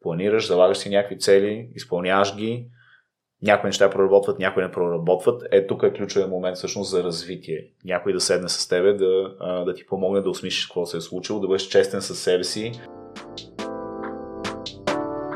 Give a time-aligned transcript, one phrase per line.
[0.00, 2.68] Планираш, залагаш си някакви цели, изпълняваш ги,
[3.42, 5.42] някои неща проработват, някои не проработват.
[5.50, 7.58] Е, тук е ключовия момент всъщност за развитие.
[7.84, 9.34] Някой да седне с тебе, да,
[9.66, 12.72] да ти помогне да осмислиш какво се е случило, да бъдеш честен със себе си.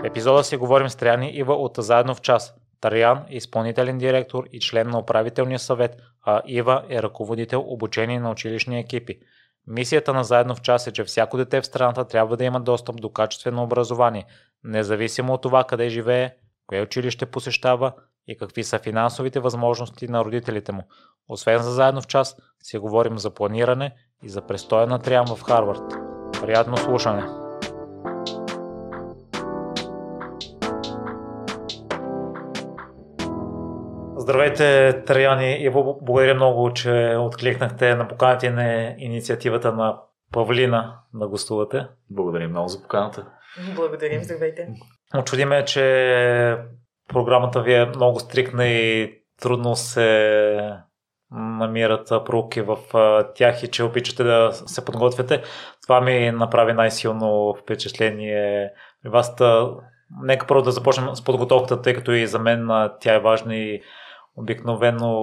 [0.05, 2.55] Епизода си говорим с Тряни Ива от Заедно в час.
[2.81, 8.31] Тарян е изпълнителен директор и член на управителния съвет, а Ива е ръководител обучение на
[8.31, 9.19] училищни екипи.
[9.67, 13.01] Мисията на Заедно в час е, че всяко дете в страната трябва да има достъп
[13.01, 14.25] до качествено образование,
[14.65, 16.35] независимо от това къде живее,
[16.67, 17.93] кое училище посещава
[18.27, 20.83] и какви са финансовите възможности на родителите му.
[21.29, 25.43] Освен за заедно в час, си говорим за планиране и за престоя на Триан в
[25.43, 25.83] Харвард.
[26.41, 27.23] Приятно слушане!
[34.17, 39.99] Здравейте, Траяни и благодаря много, че откликнахте на поканата на инициативата на
[40.33, 41.87] Павлина да гостувате.
[42.11, 43.27] Благодаря много за поканата.
[43.75, 44.69] Благодарим, здравейте.
[45.19, 46.57] Очудиме, че
[47.09, 50.59] програмата ви е много стрикна и трудно се
[51.31, 52.77] намират проуки в
[53.35, 55.43] тях и че обичате да се подготвяте.
[55.83, 58.71] Това ми направи най-силно впечатление
[59.03, 59.35] при вас.
[60.23, 62.69] Нека първо да започнем с подготовката, тъй като и за мен
[63.01, 63.83] тя е важна и
[64.37, 65.19] обикновено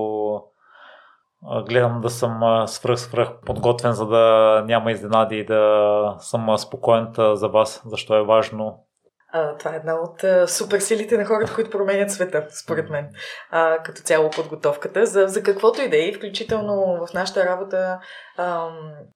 [1.67, 7.47] гледам да съм свръх, свръх подготвен, за да няма изненади и да съм спокоен за
[7.47, 8.85] вас, защо е важно
[9.31, 13.09] а, това е една от а, суперсилите на хората, които променят света, според мен.
[13.51, 17.99] А, като цяло подготовката за, за каквото и да е, включително в нашата работа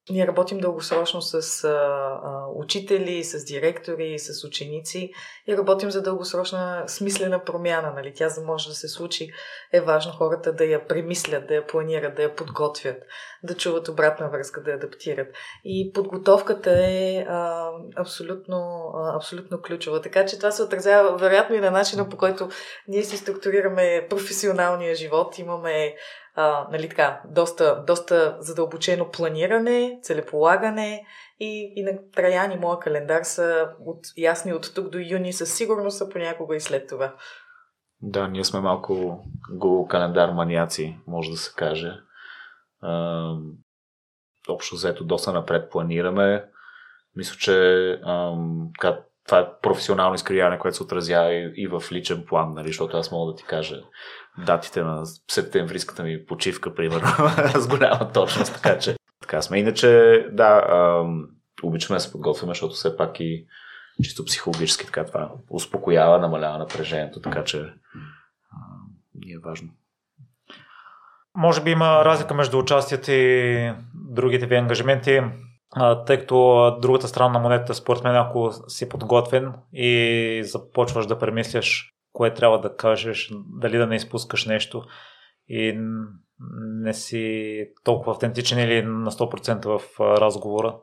[0.09, 5.11] ние работим дългосрочно с а, а, учители, с директори, с ученици
[5.47, 7.93] и работим за дългосрочна смислена промяна.
[7.95, 8.13] Нали?
[8.15, 9.31] Тя за може да се случи,
[9.73, 12.97] е важно хората да я премислят, да я планират, да я подготвят,
[13.43, 15.27] да чуват обратна връзка, да я адаптират.
[15.65, 20.01] И подготовката е а, абсолютно, а, абсолютно ключова.
[20.01, 22.49] Така че това се отразява вероятно и на начина по който
[22.87, 25.37] ние си структурираме професионалния живот.
[25.37, 25.95] Имаме
[26.35, 31.05] а, нали така, доста, доста задълбочено планиране, целеполагане
[31.39, 35.97] и, и на Траяни моя календар са от, ясни от тук до юни, със сигурност
[35.97, 37.15] са понякога и след това.
[38.01, 41.91] Да, ние сме малко Google календар маняци, може да се каже.
[42.81, 43.29] А,
[44.49, 46.45] общо взето доста напред планираме.
[47.15, 48.69] Мисля, че ам,
[49.25, 53.11] това е професионално изкривяване, което се отразява и, и в личен план, нали, защото аз
[53.11, 53.83] мога да ти кажа
[54.37, 57.07] датите на септемврийската ми почивка, примерно,
[57.61, 59.59] с голяма точност, така че така сме.
[59.59, 59.87] Иначе,
[60.31, 61.27] да, ам,
[61.63, 63.45] обичаме да се подготвяме, защото все пак и
[64.03, 68.57] чисто психологически така това успокоява, намалява напрежението, така че а,
[69.15, 69.69] ни е важно.
[71.35, 75.21] Може би има разлика между участието и другите ви ангажименти,
[76.05, 81.92] тъй като другата страна на монетата, според мен, ако си подготвен и започваш да премисляш
[82.13, 83.31] кое трябва да кажеш,
[83.61, 84.83] дали да не изпускаш нещо
[85.47, 85.79] и
[86.81, 90.77] не си толкова автентичен или на 100% в разговора.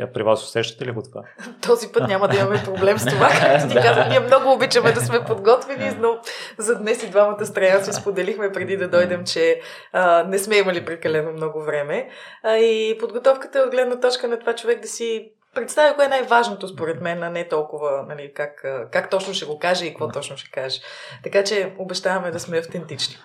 [0.00, 1.22] А при вас усещате ли го това?
[1.66, 3.28] Този път няма да имаме проблем с това.
[3.40, 6.18] Както ти казах, ние много обичаме да сме подготвени, но
[6.58, 9.60] за днес и двамата страна си споделихме преди да дойдем, че
[9.92, 12.08] а, не сме имали прекалено много време.
[12.42, 16.08] А, и подготовката е от гледна точка на това човек да си представя кое е
[16.08, 20.08] най-важното според мен, а не толкова нали, как, как точно ще го каже и какво
[20.08, 20.80] точно ще каже.
[21.22, 23.16] Така че обещаваме да сме автентични.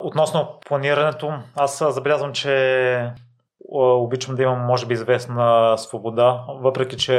[0.00, 3.12] Относно планирането, аз забелязвам, че
[3.74, 7.14] обичам да имам, може би, известна свобода, въпреки че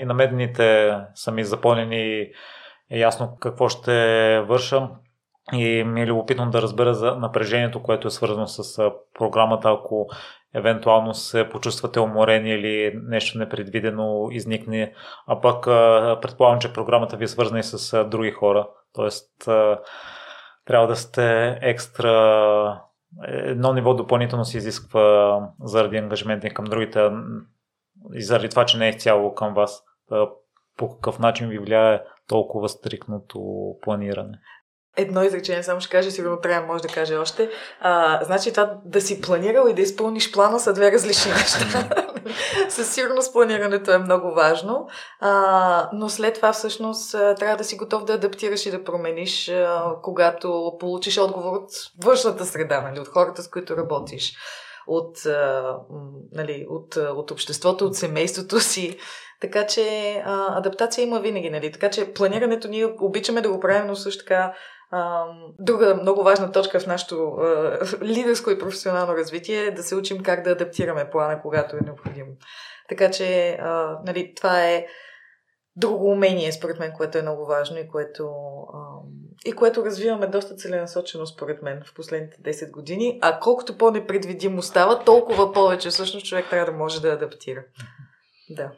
[0.00, 2.20] и на медните са ми запълнени
[2.90, 3.92] е ясно какво ще
[4.40, 4.88] върша.
[5.52, 10.08] И ми е любопитно да разбера за напрежението, което е свързано с програмата, ако
[10.54, 14.94] евентуално се почувствате уморени или нещо непредвидено изникне,
[15.26, 15.64] а пък
[16.22, 19.08] предполагам, че програмата ви е свързана и с други хора, т.е.
[20.64, 22.80] трябва да сте екстра
[23.28, 27.10] едно ниво допълнително се изисква заради ангажимента към другите
[28.14, 29.84] и заради това, че не е цяло към вас.
[30.76, 33.40] По какъв начин ви влияе толкова стрикното
[33.82, 34.38] планиране?
[34.96, 37.50] Едно изречение само ще кажа, сигурно трябва може да каже още.
[37.80, 41.88] А, значи това да си планирал и да изпълниш плана са две различни неща.
[42.68, 44.88] Със сигурност планирането е много важно,
[45.20, 49.84] а, но след това всъщност трябва да си готов да адаптираш и да промениш, а,
[50.02, 51.70] когато получиш отговор от
[52.04, 54.32] външната среда, нали, от хората, с които работиш,
[54.86, 55.76] от, а,
[56.32, 58.98] нали, от, от обществото, от семейството си.
[59.40, 61.72] Така че а, адаптация има винаги, нали?
[61.72, 64.54] Така че планирането ние обичаме да го правим, но също така
[65.58, 67.36] Друга много важна точка в нашето
[68.02, 72.30] лидерско и професионално развитие е да се учим как да адаптираме плана, когато е необходимо.
[72.88, 73.58] Така че,
[74.06, 74.86] нали, това е
[75.76, 78.30] друго умение, според мен, което е много важно и което,
[79.44, 83.18] и което развиваме доста целенасочено, според мен, в последните 10 години.
[83.22, 87.64] А колкото по-непредвидимо става, толкова повече всъщност човек трябва да може да адаптира.
[88.50, 88.70] Да.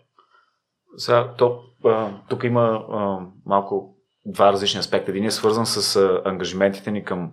[0.96, 1.60] Сега, то,
[2.28, 3.95] тук има а, малко
[4.26, 5.10] два различни аспекта.
[5.10, 7.32] Един е свързан с а, ангажиментите ни към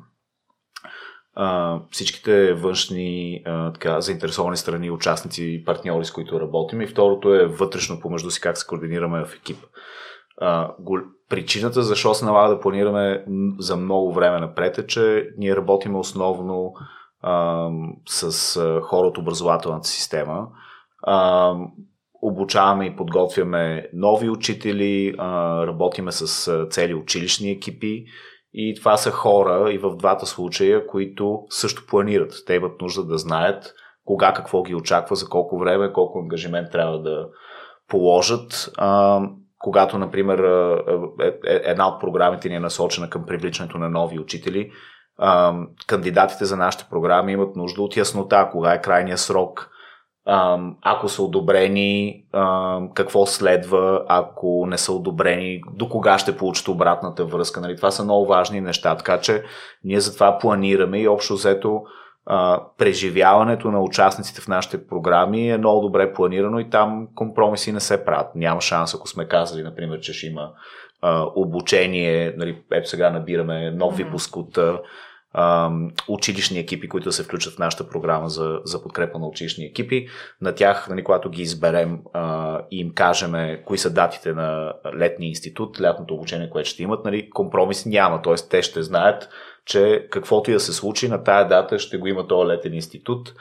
[1.36, 6.82] а, всичките външни а, така, заинтересовани страни, участници и партньори, с които работим.
[6.82, 9.58] И второто е вътрешно помежду си как се координираме в екип.
[10.42, 11.00] А, гол...
[11.30, 13.26] Причината защо се налага да планираме
[13.60, 16.74] за много време напред е, че ние работим основно
[17.22, 17.70] а,
[18.06, 20.48] с а, хора от образователната система.
[21.04, 21.54] А,
[22.24, 25.16] обучаваме и подготвяме нови учители,
[25.68, 28.06] работиме с цели училищни екипи
[28.54, 32.34] и това са хора и в двата случая, които също планират.
[32.48, 33.74] Те имат нужда да знаят
[34.06, 37.28] кога какво ги очаква, за колко време, колко ангажимент трябва да
[37.88, 38.72] положат.
[39.60, 40.40] Когато, например,
[41.22, 44.72] е, е, една от програмите ни е насочена към привличането на нови учители,
[45.88, 49.70] кандидатите за нашите програми имат нужда от яснота, кога е крайния срок,
[50.82, 52.24] ако са одобрени,
[52.94, 57.62] какво следва, ако не са одобрени, до кога ще получат обратната връзка.
[57.62, 57.78] Нали?
[57.78, 59.44] Това са много важни неща, така че
[59.84, 61.82] ние затова планираме и общо взето
[62.78, 68.06] преживяването на участниците в нашите програми е много добре планирано и там компромиси не се
[68.06, 68.36] правят.
[68.36, 70.52] Няма шанс, ако сме казали, например, че ще има
[71.36, 74.60] обучение, нали, ето сега набираме нов випуск от
[76.08, 80.08] училищни екипи, които се включат в нашата програма за, за подкрепа на училищни екипи.
[80.42, 82.00] На тях, нали, когато ги изберем
[82.72, 87.30] и им кажем кои са датите на летния институт, лятното обучение, което ще имат, нали,
[87.30, 88.22] компромис няма.
[88.22, 88.36] Т.е.
[88.50, 89.30] те ще знаят,
[89.66, 93.34] че каквото и да се случи на тая дата ще го има този летен институт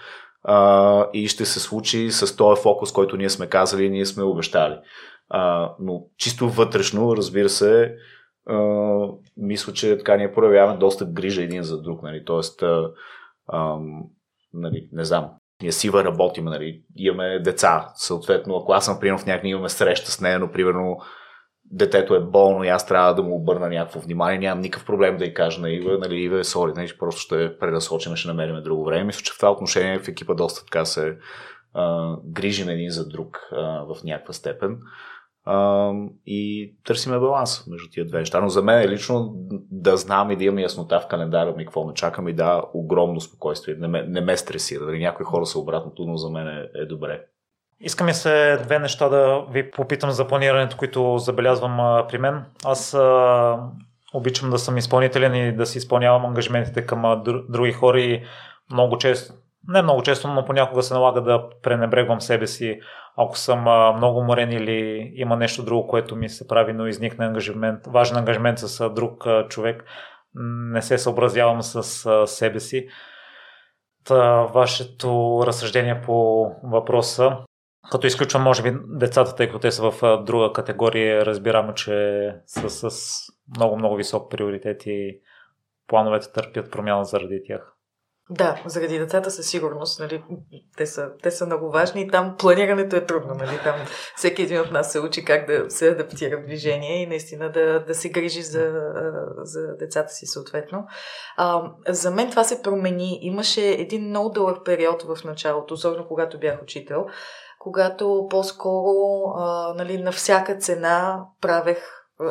[0.44, 4.22] а, и ще се случи с този фокус, който ние сме казали и ние сме
[4.22, 4.74] обещали.
[5.28, 7.94] А, но чисто вътрешно, разбира се,
[9.36, 12.02] мисля, че така ние проявяваме доста грижа един за друг.
[12.02, 12.24] Нали?
[12.24, 12.62] Тоест,
[13.48, 13.78] а,
[14.54, 15.30] нали, не знам,
[15.62, 16.82] ние сива работим, нали?
[16.96, 17.92] имаме деца.
[17.94, 20.98] Съответно, ако аз съм примерно в някакви имаме среща с нея, но примерно
[21.72, 25.24] детето е болно и аз трябва да му обърна някакво внимание, нямам никакъв проблем да
[25.24, 28.84] й кажа на Ива, нали, Ива е сори, нали, просто ще пренасочим, ще намерим друго
[28.84, 29.04] време.
[29.04, 31.16] Мисля, че в това отношение в екипа доста така се
[31.74, 34.78] а, грижим един за друг а, в някаква степен
[35.44, 35.90] а,
[36.26, 38.40] и търсиме баланс между тия две неща.
[38.40, 39.32] Но за мен е лично
[39.70, 43.20] да знам и да имам яснота в календара ми какво ме чакам и да, огромно
[43.20, 43.74] спокойствие.
[43.74, 44.86] Не ме, не ме стресира.
[44.86, 47.24] Дали някои хора са обратното, но за мен е, е добре.
[47.80, 52.44] И се две неща да ви попитам за планирането, които забелязвам а, при мен.
[52.64, 53.58] Аз а,
[54.14, 58.22] обичам да съм изпълнителен и да си изпълнявам ангажиментите към а, други хора и
[58.72, 59.34] много често,
[59.68, 62.80] не много често, но понякога се налага да пренебрегвам себе си
[63.16, 67.26] ако съм а, много уморен или има нещо друго, което ми се прави, но изникне
[67.26, 69.84] ангажимент, важен ангажимент с а, друг а, човек,
[70.34, 72.88] не се съобразявам с а, себе си.
[74.04, 77.36] Та, вашето разсъждение по въпроса,
[77.90, 82.34] като изключвам, може би, децата, тъй като те са в а, друга категория, разбирам, че
[82.46, 83.18] са с
[83.56, 85.20] много-много висок приоритет и
[85.86, 87.76] плановете търпят промяна заради тях.
[88.30, 90.00] Да, заради децата със сигурност.
[90.00, 90.24] Нали,
[90.76, 93.34] те, са, те са много важни и там планирането е трудно.
[93.34, 93.74] Нали, там
[94.16, 97.84] всеки един от нас се учи как да се адаптира в движение и наистина да,
[97.84, 98.72] да се грижи за,
[99.42, 100.86] за децата си съответно.
[101.36, 103.18] А, за мен това се промени.
[103.22, 107.06] Имаше един много дълъг период в началото, особено когато бях учител,
[107.58, 108.94] когато по-скоро
[109.36, 111.78] а, нали, на всяка цена правех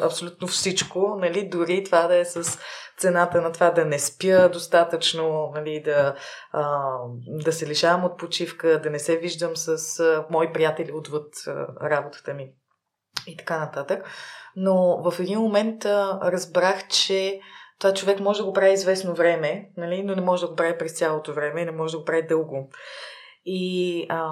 [0.02, 2.60] абсолютно всичко, нали, дори това да е с
[3.02, 6.16] цената на това да не спя достатъчно, нали, да,
[6.52, 6.80] а,
[7.28, 11.68] да се лишавам от почивка, да не се виждам с а, мои приятели отвъд а,
[11.90, 12.50] работата ми
[13.28, 14.06] и така нататък.
[14.56, 17.40] Но в един момент а, разбрах, че
[17.80, 20.78] това човек може да го прави известно време, нали, но не може да го прави
[20.78, 22.70] през цялото време и не може да го прави дълго.
[23.46, 24.32] И а,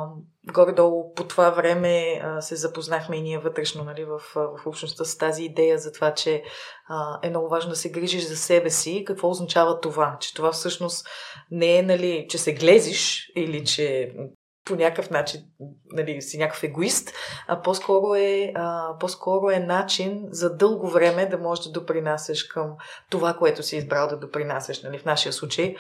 [0.54, 5.18] горе-долу по това време а, се запознахме и ние вътрешно нали, в, в общността с
[5.18, 6.44] тази идея за това, че
[6.90, 9.04] а, е много важно да се грижиш за себе си.
[9.08, 10.18] Какво означава това?
[10.20, 11.08] Че това всъщност
[11.52, 14.14] не е, нали, че се глезиш или че
[14.66, 15.42] по някакъв начин
[15.92, 17.14] нали, си някакъв егоист,
[17.48, 22.76] а по-скоро е, а, по-скоро е начин за дълго време да можеш да допринасяш към
[23.10, 24.82] това, което си избрал да допринасяш.
[24.84, 25.76] Нали, в нашия случай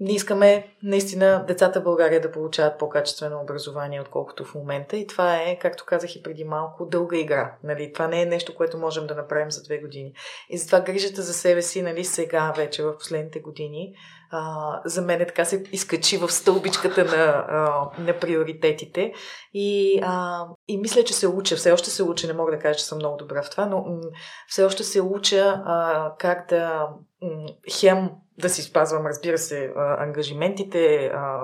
[0.00, 4.96] ние искаме наистина децата в България да получават по-качествено образование, отколкото в момента.
[4.96, 7.56] И това е, както казах и преди малко, дълга игра.
[7.64, 7.92] Нали?
[7.92, 10.12] Това не е нещо, което можем да направим за две години.
[10.50, 13.94] И затова грижата за себе си, нали, сега вече, в последните години,
[14.36, 19.12] а, за мен е така се изкачи в стълбичката на, а, на приоритетите.
[19.52, 22.78] И, а, и мисля, че се уча, все още се уча, не мога да кажа,
[22.78, 24.00] че съм много добра в това, но м-
[24.48, 26.88] все още се уча а, как да
[27.22, 27.46] м-
[27.80, 31.40] хем да си спазвам, разбира се, а, ангажиментите, а,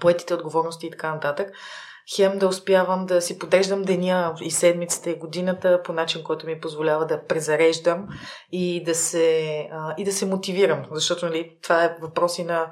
[0.00, 1.52] поетите отговорности и така нататък,
[2.16, 6.60] хем да успявам да си подреждам деня и седмицата и годината по начин, който ми
[6.60, 8.08] позволява да презареждам
[8.52, 10.84] и да се, а, и да се мотивирам.
[10.90, 12.70] Защото нали, това е въпроси на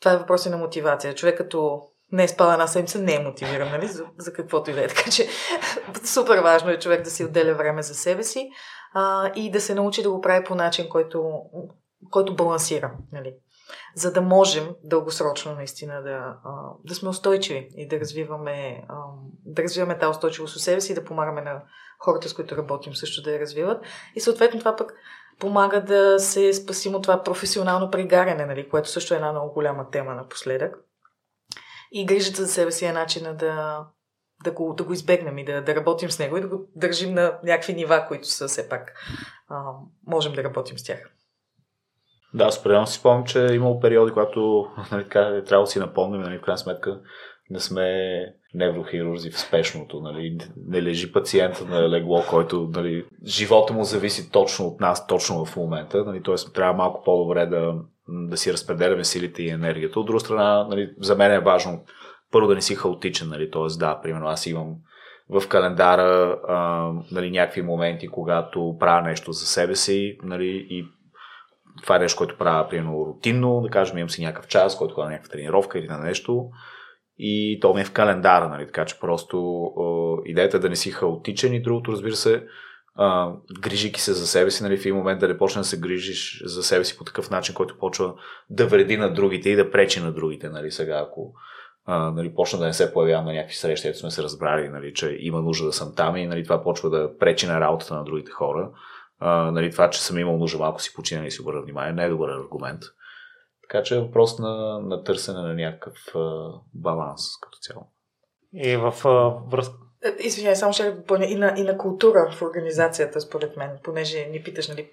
[0.00, 1.14] това е въпроси на мотивация.
[1.14, 1.82] Човек като
[2.12, 4.88] не е спал една седмица, не е мотивиран, нали, за, за каквото и да е.
[4.88, 5.28] Така че
[6.04, 8.50] супер важно е човек да си отделя време за себе си
[8.94, 11.42] а, и да се научи да го прави по начин, който,
[12.10, 12.92] който балансира.
[13.12, 13.34] Нали
[13.94, 16.36] за да можем дългосрочно наистина да,
[16.84, 18.84] да сме устойчиви и да развиваме,
[19.44, 21.62] да развиваме тази устойчивост у себе си и да помагаме на
[21.98, 23.84] хората, с които работим също да я развиват.
[24.14, 24.92] И съответно това пък
[25.38, 29.90] помага да се спасим от това професионално пригаряне, нали, което също е една много голяма
[29.90, 30.76] тема напоследък.
[31.92, 33.86] И грижата за себе си е начина да,
[34.44, 37.14] да, го, да го избегнем и да, да работим с него и да го държим
[37.14, 38.92] на някакви нива, които са все пак
[39.48, 39.62] а,
[40.06, 41.17] можем да работим с тях.
[42.34, 45.78] Да, аз си спомням, че е имало периоди, когато нали, така, е трябва да си
[45.78, 47.00] напомним, нали, в крайна сметка
[47.50, 48.20] не сме
[48.54, 50.00] неврохирурзи в спешното.
[50.00, 55.44] Нали, не лежи пациента на легло, който нали, живота му зависи точно от нас, точно
[55.44, 56.04] в момента.
[56.04, 57.74] Нали, Тоест трябва малко по-добре да,
[58.08, 60.00] да си разпределяме силите и енергията.
[60.00, 61.84] От друга страна, нали, за мен е важно
[62.32, 63.28] първо да не си хаотичен.
[63.28, 64.76] Нали, Тоест, да, примерно аз имам
[65.30, 70.86] в календара а, нали, някакви моменти, когато правя нещо за себе си нали, и
[71.82, 75.06] това е нещо, което правя, примерно, рутинно, да кажем, имам си някакъв час, който ходя
[75.06, 76.50] на някаква тренировка или на нещо.
[77.18, 78.66] И то ми е в календара, нали?
[78.66, 79.68] така че просто
[80.26, 82.44] е, идеята е да не си хаотичен и другото, разбира се,
[83.00, 85.80] а, грижики се за себе си, нали, в един момент да не почне да се
[85.80, 88.14] грижиш за себе си по такъв начин, който почва
[88.50, 90.48] да вреди на другите и да пречи на другите.
[90.48, 91.32] Нали, сега, ако
[91.86, 94.94] а, нали, почна да не се появявам на някакви срещи, ето сме се разбрали, нали,
[94.94, 98.04] че има нужда да съм там и нали, това почва да пречи на работата на
[98.04, 98.70] другите хора
[99.18, 102.04] а, нали, това, че съм имал нужда малко си почина и си обърна внимание, не
[102.04, 102.82] е добър аргумент.
[103.62, 107.92] Така че е въпрос на, на търсене на някакъв а, баланс като цяло.
[108.52, 112.42] И в а, връзка е, Извинявай, само ще допълня и на, и на култура в
[112.42, 114.90] организацията, според мен, понеже ни питаш, нали,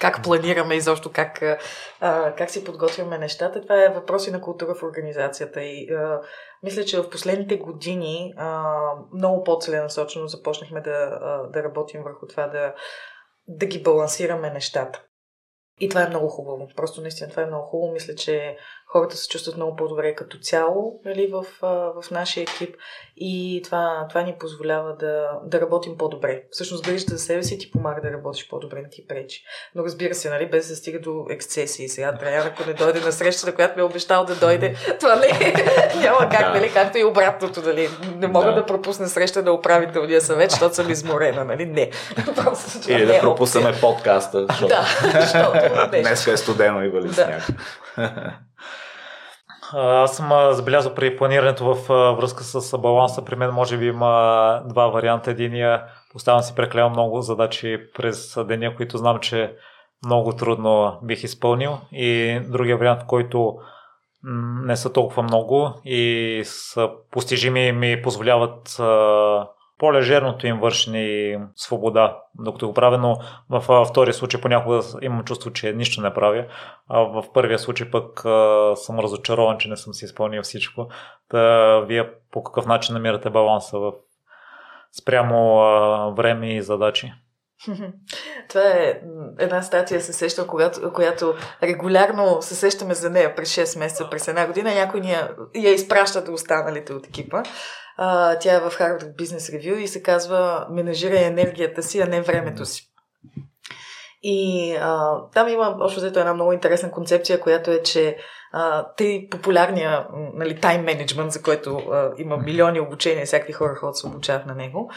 [0.00, 1.42] как планираме и защо как,
[2.00, 3.62] а, как си подготвяме нещата.
[3.62, 5.62] Това е въпрос и на култура в организацията.
[5.62, 6.20] И а,
[6.62, 8.72] мисля, че в последните години а,
[9.14, 12.74] много по-целенасочено започнахме да, а, да работим върху това да
[13.50, 15.04] да ги балансираме нещата.
[15.80, 16.68] И това е много хубаво.
[16.76, 17.92] Просто наистина това е много хубаво.
[17.92, 18.56] Мисля, че
[18.92, 21.46] хората се чувстват много по-добре като цяло нали, в,
[22.02, 22.76] в нашия екип
[23.16, 26.42] и това, това ни позволява да, да работим по-добре.
[26.50, 29.42] Всъщност грижата за себе си ти помага да работиш по-добре, не ти пречи.
[29.74, 31.88] Но разбира се, нали, без да стига до ексцесии.
[31.88, 35.26] Сега трябва, ако не дойде на срещата, която ми е обещал да дойде, това не
[36.00, 36.50] няма как, да.
[36.50, 37.62] нали, както и обратното.
[37.62, 37.88] Нали.
[38.16, 41.44] Не мога да, да пропусна среща на управителния съвет, защото съм изморена.
[41.44, 41.66] Нали.
[41.66, 41.90] Не.
[42.36, 44.86] Просто, Или да е пропуснем подкаста, защото, да,
[45.20, 47.14] защото днеска е студено и вали да.
[47.14, 47.42] сняг.
[49.72, 53.24] Аз съм забелязал при планирането в връзка с баланса.
[53.24, 55.30] При мен може би има два варианта.
[55.30, 59.54] Единия поставям си прекалено много задачи през деня, които знам, че
[60.04, 61.78] много трудно бих изпълнил.
[61.92, 63.54] И другия вариант, в който
[64.64, 68.80] не са толкова много и са постижими ми позволяват
[69.80, 73.16] по-лежерното им вършени свобода, докато го правя, но
[73.50, 76.46] в втория случай понякога имам чувство, че нищо не правя,
[76.88, 80.88] а в първия случай пък а, съм разочарован, че не съм си изпълнил всичко.
[81.28, 83.92] Та, вие по какъв начин намирате баланса в
[85.00, 87.12] спрямо а, време и задачи?
[88.48, 89.00] Това е
[89.38, 94.28] една статия, се сещам, която, която регулярно се сещаме за нея през 6 месеца, през
[94.28, 94.74] една година.
[94.74, 97.42] Някой ни я, я изпраща до останалите от екипа.
[98.02, 102.20] А, тя е в Harvard Business Review и се казва Менажирай енергията си, а не
[102.20, 102.86] времето си.
[104.22, 108.16] И а, там има общо взето една много интересна концепция, която е, че
[108.52, 113.96] а, тъй популярния нали, тайм менеджмент, за който а, има милиони обучения, всякакви хора ходят
[113.96, 114.90] се обучават на него,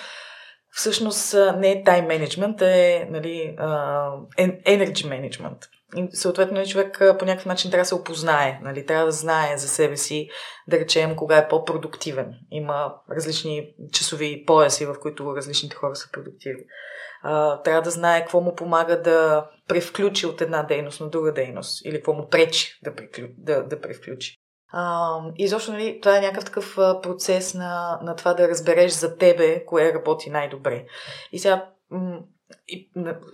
[0.72, 3.58] всъщност не е тайм менеджмент, е нали,
[4.66, 5.58] енерджи менеджмент.
[5.96, 8.86] И съответно човек по някакъв начин трябва да се опознае, нали?
[8.86, 10.30] трябва да знае за себе си,
[10.68, 12.34] да речем, кога е по-продуктивен.
[12.52, 16.64] Има различни часови пояси, в които различните хора са продуктивни.
[17.64, 21.96] Трябва да знае какво му помага да превключи от една дейност на друга дейност или
[21.96, 23.26] какво му пречи да, преклю...
[23.38, 24.36] да, да превключи.
[24.76, 29.18] А, и защо нали, това е някакъв такъв процес на, на това да разбереш за
[29.18, 30.86] тебе кое работи най-добре.
[31.32, 31.70] И сега
[32.68, 32.90] и,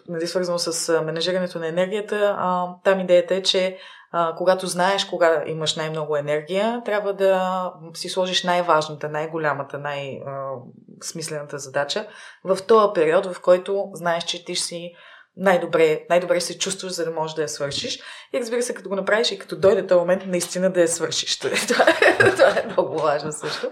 [0.07, 3.77] нали, свързано с менежирането на енергията, а, там идеята е, че
[4.11, 12.07] а, когато знаеш кога имаш най-много енергия, трябва да си сложиш най-важната, най-голямата, най-смислената задача
[12.43, 14.93] в този период, в който знаеш, че ти си
[15.37, 17.99] най-добре, най-добре се чувстваш, за да можеш да я свършиш.
[18.33, 21.39] И разбира се, като го направиш и като дойде този момент, наистина да я свършиш.
[21.39, 23.71] това, е, това е много важно също.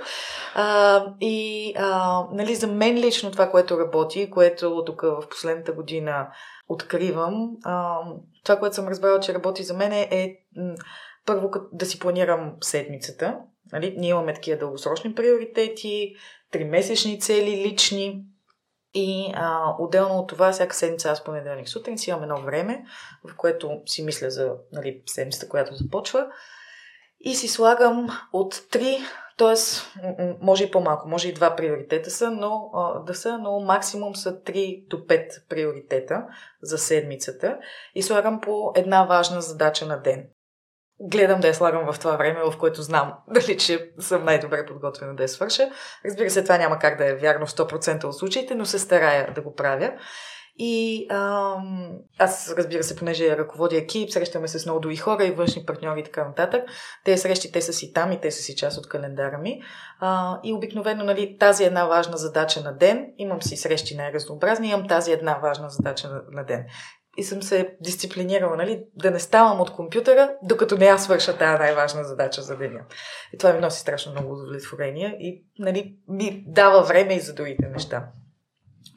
[0.56, 6.28] А, и а, нали, за мен лично това, което работи, което тук в последната година
[6.68, 8.00] откривам, а,
[8.44, 10.36] това, което съм разбрала, че работи за мен е, е
[11.26, 13.38] първо да си планирам седмицата.
[13.72, 13.96] Нали?
[13.98, 16.16] Ние имаме такива дългосрочни приоритети,
[16.52, 18.24] тримесечни цели, лични.
[18.94, 22.86] И а, отделно от това, всяка седмица аз понеделник сутрин си имам едно време,
[23.24, 26.28] в което си мисля за нали, седмицата, която започва.
[27.20, 29.00] И си слагам от три,
[29.38, 29.56] т.е.
[30.42, 34.42] може и по-малко, може и два приоритета са, но а, да са, но максимум са
[34.42, 36.26] 3 до 5 приоритета
[36.62, 37.60] за седмицата
[37.96, 40.30] и слагам по една важна задача на ден
[41.00, 45.16] гледам да я слагам в това време, в което знам дали, че съм най-добре подготвена
[45.16, 45.70] да я свърша.
[46.06, 49.34] Разбира се, това няма как да е вярно в 100% от случаите, но се старая
[49.34, 49.94] да го правя.
[50.60, 55.32] И ам, аз, разбира се, понеже ръководя екип, срещаме се с много други хора и
[55.32, 56.64] външни партньори и така нататък.
[57.06, 59.62] Те срещи, те са си там и те са си част от календара ми.
[60.00, 64.88] А, и обикновено, нали, тази една важна задача на ден, имам си срещи най-разнообразни, имам
[64.88, 66.66] тази една важна задача на, на ден
[67.18, 71.60] и съм се дисциплинирала, нали, да не ставам от компютъра, докато не я свърша тази
[71.60, 72.80] най-важна задача за деня.
[73.34, 77.68] И това ми носи страшно много удовлетворение и нали, ми дава време и за другите
[77.68, 78.08] неща.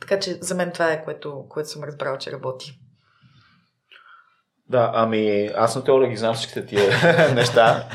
[0.00, 2.80] Така че за мен това е, което, което съм разбрала, че работи.
[4.68, 6.90] Да, ами аз на теория ги знам всичките тия
[7.34, 7.88] неща.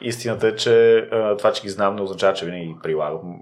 [0.00, 1.04] Истината е, че
[1.38, 3.40] това, че ги знам, не означава, че винаги ги прилагам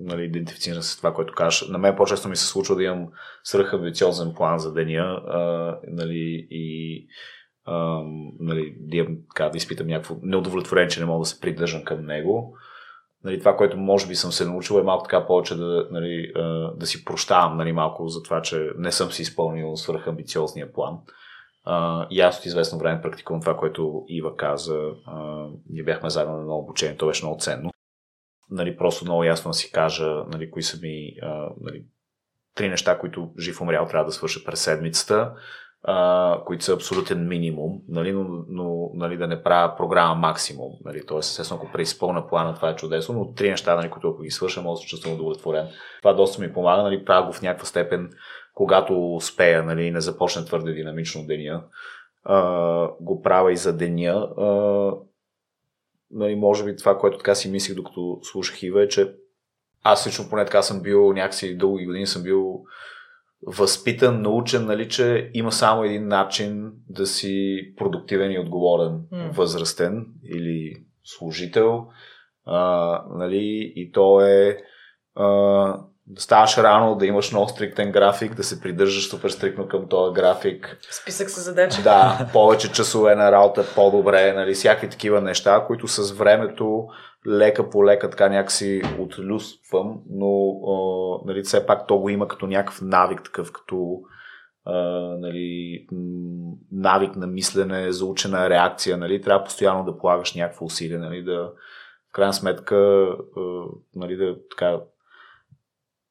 [0.00, 1.68] нали, идентифициран с това, което кажеш.
[1.68, 3.08] На мен по-често ми се случва да имам
[3.44, 5.40] свръхамбициозен план за деня а,
[5.88, 7.06] нали, и
[7.64, 8.02] а,
[8.40, 12.06] нали, да, имам, така, да изпитам някакво неудовлетворение, че не мога да се придържам към
[12.06, 12.54] него.
[13.24, 16.32] Нали, това, което може би съм се научил е малко така повече да, нали,
[16.76, 20.98] да си прощавам нали, малко за това, че не съм си изпълнил свръхамбициозния план.
[21.66, 24.74] Uh, и аз от известно време практикувам това, което Ива каза.
[24.74, 27.70] Uh, ние бяхме заедно на едно обучение, то беше много ценно
[28.50, 31.84] нали, просто много ясно да си кажа нали, кои са ми а, нали,
[32.54, 35.32] три неща, които жив умрял трябва да свърша през седмицата,
[35.82, 40.72] а, които са абсолютен минимум, нали, но, но нали, да не правя програма максимум.
[40.84, 44.22] Нали, Тоест, естествено, ако преизпълна плана, това е чудесно, но три неща, нали, които ако
[44.22, 45.68] ги свърша, мога да се чувствам удовлетворен.
[46.02, 48.10] Това доста ми помага, нали, правя го в някаква степен,
[48.54, 51.64] когато успея, нали, не започне твърде динамично деня.
[52.26, 54.14] Uh, го правя и за деня.
[54.14, 55.00] Uh,
[56.10, 59.14] нали, може би това, което така си мислих, докато слушах Ива, е, че
[59.82, 62.64] аз лично поне така съм бил някакси дълги години съм бил
[63.46, 69.30] възпитан, научен, нали, че има само един начин да си продуктивен и отговорен mm.
[69.30, 71.86] възрастен или служител.
[72.44, 74.58] А, нали, и то е
[75.14, 79.88] а, да ставаш рано, да имаш много стриктен график, да се придържаш супер стриктно към
[79.88, 80.78] този график.
[81.02, 81.82] Списък с задачи.
[81.82, 86.86] Да, повече часове на работа, по-добре, нали, всякакви такива неща, които с времето
[87.26, 90.76] лека по лека така някакси отлюствам, но а,
[91.26, 94.00] нали, все пак то го има като някакъв навик, такъв като
[94.64, 94.74] а,
[95.18, 95.86] нали,
[96.72, 101.52] навик на мислене, заучена реакция, нали, трябва постоянно да полагаш някакво усилие, нали, да
[102.08, 103.64] в крайна сметка а,
[103.96, 104.80] нали, да така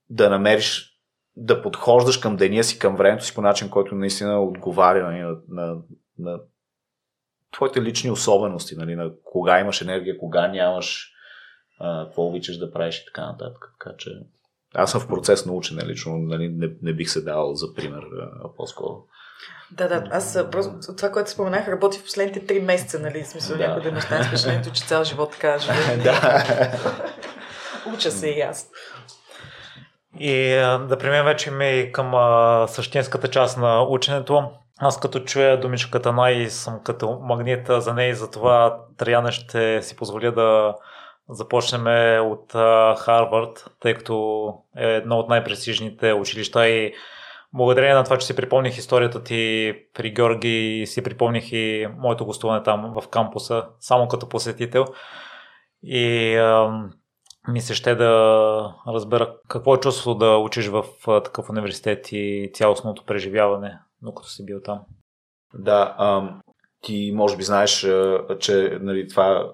[0.10, 0.98] да намериш
[1.36, 5.36] да подхождаш към деня си, към времето си по начин, който наистина отговаря нали, на,
[5.50, 5.78] на,
[6.20, 6.40] на
[7.54, 11.12] твоите лични особености, нали, на кога имаш енергия, кога нямаш,
[11.80, 13.72] а, какво обичаш да правиш и така нататък.
[13.80, 14.12] Така че
[14.74, 18.02] аз съм в процес на учене лично, нали, не, не бих се дал за пример
[18.22, 19.04] а, по-скоро.
[19.72, 23.58] Да, да, аз просто това, което споменах, работи в последните три месеца, нали, в смисъл
[23.58, 23.68] да.
[23.68, 25.98] някои да неща, впечатлението, че цял живот така живее.
[26.04, 26.44] да.
[27.94, 28.72] Уча се и аз.
[30.20, 30.50] И
[30.90, 34.52] да преминем вече ми към а, същинската част на ученето.
[34.80, 39.96] Аз като чуя думичката най съм като магнит за нея и затова Траяна ще си
[39.96, 40.76] позволя да
[41.30, 41.86] започнем
[42.32, 42.54] от
[43.00, 46.94] Харвард, тъй като е едно от най-престижните училища и
[47.54, 52.64] благодарение на това, че си припомних историята ти при Георги си припомних и моето гостуване
[52.64, 54.86] там в кампуса, само като посетител.
[55.84, 56.36] И
[57.48, 60.84] ми се ще да разбера какво е чувството да учиш в
[61.24, 64.80] такъв университет и цялостното преживяване, докато си бил там.
[65.54, 66.42] Да, ам,
[66.82, 67.88] ти може би знаеш,
[68.40, 69.52] че нали, това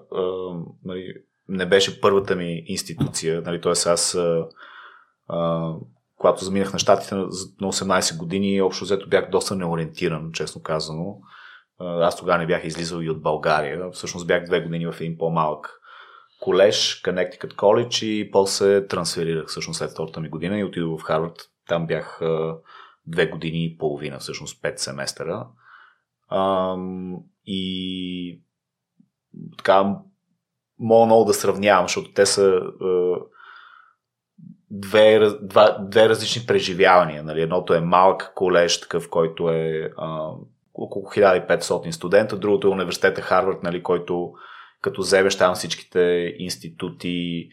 [0.84, 1.14] нали,
[1.48, 3.42] не беше първата ми институция.
[3.42, 3.72] Нали, т.е.
[3.72, 4.18] аз
[5.28, 5.74] а,
[6.18, 11.18] когато заминах на щатите на 18 години, общо взето бях доста неориентиран, честно казано.
[11.78, 13.90] Аз тогава не бях излизал и от България.
[13.90, 15.80] Всъщност бях две години в един по-малък
[16.44, 21.36] колеж, Connecticut College и после трансферирах всъщност след втората ми година и отидох в Харвард.
[21.68, 22.20] Там бях
[23.06, 25.46] две години и половина, всъщност пет семестъра.
[27.46, 28.40] И
[29.58, 29.96] така,
[30.78, 32.60] мога много да сравнявам, защото те са
[34.70, 37.22] две, два, две различни преживявания.
[37.22, 37.42] Нали?
[37.42, 40.30] Едното е малък колеж, такъв, който е а,
[40.74, 44.32] около 1500 студента, другото е университета Харвард, нали, който
[44.84, 47.48] като вземеш там всичките институти,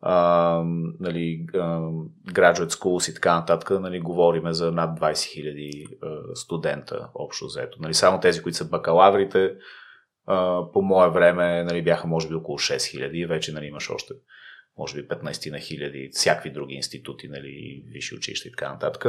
[0.00, 0.62] а,
[1.00, 1.46] нали,
[2.28, 7.78] graduate schools и така нататък, нали, говориме за над 20 000 студента общо взето.
[7.80, 9.54] Нали, само тези, които са бакалаврите,
[10.26, 13.90] а, по мое време нали, бяха може би около 6 000 и вече нали, имаш
[13.90, 14.14] още
[14.78, 19.06] може би 15 на хиляди, всякакви други институти, нали, висши училища и така нататък.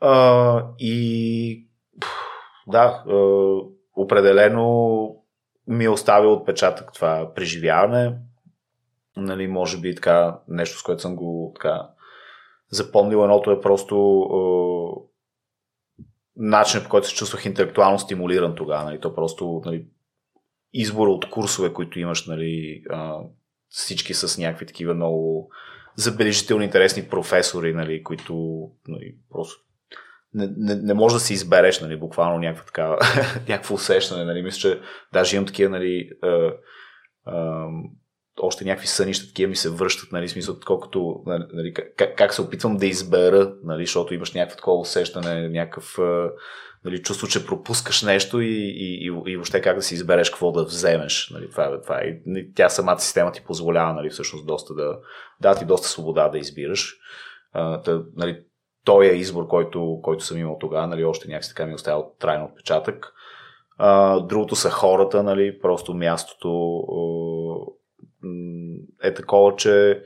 [0.00, 1.68] А, и
[2.66, 3.04] да,
[3.96, 5.16] определено
[5.70, 8.16] ми е оставил отпечатък това преживяване.
[9.16, 11.88] Нали, може би така нещо, с което съм го така
[12.70, 13.18] запомнил.
[13.18, 14.40] Едното е просто а,
[16.36, 18.84] начинът по който се чувствах интелектуално стимулиран тогава.
[18.84, 19.86] Нали, то просто нали,
[20.72, 23.18] избора от курсове, които имаш, нали, а,
[23.68, 25.50] всички с някакви такива много
[25.96, 29.64] забележителни, интересни професори, нали, които нали, просто
[30.34, 32.98] не, не, не може да си избереш, нали, буквално някаква такава,
[33.48, 34.80] някакво усещане, нали, мисля, че
[35.12, 36.52] даже имам такива, нали, а,
[37.26, 37.66] а,
[38.40, 42.76] още някакви сънища такива ми се връщат, нали, смисъл, колкото, нали, как, как се опитвам
[42.76, 45.98] да избера, нали, защото имаш някакво такова усещане, някакъв
[46.84, 50.52] нали, чувство, че пропускаш нещо и, и, и, и въобще как да си избереш какво
[50.52, 51.30] да вземеш.
[51.34, 52.00] Нали, това, е, това.
[52.00, 54.98] И тя самата система ти позволява нали, всъщност доста да,
[55.40, 56.96] да ти доста свобода да избираш.
[57.52, 58.44] А, да, нали,
[58.90, 62.10] той е избор, който, който съм имал тогава, нали, още някакси така ми е оставил
[62.18, 63.12] трайно отпечатък.
[63.78, 66.48] А, другото са хората, нали, просто мястото
[69.02, 70.02] е такова, че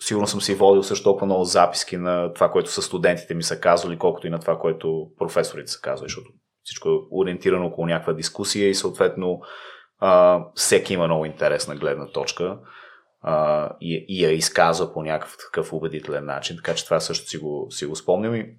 [0.00, 3.60] сигурно съм си водил също толкова много записки на това, което са студентите ми са
[3.60, 6.30] казвали, колкото и на това, което професорите са казвали, защото
[6.62, 9.40] всичко е ориентирано около някаква дискусия и съответно
[9.98, 12.58] а, всеки има много интересна гледна точка
[13.80, 17.66] и, и я изказва по някакъв такъв убедителен начин, така че това също си го,
[17.70, 18.56] си го спомням и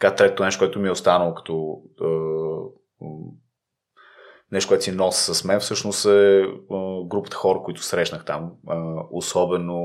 [0.00, 1.82] така трето нещо, което ми е останало като
[4.52, 6.46] нещо, което си нося с мен, всъщност е
[7.04, 8.52] групата хора, които срещнах там.
[9.10, 9.78] Особено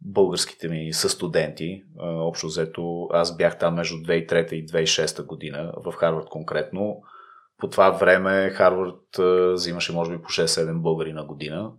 [0.00, 1.82] българските ми състуденти.
[2.00, 7.02] Общо взето, аз бях там между 2003 и 2006 година, в Харвард конкретно.
[7.58, 9.18] По това време Харвард
[9.52, 11.72] взимаше може би по 6-7 българи на година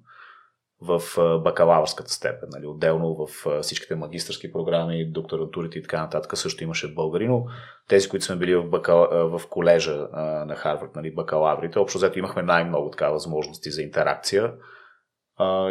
[0.82, 1.02] в
[1.44, 2.50] бакалавърската степен.
[2.52, 7.46] Нали, отделно в всичките магистърски програми, докторатурите и така нататък също имаше българи, но
[7.88, 9.30] тези, които сме били в, бакал...
[9.38, 10.08] в колежа
[10.48, 14.54] на Харвард, нали, бакалаврите, общо взето имахме най-много така възможности за интеракция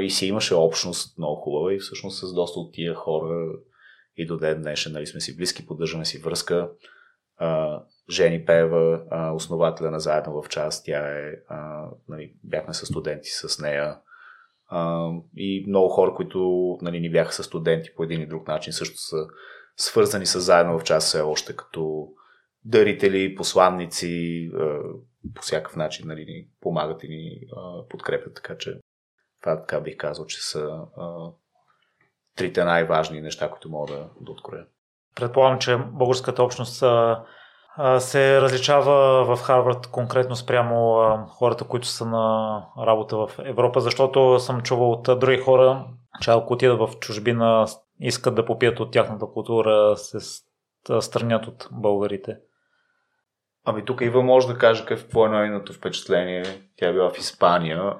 [0.01, 3.53] и си имаше общност много хубава и всъщност с доста от тия хора
[4.17, 6.71] и до ден днешен нали, сме си близки, поддържаме си връзка.
[8.11, 9.03] Жени Пева,
[9.35, 11.33] основателя на Заедно в час, тя е,
[12.09, 13.99] нали, бяхме с студенти с нея
[15.37, 18.99] и много хора, които нали, ни бяха с студенти по един или друг начин, също
[18.99, 19.17] са
[19.77, 22.09] свързани с заедно в час все още като
[22.64, 24.51] дарители, посланници,
[25.35, 27.40] по всякакъв начин нали, ни помагат и ни
[27.88, 28.35] подкрепят.
[28.35, 28.81] Така че
[29.40, 30.79] това така бих казал, че са
[32.37, 34.67] трите най-важни неща, които мога да, да откроя.
[35.17, 36.85] Предполагам, че българската общност
[37.99, 44.63] се различава в Харвард конкретно спрямо хората, които са на работа в Европа, защото съм
[44.63, 45.85] чувал от други хора,
[46.21, 47.67] че ако отидат в чужбина,
[48.01, 50.43] искат да попият от тяхната култура, се
[51.01, 52.37] странят от българите.
[53.65, 56.45] Ами тук Ива може да каже какво е нейното впечатление.
[56.77, 57.95] Тя е била в Испания.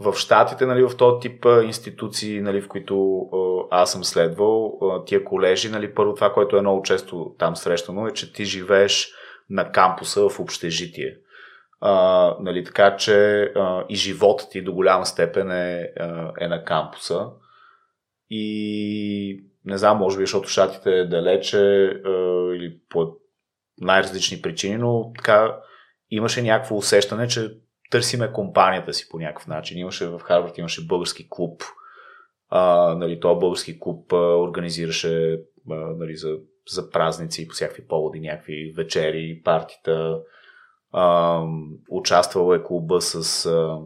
[0.00, 3.26] В Штатите, нали, в този тип институции, нали, в които
[3.70, 8.12] аз съм следвал, тия колежи, нали, първо това, което е много често там срещано, е,
[8.12, 9.12] че ти живееш
[9.50, 11.16] на кампуса в общежитие.
[11.80, 15.92] А, нали, така че а, и животът ти до голяма степен е,
[16.40, 17.26] е на кампуса.
[18.30, 21.58] И не знам, може би, защото щатите е далече
[22.04, 22.10] а,
[22.54, 23.16] или по
[23.80, 25.56] най-различни причини, но така
[26.10, 27.50] имаше някакво усещане, че
[27.90, 29.78] търсиме компанията си по някакъв начин.
[29.78, 31.62] Имаше в Харвард, имаше български клуб.
[32.48, 38.20] А, нали, този български клуб а, организираше а, нали, за, за празници по всякакви поводи,
[38.20, 40.20] някакви вечери, партита.
[40.92, 41.42] А,
[41.90, 43.78] участвал е клуба с а,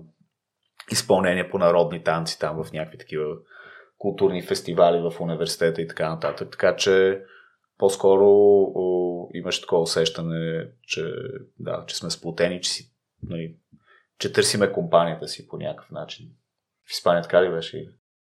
[0.93, 3.37] изпълнение по народни танци там в някакви такива
[3.99, 6.49] културни фестивали в университета и така нататък.
[6.51, 7.23] Така че
[7.79, 8.27] по-скоро
[8.75, 11.13] о, имаш такова усещане, че,
[11.59, 13.57] да, че сме сплотени, че, си, нали,
[14.19, 16.27] че търсиме компанията си по някакъв начин.
[16.89, 17.89] В Испания така ли беше?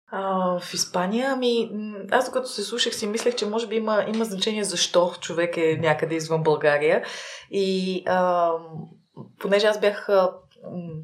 [0.07, 1.71] А, в Испания, ами,
[2.11, 5.77] аз докато се слушах си мислех, че може би има, има значение защо човек е
[5.81, 7.03] някъде извън България.
[7.51, 8.51] И а,
[9.39, 10.09] понеже аз бях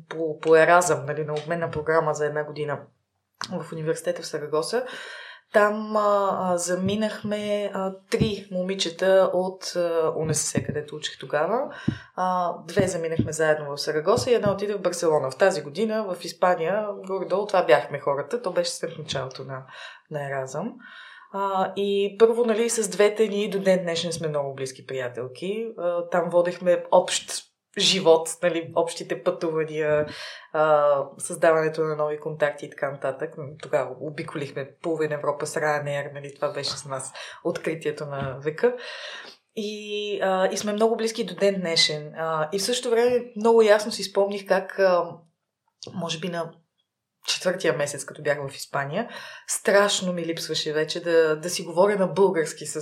[0.10, 2.80] по, по Еразъм, нали, на обменна програма за една година
[3.52, 4.86] в университета в Сарагоса,
[5.54, 11.74] там а, заминахме а, три момичета от а, УНСС, където учих тогава.
[12.16, 15.32] А, две заминахме заедно в Сарагоса и една отиде в Барселона.
[15.32, 18.42] В тази година в Испания, горе-долу, това бяхме хората.
[18.42, 19.66] То беше след началото на,
[20.12, 20.74] на Еразъм.
[21.34, 25.68] А, и първо, нали, с двете ни до ден днешен сме много близки приятелки.
[25.78, 30.08] А, там водехме общ живот, нали, общите пътувания,
[30.54, 33.36] а, създаването на нови контакти и така нататък.
[33.62, 38.76] Тогава обиколихме половин Европа с Ryanair, нали, това беше за нас откритието на века.
[39.56, 42.14] И, а, и сме много близки до ден днешен.
[42.18, 45.18] А, и в същото време много ясно си спомних как, а,
[45.94, 46.52] може би на
[47.28, 49.10] четвъртия месец, като бях в Испания,
[49.48, 52.82] страшно ми липсваше вече да, да си говоря на български с,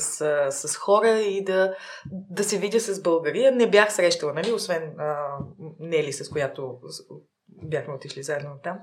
[0.52, 1.76] с хора и да,
[2.12, 3.52] да се видя с българи.
[3.52, 5.38] Не бях срещала, нали, освен а,
[5.80, 6.80] Нели, с която
[7.50, 8.80] бяхме отишли заедно там.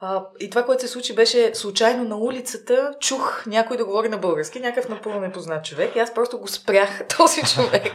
[0.00, 4.18] А, и това, което се случи, беше случайно на улицата чух някой да говори на
[4.18, 5.96] български, някакъв напълно непознат човек.
[5.96, 7.92] И аз просто го спрях този човек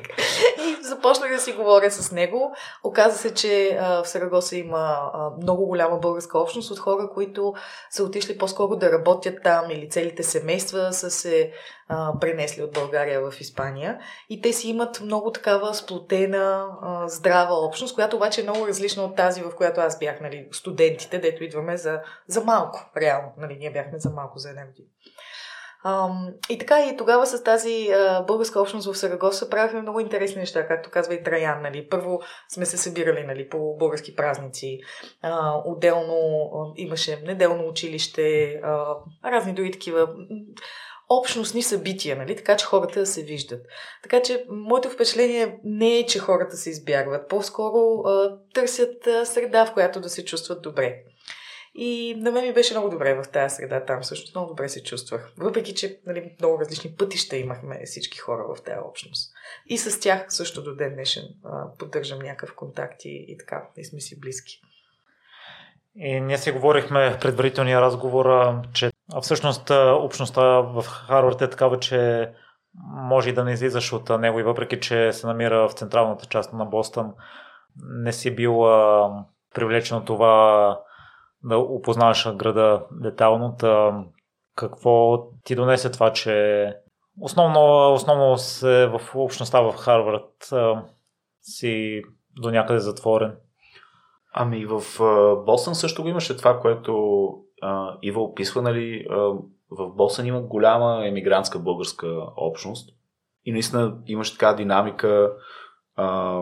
[0.57, 2.55] и започнах да си говоря с него.
[2.83, 7.53] Оказа се, че а, в Сарагоса има а, много голяма българска общност от хора, които
[7.91, 11.51] са отишли по-скоро да работят там или целите семейства са се
[11.87, 13.99] а, пренесли от България в Испания.
[14.29, 19.03] И те си имат много такава сплотена, а, здрава общност, която обаче е много различна
[19.03, 21.92] от тази, в която аз бях, нали, студентите, дето идваме за,
[22.27, 23.33] за малко, реално.
[23.37, 24.87] Нали, ние бяхме за малко, за една година.
[25.85, 30.39] Um, и така и тогава с тази uh, българска общност в Сарагоса правихме много интересни
[30.39, 31.61] неща, както казва и Траян.
[31.61, 31.89] Нали.
[31.89, 32.21] Първо
[32.53, 34.79] сме се събирали нали, по български празници.
[35.23, 38.21] Uh, отделно uh, имаше неделно училище,
[38.65, 40.07] uh, разни други такива
[41.09, 42.35] общностни събития, нали?
[42.35, 43.65] така че хората да се виждат.
[44.03, 49.65] Така че моето впечатление не е, че хората се избягват, по-скоро а, търсят а, среда,
[49.65, 50.95] в която да се чувстват добре.
[51.75, 54.83] И на мен ми беше много добре в тази среда там, също много добре се
[54.83, 55.33] чувствах.
[55.37, 59.33] Въпреки, че нали, много различни пътища имахме всички хора в тази общност.
[59.65, 63.85] И с тях също до ден днешен а, поддържам някакъв контакт и, и така, и
[63.85, 64.61] сме си близки.
[65.95, 72.29] И ние си говорихме в предварителния разговор, че всъщност общността в Харвард е такава, че
[72.87, 76.53] може и да не излизаш от него и въпреки, че се намира в централната част
[76.53, 77.13] на Бостън,
[77.89, 78.59] не си бил
[79.53, 80.79] привлечен от това
[81.43, 83.57] да опознаваш града детално.
[84.55, 86.67] какво ти донесе това, че
[87.21, 90.49] основно, основно се в общността в Харвард
[91.41, 92.01] си
[92.41, 93.35] до някъде затворен?
[94.33, 94.81] Ами в
[95.45, 97.27] Бостън също го имаше това, което
[97.61, 99.05] а, Ива описва, нали,
[99.69, 102.89] в Бостън има голяма емигрантска българска общност
[103.45, 105.33] и наистина имаше така динамика
[105.95, 106.39] а,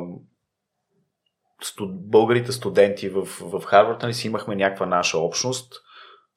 [1.64, 5.74] студ, българите студенти в, в Харвард нали, си имахме някаква наша общност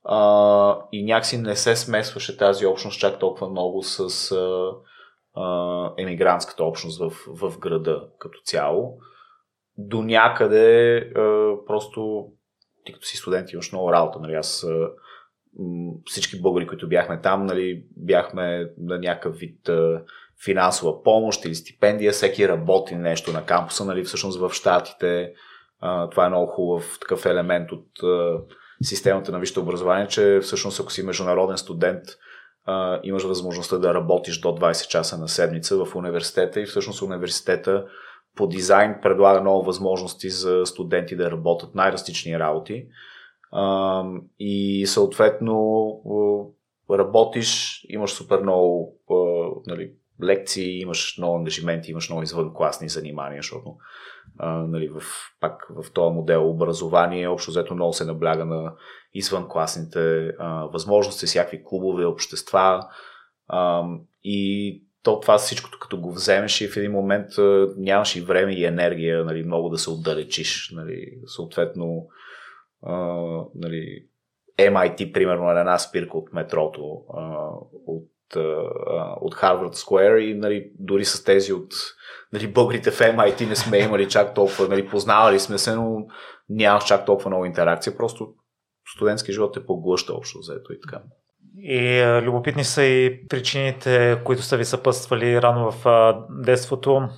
[0.04, 4.70] а, и някакси не се смесваше тази общност чак толкова много с а,
[5.34, 8.98] а, емигрантската общност в, в града като цяло
[9.78, 12.28] до някъде а, просто
[12.84, 14.18] ти като си студент имаш много работа.
[14.20, 14.34] Нали?
[14.34, 14.66] Аз
[16.06, 20.02] всички българи, които бяхме там, нали, бяхме на някакъв вид а,
[20.44, 25.32] финансова помощ или стипендия, всеки работи нещо на кампуса, нали, всъщност в Штатите.
[26.10, 27.86] Това е много хубав такъв елемент от
[28.82, 32.04] системата на висшето образование, че всъщност ако си международен студент,
[33.02, 37.86] имаш възможността да работиш до 20 часа на седмица в университета и всъщност университета
[38.36, 42.86] по дизайн предлага много възможности за студенти да работят най-различни работи.
[44.38, 46.00] И съответно
[46.90, 48.96] работиш, имаш супер много
[49.66, 53.76] нали, лекции, имаш много ангажименти, имаш много извънкласни занимания, защото
[54.42, 55.02] нали, в,
[55.40, 58.74] пак в този модел образование общо взето много се набляга на
[59.14, 62.88] извънкласните а, възможности, всякакви клубове, общества
[63.48, 63.84] а,
[64.24, 67.26] и то това всичкото като го вземеш и в един момент
[67.76, 70.72] нямаш и време и енергия нали, много да се отдалечиш.
[70.74, 72.06] Нали, съответно,
[72.82, 72.96] а,
[73.54, 74.06] нали,
[74.58, 77.48] MIT, примерно, на една спирка от метрото, а,
[77.86, 78.13] от, а,
[79.20, 81.72] от Harvard Square и нали, дори с тези от
[82.32, 86.06] нали, българите в MIT не сме имали чак толкова, нали, познавали сме се, но
[86.48, 88.28] нямаш чак толкова много интеракция, просто
[88.96, 91.02] студентски живот е поглъща общо заето и така.
[91.58, 95.84] И любопитни са и причините, които са ви съпътствали рано в
[96.30, 97.08] детството.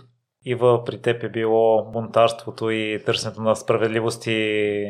[0.45, 4.89] Ива, при теб е било монтарството и търсенето на справедливост и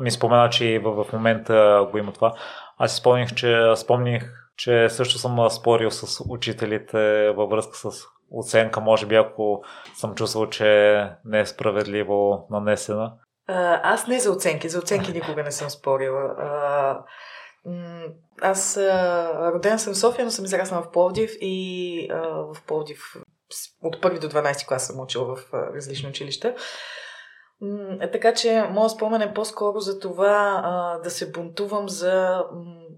[0.00, 2.34] ми спомена, че и в, в момента го има това.
[2.78, 8.80] Аз си спомних, че, спомних, че също съм спорил с учителите във връзка с оценка,
[8.80, 9.62] може би ако
[9.94, 13.12] съм чувствал, че не е справедливо нанесена.
[13.82, 16.34] Аз не за оценки, за оценки никога не съм спорила.
[18.42, 18.76] Аз
[19.54, 22.08] роден съм в София, но съм израснала в Пловдив и
[22.54, 23.16] в Пловдив
[23.82, 26.54] от първи до 12 клас съм учила в различни училища.
[28.12, 32.44] Така че, моят спомен е по-скоро за това да се бунтувам за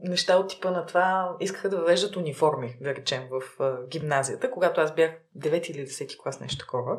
[0.02, 1.36] неща от типа на това.
[1.40, 3.42] Искаха да въвеждат униформи, да речем, в
[3.88, 6.98] гимназията, когато аз бях 9 или 10 клас, нещо такова.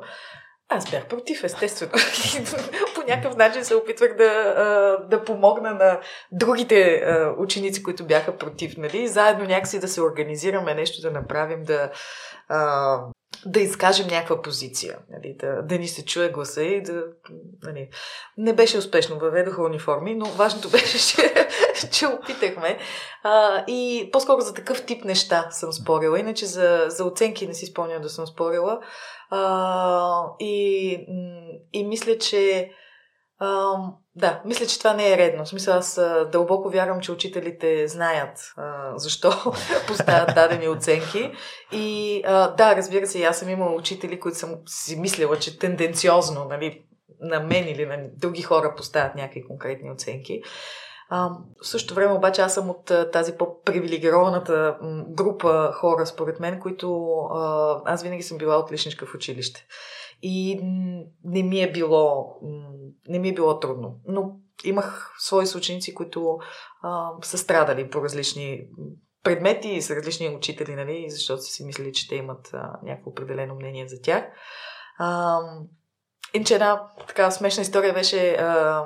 [0.69, 1.91] Аз бях против, естествено.
[2.95, 5.99] По някакъв начин се опитвах да, да помогна на
[6.31, 7.03] другите
[7.37, 9.07] ученици, които бяха против, нали?
[9.07, 11.91] Заедно някакси да се организираме, нещо да направим, да,
[13.45, 17.03] да изкажем някаква позиция, нали, да, да ни се чуе гласа и да...
[17.63, 17.89] Нали.
[18.37, 21.33] Не беше успешно, въведоха униформи, но важното беше, че,
[21.91, 22.77] че опитахме.
[23.23, 27.65] А, и по-скоро за такъв тип неща съм спорила, иначе за, за оценки не си
[27.65, 28.79] спомням да съм спорила.
[29.29, 30.93] А, и,
[31.73, 32.71] и мисля, че
[33.43, 33.77] а,
[34.15, 35.45] да, мисля, че това не е редно.
[35.45, 35.99] В смисъл, аз
[36.31, 39.31] дълбоко вярвам, че учителите знаят а, защо
[39.87, 41.31] поставят дадени оценки.
[41.71, 46.45] И а, да, разбира се, аз съм имала учители, които съм си мислила, че тенденциозно
[46.45, 46.85] нали,
[47.19, 50.41] на мен или на други хора поставят някакви конкретни оценки.
[51.09, 51.29] А,
[51.63, 54.77] в същото време обаче аз съм от тази по-привилегированата
[55.09, 59.67] група хора, според мен, които а, аз винаги съм била отличничка в училище
[60.21, 60.59] и
[61.23, 62.35] не ми е било,
[63.09, 63.99] не ми е било трудно.
[64.07, 66.37] Но имах свои съученици, които
[66.81, 68.67] а, са страдали по различни
[69.23, 73.55] предмети и с различни учители, нали, защото си мислили, че те имат а, някакво определено
[73.55, 74.23] мнение за тях.
[74.97, 75.39] А,
[76.33, 78.85] Иначе една така смешна история беше а,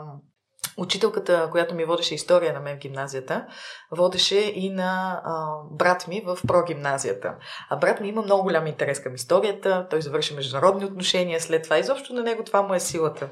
[0.78, 3.46] Учителката, която ми водеше история на мен в гимназията,
[3.92, 7.36] водеше и на а, брат ми в прогимназията.
[7.70, 11.78] А брат ми има много голям интерес към историята, той завърши международни отношения, след това
[11.78, 13.30] изобщо на него това му е силата.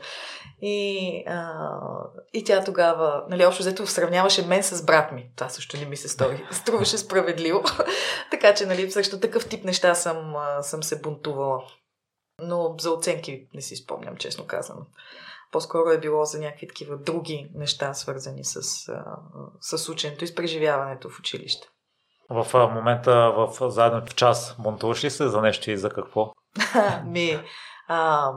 [0.61, 1.49] И, а,
[2.33, 5.31] и тя тогава, нали, общо взето сравняваше мен с брат ми.
[5.35, 6.43] Това също не ми се стори.
[6.51, 7.63] Струваше справедливо.
[8.31, 11.63] така че, нали, също такъв тип неща съм, съм се бунтувала.
[12.39, 14.81] Но за оценки не си спомням, честно казано.
[15.53, 18.61] По-скоро е било за някакви такива други неща, свързани с,
[19.61, 21.67] с ученето и с преживяването в училище.
[22.29, 26.31] В момента в заедно в час бунтуваш ли се за нещо и за какво?
[27.05, 27.39] Ми,
[27.87, 28.31] а,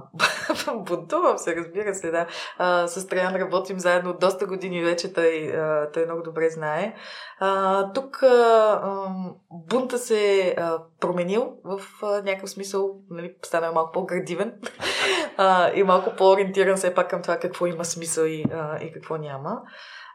[0.74, 2.26] бунтувам се, разбира се, да.
[2.59, 6.94] А, с Траян работим заедно от доста години вече, той, а, той много добре знае.
[7.40, 9.09] А, тук а, а,
[9.50, 10.56] бунта се е
[11.00, 14.52] променил в а, някакъв смисъл, нали, стана малко по-градивен
[15.37, 19.16] а, и малко по-ориентиран все пак към това какво има смисъл и, а, и какво
[19.16, 19.62] няма.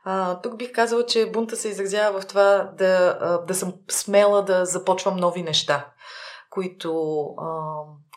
[0.03, 3.17] А, тук бих казала, че бунта се изразява в това да,
[3.47, 5.85] да съм смела да започвам нови неща
[6.51, 7.47] които, а,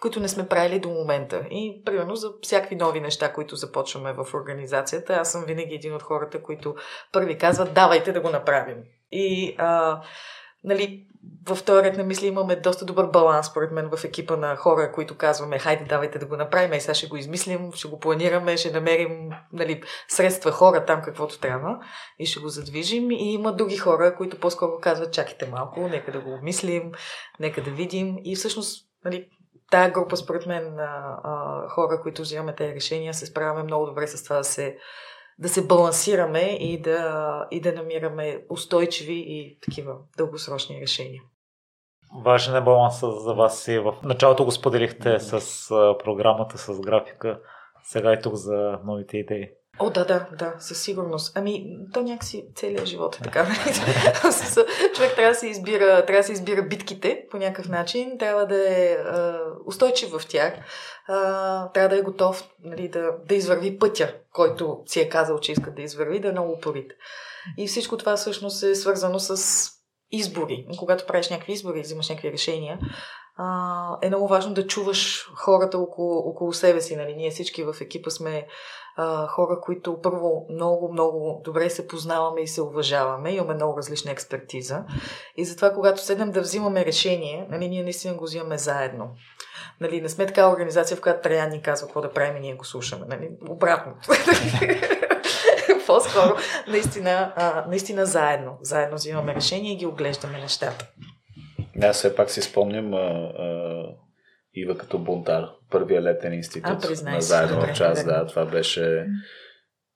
[0.05, 1.47] които не сме правили до момента.
[1.51, 6.03] И, примерно, за всякакви нови неща, които започваме в организацията, аз съм винаги един от
[6.03, 6.75] хората, които
[7.13, 8.77] първи казват, давайте да го направим.
[9.13, 10.01] И, а,
[10.65, 11.07] нали,
[11.49, 15.17] в този на мисли имаме доста добър баланс, според мен, в екипа на хора, които
[15.17, 18.71] казваме, хайде, давайте да го направим, и сега ще го измислим, ще го планираме, ще
[18.71, 21.79] намерим нали, средства, хора там, каквото трябва
[22.19, 23.11] и ще го задвижим.
[23.11, 26.93] И има други хора, които по-скоро казват, чакайте малко, нека да го обмислим,
[27.41, 28.17] нека да видим.
[28.25, 29.29] И всъщност, нали,
[29.75, 34.07] тая група, според мен, а, а, хора, които взимаме тези решения, се справяме много добре
[34.07, 34.79] с това да се
[35.39, 41.23] да се балансираме и да, и да намираме устойчиви и такива дългосрочни решения.
[42.25, 45.69] Важен е балансът за вас и в началото го споделихте с
[46.05, 47.41] програмата, с графика,
[47.85, 49.49] сега и тук за новите идеи.
[49.79, 51.33] О, да, да, да, със сигурност.
[51.37, 53.45] Ами, то някакси целият живот е така.
[54.95, 58.69] Човек трябва да се избира, трябва да се избира битките по някакъв начин, трябва да
[58.69, 58.99] е
[59.67, 60.55] устойчив в тях,
[61.75, 65.71] трябва да е готов нали, да, да извърви пътя, който си е казал, че иска
[65.71, 66.93] да извърви, да е много упорит.
[67.59, 69.71] И всичко това всъщност е свързано с
[70.11, 70.67] избори.
[70.79, 72.79] Когато правиш някакви избори, взимаш някакви решения,
[73.37, 76.97] а, е много важно да чуваш хората около, около себе си.
[76.97, 77.15] Нали?
[77.17, 78.47] Ние всички в екипа сме
[78.97, 84.11] а, хора, които първо много, много добре се познаваме и се уважаваме, имаме много различна
[84.11, 84.85] експертиза.
[85.37, 89.11] И затова, когато седнем да взимаме решение, нали, ние наистина го взимаме заедно.
[89.81, 92.55] Нали, не сме така организация, в която Траян ни казва какво да правим и ние
[92.55, 93.07] го слушаме.
[93.09, 93.31] Нали?
[93.49, 93.93] Обратно.
[95.87, 96.37] по-скоро
[96.69, 98.59] наистина, а, наистина заедно.
[98.63, 100.87] Заедно взимаме решение и ги оглеждаме нещата.
[101.83, 103.87] Аз все пак си спомням а, а,
[104.55, 108.01] Ива като бунтар, първия летен институт А, признай на заедно добре, в час.
[108.05, 108.13] добре.
[108.13, 109.07] Да, това беше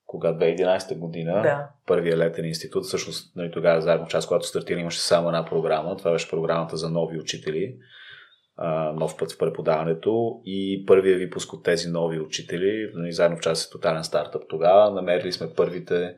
[0.05, 1.67] кога 2011 година, Да.
[1.85, 5.97] първия летен институт, всъщност нали, тогава заедно в час, когато стартира, имаше само една програма.
[5.97, 7.75] Това беше програмата за нови учители,
[8.95, 13.65] нов път в преподаването и първия випуск от тези нови учители, нали, заедно в час
[13.65, 16.15] е тотален стартъп тогава, намерили сме първите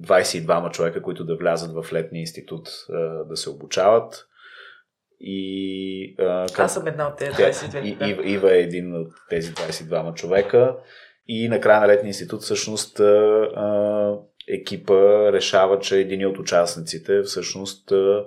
[0.00, 2.68] 22 човека, които да влязат в летния институт
[3.28, 4.26] да се обучават.
[5.20, 7.84] И, а, как- Аз съм една от тези тя- 22.
[7.84, 8.08] И, да.
[8.08, 10.76] Ива, Ива е един от тези 22 човека.
[11.28, 13.04] И накрая на летния институт всъщност а,
[13.56, 14.14] а,
[14.48, 18.24] екипа решава, че един от участниците всъщност а,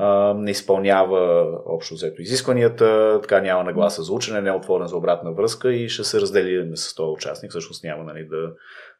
[0.00, 4.96] а, не изпълнява общо взето изискванията, така няма нагласа за учене, не е отворен за
[4.96, 7.50] обратна връзка и ще се разделим с този участник.
[7.50, 8.52] Всъщност няма нали, да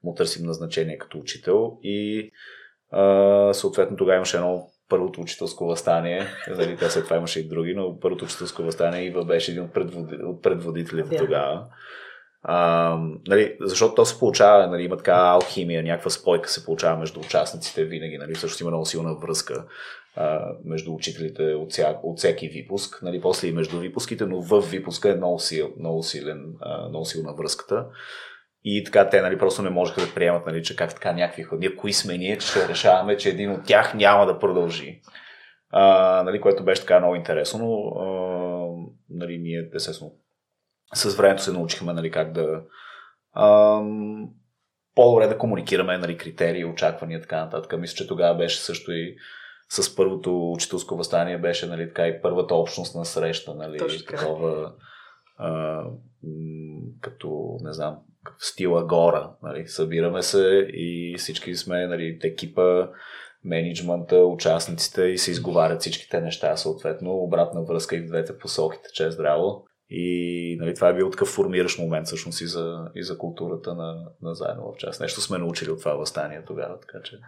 [0.05, 1.79] му търсим назначение като учител.
[1.83, 2.31] И
[2.91, 6.27] а, съответно тогава имаше едно първото учителско възстание.
[6.57, 9.73] Нали, те след това имаше и други, но първото учителско възстание Ива беше един от,
[9.73, 11.17] предводи, от предводителите Да.
[11.17, 11.65] тогава.
[12.43, 12.97] А,
[13.27, 17.85] нали, защото то се получава, нали, има така алхимия, някаква спойка се получава между участниците
[17.85, 19.65] винаги, нали, също има много силна връзка
[20.21, 24.61] а, между учителите от, ся, от всеки випуск, нали, после и между випуските, но в
[24.61, 27.87] випуска е много, сил, много, силен, а, много силна връзката.
[28.64, 31.77] И така те нали, просто не можеха да приемат, нали, че как така някакви хора.
[31.79, 35.01] Кои сме ние, че ще решаваме, че един от тях няма да продължи.
[35.71, 38.09] А, нали, което беше така много интересно, но а,
[39.11, 40.12] нали, ние естествено
[40.95, 42.62] с времето се научихме нали, как да
[43.37, 44.29] ам,
[44.95, 47.79] по-добре да комуникираме нали, критерии, очаквания и така нататък.
[47.79, 49.16] Мисля, че тогава беше също и
[49.69, 54.73] с първото учителско възстание беше нали, така и първата общност на среща, нали, Точно такова
[55.37, 55.83] а,
[57.01, 57.99] като, не знам,
[58.39, 59.31] в стила гора.
[59.43, 62.89] Нали, събираме се и всички сме нали, екипа,
[63.45, 69.11] менеджмента, участниците и се изговарят всичките неща, съответно, обратна връзка и в двете посоки тече
[69.11, 69.64] здраво.
[69.91, 74.05] И нали, това е бил такъв формиращ момент всъщност и за, и за културата на,
[74.22, 75.01] на заедно в час.
[75.01, 77.18] Нещо сме научили от това възстание тогава, така че.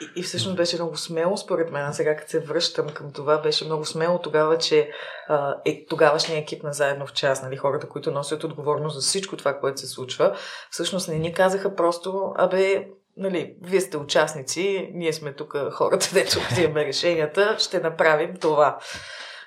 [0.00, 1.92] И, и всъщност беше много смело, според мен.
[1.92, 4.90] Сега, като се връщам към това, беше много смело тогава, че
[5.28, 9.36] а, е, тогавашният екип на заедно в час, нали, хората, които носят отговорност за всичко
[9.36, 10.36] това, което се случва,
[10.70, 16.38] всъщност не ни казаха просто, абе, нали, вие сте участници, ние сме тук хората, дето
[16.50, 18.78] взимаме решенията, ще направим това.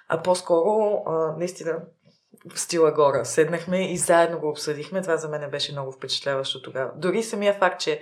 [0.10, 1.82] А по-скоро, а, наистина,
[2.54, 3.26] в стила гора.
[3.26, 5.02] Седнахме и заедно го обсъдихме.
[5.02, 6.92] Това за мен беше много впечатляващо тогава.
[6.96, 8.02] Дори самия факт, че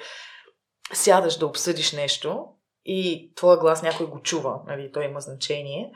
[0.93, 2.45] сядаш да обсъдиш нещо
[2.85, 5.91] и твоя глас някой го чува, нали, той има значение,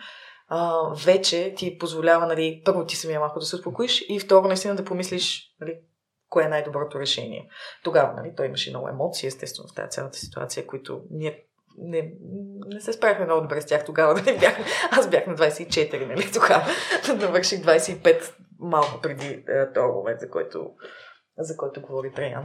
[0.48, 4.76] а, вече ти позволява, нали, първо ти самия малко да се успокоиш и второ наистина
[4.76, 5.80] да помислиш, нали,
[6.30, 7.50] кое е най-доброто решение.
[7.84, 11.46] Тогава, нали, той имаше много емоции, естествено, в тази цялата ситуация, които ние
[11.82, 12.12] не,
[12.74, 14.14] не се справихме много добре с тях тогава.
[14.26, 14.58] Нали, бях,
[14.92, 16.66] аз бях на 24, нали, тогава.
[17.16, 20.72] Навърших 25 малко преди е, този момент, за който,
[21.38, 22.44] за който говори Траян.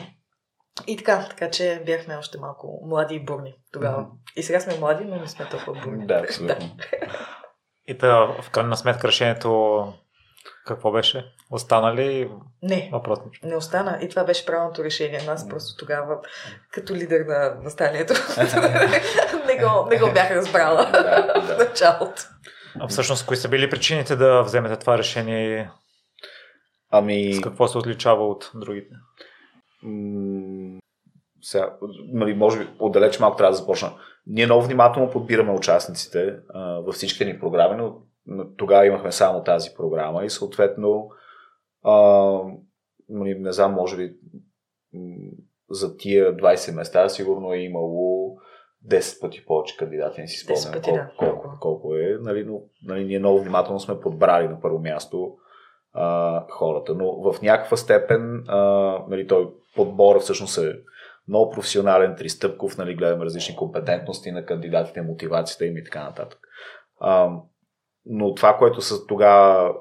[0.87, 4.01] И така, така че бяхме още малко млади и бурни тогава.
[4.01, 4.11] Мгм.
[4.37, 6.07] И сега сме млади, но не сме толкова бурни.
[6.07, 6.77] Да, абсолютно.
[7.87, 9.93] И да, в крайна сметка решението
[10.67, 11.33] какво беше?
[11.51, 12.31] Остана ли
[12.63, 13.19] Не, въпрос?
[13.43, 13.99] не остана.
[14.03, 15.21] И това беше правилното решение.
[15.29, 16.19] Аз просто тогава,
[16.73, 18.15] като лидер на възстанието,
[19.47, 20.83] не, го, не го бях разбрала
[21.45, 22.23] в началото.
[22.81, 25.71] А всъщност, кои са били причините да вземете това решение
[26.91, 28.95] Ами, с какво се отличава от другите?
[29.83, 30.81] м-
[31.43, 31.77] сега,
[32.13, 33.93] нали, може би отдалеч малко трябва да започна.
[34.27, 37.97] Ние много внимателно подбираме участниците а, във всичките ни програми, но
[38.57, 41.11] тогава имахме само тази програма и съответно
[41.83, 41.95] а,
[43.09, 44.17] нали, не знам, може би
[45.71, 48.37] за тия 20 места сигурно е имало
[48.89, 51.11] 10 пъти повече кандидати, не си 10 спомням пъти, да.
[51.19, 55.37] колко, колко, колко е, нали, но нали, ние много внимателно сме подбрали на първо място
[55.93, 58.59] а, хората, но в някаква степен а,
[59.09, 60.81] нали, той подбор всъщност е
[61.29, 66.39] много професионален, тристъпков, нали, гледаме различни компетентности на кандидатите, мотивацията им и така нататък.
[67.01, 67.31] А,
[68.07, 69.75] но това, което с тогава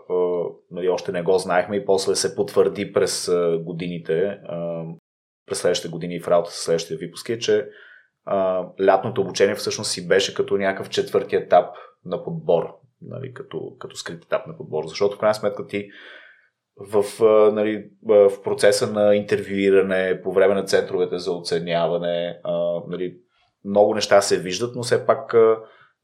[0.71, 4.39] нали, още не го знаехме и после се потвърди през годините,
[5.45, 7.67] през следващите години и в работа с следващия випуск е, че
[8.81, 12.63] лятното обучение всъщност си беше като някакъв четвърти етап на подбор,
[13.01, 15.89] нали, като, като скрит етап на подбор, защото в крайна сметка ти
[16.77, 17.03] в,
[17.53, 22.39] нали, в процеса на интервюиране, по време на центровете за оценяване,
[22.87, 23.17] нали,
[23.65, 25.35] много неща се виждат, но все пак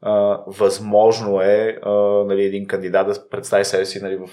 [0.01, 1.91] а, а, възможно е а,
[2.27, 4.29] нали, един кандидат да представи себе си нали, в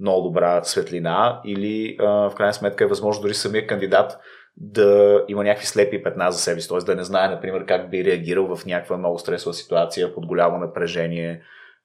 [0.00, 4.18] много добра светлина или а, в крайна сметка е възможно дори самия кандидат
[4.56, 6.78] да има някакви слепи петна за себе си, т.е.
[6.78, 11.42] да не знае, например, как би реагирал в някаква много стресова ситуация, под голямо напрежение,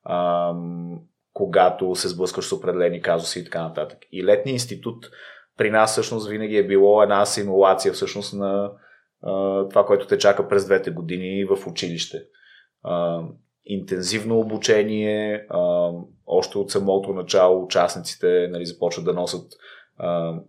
[0.10, 1.00] ам,
[1.34, 4.00] когато се сблъскаш с определени казуси и така нататък.
[4.12, 5.06] И летния институт
[5.58, 8.72] при нас всъщност винаги е било една симулация всъщност на
[9.24, 12.18] а, това, което те чака през двете години в училище.
[13.66, 15.92] Интензивно обучение, а,
[16.26, 19.52] още от самото начало участниците нали, започват да носят
[19.98, 20.40] а,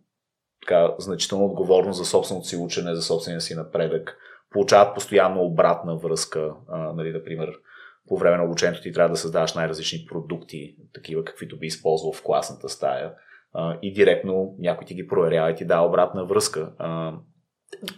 [0.63, 4.17] така, значително отговорност за собственото си учене, за собствения си напредък.
[4.51, 7.53] Получават постоянно обратна връзка, а, нали, например,
[8.09, 12.23] по време на обучението ти трябва да създаваш най-различни продукти, такива каквито би използвал в
[12.23, 13.13] класната стая.
[13.83, 16.73] И директно някой ти ги проверява и ти дава обратна връзка.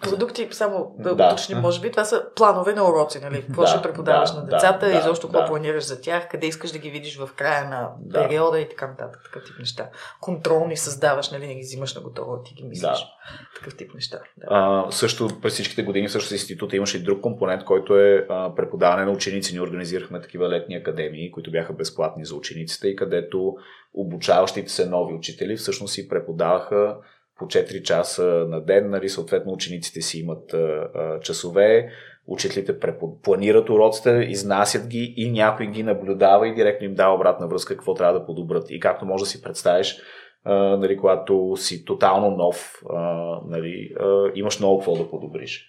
[0.01, 3.43] Продукти, само да, да уточним, може би, това са планове на уроци, нали?
[3.47, 5.47] Какво да, ще преподаваш да, на децата да, и защо какво да.
[5.47, 8.23] планираш за тях, къде искаш да ги видиш в края на да.
[8.23, 9.91] периода и така нататък, такъв тип неща.
[10.21, 11.47] Контролни създаваш, нали?
[11.47, 12.99] Не ги взимаш на готово, ти ги мислиш.
[12.99, 13.11] Да.
[13.57, 14.19] Такъв тип неща.
[14.37, 14.47] Да.
[14.51, 18.55] А, също през всичките години, също с института имаше и друг компонент, който е а,
[18.55, 19.53] преподаване на ученици.
[19.53, 23.55] Ние организирахме такива летни академии, които бяха безплатни за учениците и където
[23.95, 26.97] обучаващите се нови учители всъщност си преподаваха
[27.39, 31.91] по 4 часа на ден, нали, съответно учениците си имат а, часове,
[32.27, 32.81] учителите
[33.23, 37.95] планират уроците, изнасят ги и някой ги наблюдава и директно им дава обратна връзка какво
[37.95, 38.71] трябва да подобрат.
[38.71, 40.01] И както може да си представиш,
[40.45, 43.03] а, нали, когато си тотално нов, а,
[43.47, 45.69] нали, а, имаш много какво да подобриш.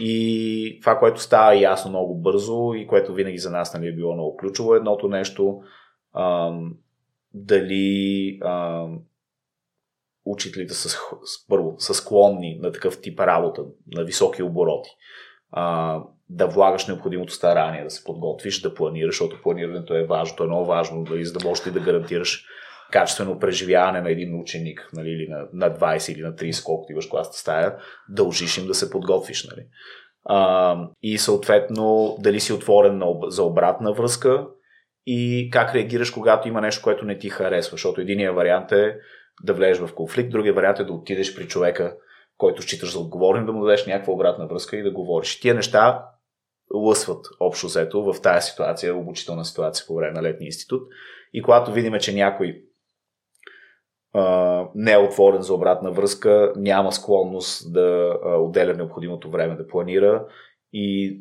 [0.00, 4.14] И това, което става ясно много бързо и което винаги за нас нали, е било
[4.14, 5.60] много ключово, едното нещо,
[6.12, 6.52] а,
[7.34, 8.86] дали а,
[10.32, 10.98] учителите са,
[11.48, 13.62] първо, са склонни на такъв тип работа,
[13.94, 14.90] на високи обороти.
[15.52, 16.00] А,
[16.30, 20.46] да влагаш необходимото старание, да се подготвиш, да планираш, защото планирането е важно, то е
[20.46, 22.44] много важно, дали, за да можеш да гарантираш
[22.90, 27.06] качествено преживяване на един ученик, нали, или на, на 20 или на 30, колкото имаш
[27.06, 27.76] класната стая,
[28.08, 29.48] дължиш им да се подготвиш.
[29.50, 29.66] Нали.
[30.24, 34.46] А, и съответно, дали си отворен на, за обратна връзка
[35.06, 37.74] и как реагираш, когато има нещо, което не ти харесва.
[37.74, 38.96] Защото единия вариант е
[39.44, 41.96] да влезеш в конфликт, другия вариант е да отидеш при човека,
[42.38, 45.40] който считаш за отговорен, да му дадеш някаква обратна връзка и да говориш.
[45.40, 46.04] Тия неща
[46.74, 50.82] лъсват общо взето в тази ситуация, обучителна ситуация по време на летния институт.
[51.32, 52.62] И когато видим, че някой
[54.12, 60.26] а, не е отворен за обратна връзка, няма склонност да отделя необходимото време да планира
[60.72, 61.18] и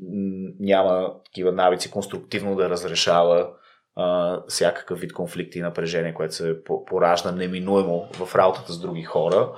[0.59, 3.49] няма такива навици конструктивно да разрешава
[3.97, 9.51] а, всякакъв вид конфликти и напрежение, което се поражда неминуемо в работата с други хора.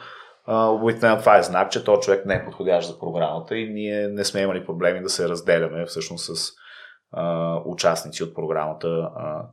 [0.48, 4.24] Обикновено това е знак, че този човек не е подходящ за програмата и ние не
[4.24, 6.52] сме имали проблеми да се разделяме всъщност с
[7.12, 8.88] а, участници от програмата.
[9.16, 9.50] А,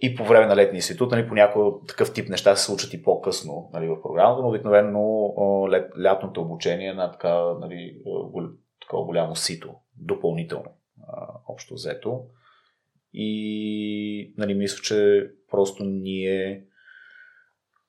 [0.00, 3.70] и по време на летния институт, нали, понякога такъв тип неща се случат и по-късно
[3.72, 5.28] нали, в програмата, но обикновено
[5.70, 7.96] лет, лятното обучение е на така, нали,
[8.80, 10.70] такова голямо сито, допълнително,
[11.08, 12.20] а, общо взето.
[13.12, 16.64] И нали, мисля, че просто ние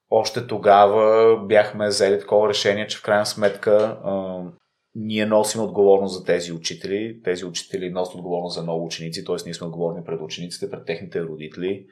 [0.09, 4.43] още тогава бяхме взели такова решение, че в крайна сметка а,
[4.95, 7.21] ние носим отговорност за тези учители.
[7.23, 9.35] Тези учители носят отговорност за много ученици, т.е.
[9.45, 11.85] ние сме отговорни пред учениците, пред техните родители.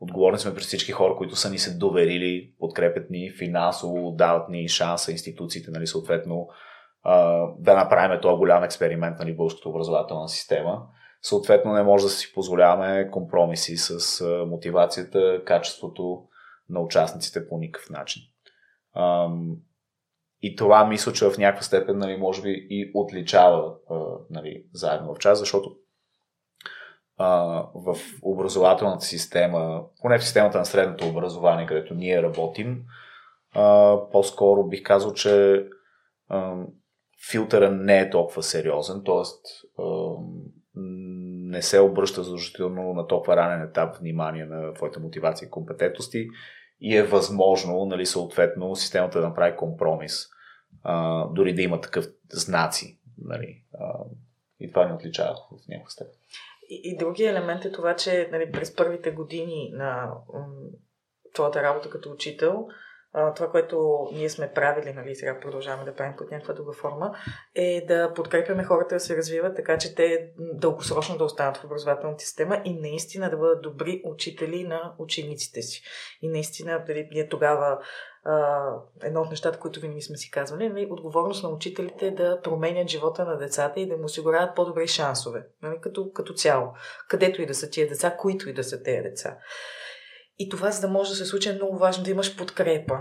[0.00, 4.68] Отговорни сме пред всички хора, които са ни се доверили, подкрепят ни финансово, дават ни
[4.68, 6.48] шанса, институциите, нали, съответно,
[7.02, 10.82] а, да направим този голям експеримент нали, българската образователна система
[11.24, 16.22] съответно не може да си позволяваме компромиси с мотивацията, качеството
[16.68, 18.22] на участниците по никакъв начин.
[20.42, 23.74] И това мисля, че в някаква степен нали, може би и отличава
[24.30, 25.76] нали, заедно в час, защото
[27.74, 32.84] в образователната система, поне в системата на средното образование, където ние работим,
[34.12, 35.64] по-скоро бих казал, че
[37.30, 39.22] филтъра не е толкова сериозен, т.е
[41.54, 46.28] не се обръща задължително на толкова ранен етап внимание на твоята мотивация и компетентности
[46.80, 50.26] и е възможно, нали, съответно, системата да направи компромис,
[50.82, 53.00] а, дори да има такъв знаци.
[53.18, 54.04] Нали, а,
[54.60, 56.14] и това ни отличава в някаква степен.
[56.70, 60.46] И, и другия елемент е това, че нали, през първите години на м-
[61.34, 62.68] твоята работа като учител,
[63.36, 67.14] това, което ние сме правили, нали, сега продължаваме да правим под някаква друга форма,
[67.54, 72.24] е да подкрепяме хората да се развиват, така че те дългосрочно да останат в образователната
[72.24, 75.82] система и наистина да бъдат добри учители на учениците си.
[76.22, 77.78] И наистина, дали, ние тогава
[79.02, 82.88] едно от нещата, които винаги сме си казвали, нали, отговорност на учителите е да променят
[82.88, 86.72] живота на децата и да му осигуряват по-добри шансове, нали, като, като цяло.
[87.08, 89.38] Където и да са тия деца, които и да са тези деца.
[90.38, 92.98] И това, за да може да се случи, е много важно да имаш подкрепа.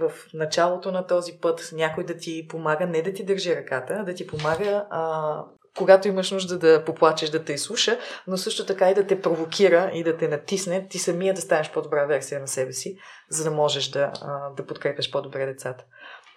[0.00, 4.04] в началото на този път някой да ти помага, не да ти държи ръката, а
[4.04, 5.44] да ти помага а,
[5.78, 9.90] когато имаш нужда да поплачеш, да те изслуша, но също така и да те провокира
[9.94, 12.96] и да те натисне, ти самия да станеш по-добра версия на себе си,
[13.30, 14.12] за да можеш да,
[14.56, 15.84] да подкрепяш по-добре децата.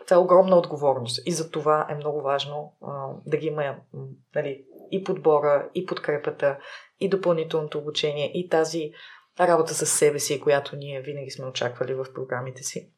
[0.05, 3.75] Това е огромна отговорност и за това е много важно а, да ги има
[4.35, 6.57] нали, и подбора, и подкрепата,
[6.99, 8.91] и допълнителното обучение, и тази
[9.39, 12.91] работа с себе си, която ние винаги сме очаквали в програмите си,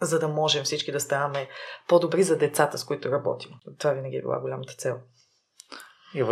[0.00, 1.48] за да можем всички да ставаме
[1.88, 3.50] по-добри за децата, с които работим.
[3.78, 4.96] Това винаги е била голямата цел.
[6.14, 6.24] И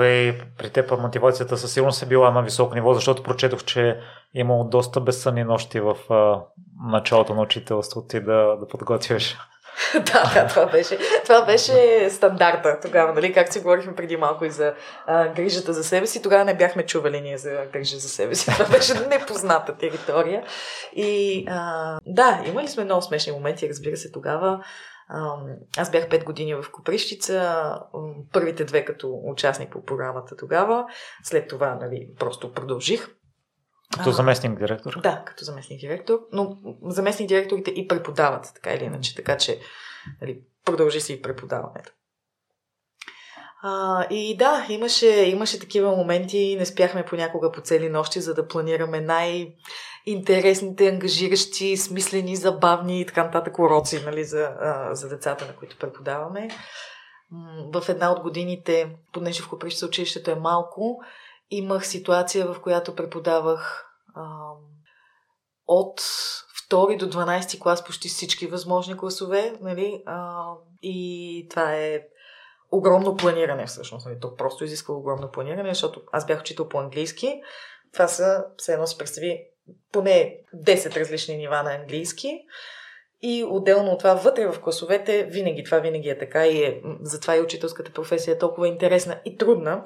[0.59, 3.97] при теб мотивацията със сигурност е била на високо ниво, защото прочетох, че е
[4.35, 6.45] имало доста безсънни нощи в а,
[6.91, 9.39] началото на учителството ти да, да подготвяш.
[9.95, 13.33] да, да, това беше, това беше стандарта тогава, нали?
[13.33, 14.75] Как си говорихме преди малко и за
[15.07, 18.51] а, грижата за себе си, тогава не бяхме чували ние за грижа за себе си.
[18.51, 20.45] Това беше непозната територия.
[20.93, 24.65] И а, да, имали сме много смешни моменти, разбира се, тогава.
[25.77, 27.75] Аз бях 5 години в Коприщица,
[28.33, 30.87] първите две като участник по програмата тогава.
[31.25, 33.09] След това нали, просто продължих.
[33.97, 35.01] Като заместник директор?
[35.03, 36.21] Да, като заместник директор.
[36.33, 39.15] Но заместник директорите и преподават, така или иначе.
[39.15, 39.61] Така че
[40.21, 41.93] нали, продължи си и преподаването.
[43.63, 48.49] А, и да, имаше, имаше такива моменти, не спяхме понякога по цели нощи, за да
[48.49, 49.55] планираме най-
[50.07, 55.79] интересните, ангажиращи, смислени, забавни и така нататък уроци нали, за, а, за децата, на които
[55.79, 56.49] преподаваме.
[57.75, 61.01] В една от годините, понеже в Коприща училището е малко,
[61.51, 64.23] имах ситуация, в която преподавах а,
[65.67, 66.01] от
[66.65, 70.03] втори до 12 клас почти всички възможни класове, нали?
[70.07, 70.45] А,
[70.83, 72.03] и това е
[72.73, 74.07] огромно планиране всъщност.
[74.07, 74.21] Нали?
[74.21, 77.41] То просто изисква огромно планиране, защото аз бях учител по английски.
[77.93, 79.41] Това са, все едно се представи,
[79.93, 82.41] поне 10 различни нива на английски.
[83.23, 87.37] И отделно от това, вътре в класовете, винаги, това винаги е така и е, затова
[87.37, 89.85] и учителската професия е толкова интересна и трудна.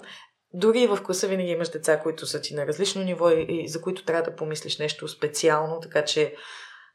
[0.57, 3.81] Дори в класа винаги имаш деца, които са ти на различно ниво и, и за
[3.81, 6.35] които трябва да помислиш нещо специално, така че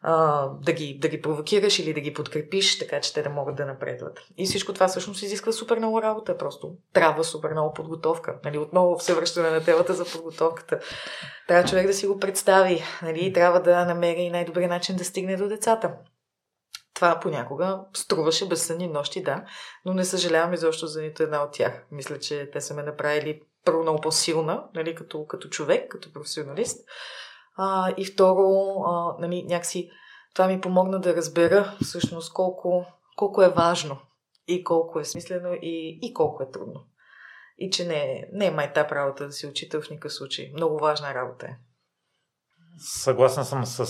[0.02, 3.56] а, да, ги, да ги провокираш или да ги подкрепиш, така че те да могат
[3.56, 4.20] да напредват.
[4.38, 8.40] И всичко това всъщност изисква супер много работа, просто трябва супер много подготовка.
[8.46, 10.80] Нали, отново все връщане на темата за подготовката.
[11.48, 15.36] Трябва човек да си го представи нали, и трябва да намери най-добрия начин да стигне
[15.36, 15.94] до децата.
[16.94, 19.44] Това понякога струваше безсънни нощи, да,
[19.86, 21.86] но не съжалявам изобщо за нито една от тях.
[21.92, 26.90] Мисля, че те са ме направили първо много по-силна, нали, като, като човек, като професионалист.
[27.58, 29.90] А, и второ, а, нали, някакси
[30.34, 32.86] това ми помогна да разбера всъщност колко,
[33.16, 33.98] колко е важно
[34.48, 36.86] и колко е смислено и, и колко е трудно.
[37.58, 40.52] И че не, не е майтап работа да си учител в никакъв случай.
[40.54, 41.58] Много важна работа е.
[42.78, 43.86] Съгласен съм с,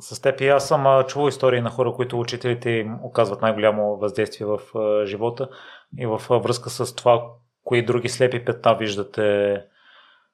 [0.00, 4.46] с теб и аз съм чувал истории на хора, които учителите им оказват най-голямо въздействие
[4.46, 4.60] в
[5.06, 5.48] живота
[5.98, 7.30] и във връзка с това,
[7.64, 9.60] кои други слепи петна виждате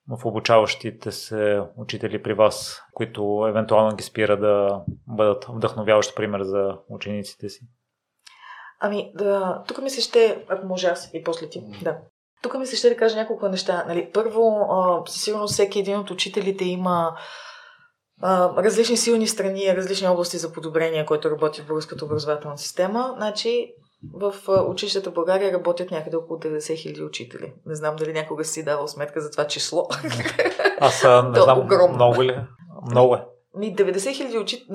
[0.09, 6.77] в обучаващите се учители при вас, които евентуално ги спира да бъдат вдъхновяващ пример за
[6.89, 7.61] учениците си?
[8.81, 11.99] Ами, да, тук ми се ще, ако може аз и после ти, да.
[12.43, 13.85] Тук ми се ще да кажа няколко неща.
[13.89, 14.67] Нали, първо,
[15.07, 17.17] със сигурност всеки един от учителите има
[18.23, 23.13] а, различни силни страни, различни области за подобрение, който работи в българската образователна система.
[23.17, 23.75] Значи,
[24.15, 24.35] в
[24.69, 27.53] училищата в България работят някъде около 90 хиляди учители.
[27.67, 29.89] Не знам дали някога си давал сметка за това число.
[30.81, 31.95] Аз не знам огромно.
[31.95, 32.41] много ли?
[32.91, 33.25] Много е.
[33.57, 34.67] Ми 90 хиляди учи...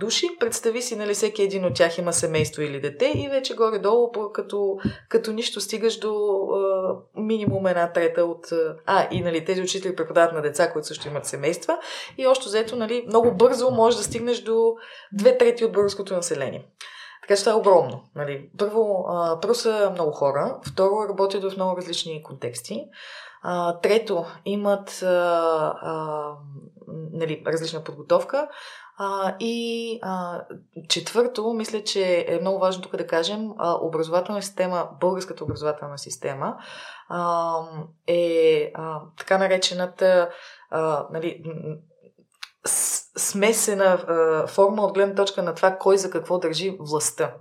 [0.00, 4.10] души, представи си, нали, всеки един от тях има семейство или дете и вече горе-долу,
[4.32, 4.76] като,
[5.08, 6.14] като нищо стигаш до
[6.54, 8.46] а, минимум една трета от...
[8.86, 11.78] А, и нали, тези учители преподават на деца, които също имат семейства
[12.18, 14.74] и още взето, нали, много бързо можеш да стигнеш до
[15.12, 16.66] две трети от българското население.
[17.22, 18.04] Така че това е огромно.
[18.14, 18.50] Нали.
[18.58, 22.84] Първо, а, първо са много хора, второ работят в много различни контексти.
[23.42, 26.26] А, трето, имат а, а,
[27.12, 28.48] нали, различна подготовка.
[28.98, 30.44] А, и а,
[30.88, 36.56] четвърто, мисля, че е много важно тук да кажем, а, образователна система, българската образователна система
[37.08, 37.54] а,
[38.06, 40.30] е а, така наречената
[40.70, 41.42] а, нали,
[43.16, 47.34] смесена а, форма от гледна точка на това кой за какво държи властта.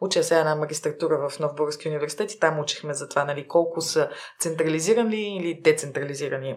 [0.00, 3.80] Уча сега една магистратура в Нов Български университет и там учихме за това, нали, колко
[3.80, 4.10] са
[4.40, 6.56] централизирани или децентрализирани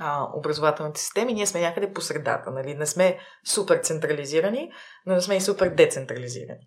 [0.00, 1.32] а, образователните системи.
[1.32, 2.74] Ние сме някъде по средата, нали?
[2.74, 4.70] Не сме супер централизирани,
[5.06, 6.66] но не сме и супер децентрализирани.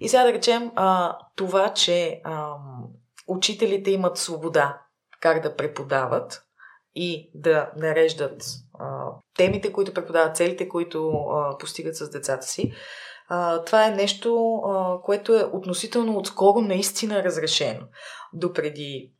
[0.00, 2.52] И сега да речем а, това, че а,
[3.28, 4.80] учителите имат свобода
[5.20, 6.46] как да преподават,
[6.96, 8.44] и да нареждат
[9.36, 12.72] темите, които преподават, целите, които а, постигат с децата си.
[13.28, 17.80] А, това е нещо, а, което е относително отскоро наистина разрешено.
[18.32, 19.12] До преди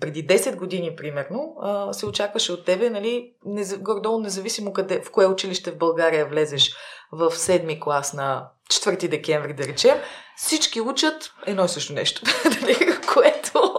[0.00, 1.56] преди 10 години, примерно,
[1.92, 3.32] се очакваше от тебе, нали,
[3.78, 6.76] гордо, независимо къде, в кое училище в България влезеш
[7.12, 9.96] в седми клас на 4 декември, да речем,
[10.36, 12.22] всички учат едно и също нещо,
[12.62, 12.76] нали,
[13.14, 13.69] което,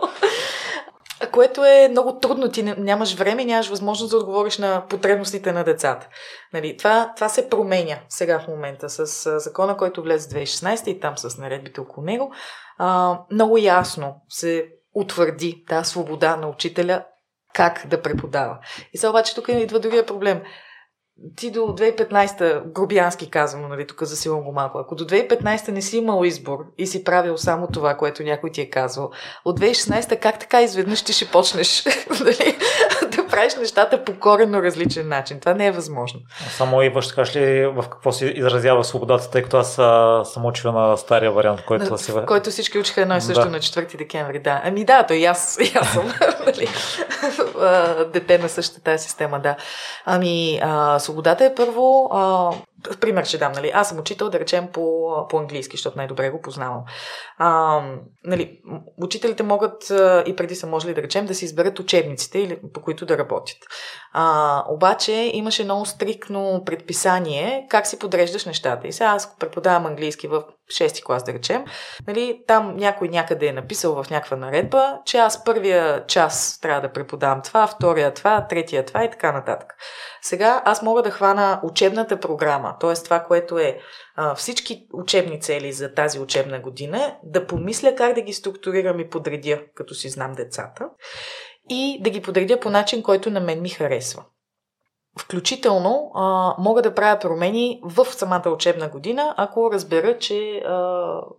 [1.31, 2.51] което е много трудно.
[2.51, 6.07] Ти нямаш време, нямаш възможност да отговориш на потребностите на децата.
[6.53, 10.99] Нали, това, това се променя сега в момента с закона, който влезе в 2016 и
[10.99, 12.33] там с наредбите около него.
[12.77, 17.03] А, много ясно се утвърди тази свобода на учителя
[17.53, 18.59] как да преподава.
[18.93, 20.41] И сега обаче тук идва другия проблем
[21.35, 25.97] ти до 2015, грубиянски казвам, нали, тук засилвам го малко, ако до 2015 не си
[25.97, 29.11] имал избор и си правил само това, което някой ти е казал,
[29.45, 31.85] от 2016 как така изведнъж ти ще почнеш
[32.23, 32.57] нали,
[33.15, 35.39] да правиш нещата по коренно различен начин?
[35.39, 36.19] Това не е възможно.
[36.49, 39.75] Само и ще кажеш ли в какво се изразява свободата, тъй като аз
[40.33, 42.11] съм учила на стария вариант, който на, си...
[42.11, 43.49] В който всички учиха едно и също да.
[43.49, 44.61] на 4 декември, да.
[44.63, 46.13] Ами да, то и аз, и аз съм
[46.45, 46.67] нали,
[48.13, 49.55] дете на същата система, да.
[50.05, 52.51] Ами, а, свободата е първо, а,
[53.01, 56.41] пример ще дам, нали, аз съм учител, да речем, по, по английски, защото най-добре го
[56.41, 56.83] познавам.
[57.37, 57.81] А,
[58.23, 58.59] нали,
[58.97, 59.83] учителите могат
[60.25, 63.57] и преди са можели, да речем, да си изберат учебниците, или, по които да работят.
[64.13, 68.87] А, обаче имаше много стрикно предписание как си подреждаш нещата.
[68.87, 71.65] И сега аз преподавам английски в 6 клас, да речем.
[72.07, 76.91] Нали, там някой някъде е написал в някаква наредба, че аз първия час трябва да
[76.91, 79.73] преподавам това, втория това, третия това и така нататък.
[80.21, 82.93] Сега аз мога да хвана учебната програма, т.е.
[82.93, 83.79] това, което е
[84.15, 89.09] а, всички учебни цели за тази учебна година, да помисля как да ги структурирам и
[89.09, 90.89] подредя, като си знам децата,
[91.69, 94.25] и да ги подредя по начин, който на мен ми харесва.
[95.19, 100.75] Включително а, мога да правя промени в самата учебна година, ако разбера, че а,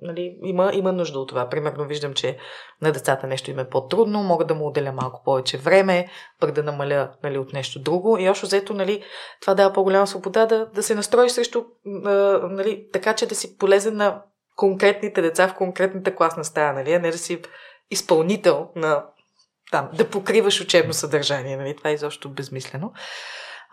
[0.03, 1.49] нали, има, има нужда от това.
[1.49, 2.39] Примерно виждам, че
[2.83, 6.09] на децата нещо им е по-трудно, мога да му отделя малко повече време,
[6.41, 8.19] пък да намаля нали, от нещо друго.
[8.19, 9.03] И още взето нали,
[9.41, 11.65] това дава по-голяма свобода да, да се настроиш срещу,
[12.05, 12.11] а,
[12.51, 14.23] нали, така че да си полезен на
[14.57, 17.43] конкретните деца в конкретната класна стая, нали, а не да си
[17.91, 19.05] изпълнител на
[19.71, 21.57] там, да покриваш учебно съдържание.
[21.57, 21.77] Нали?
[21.77, 22.93] Това е изобщо безмислено.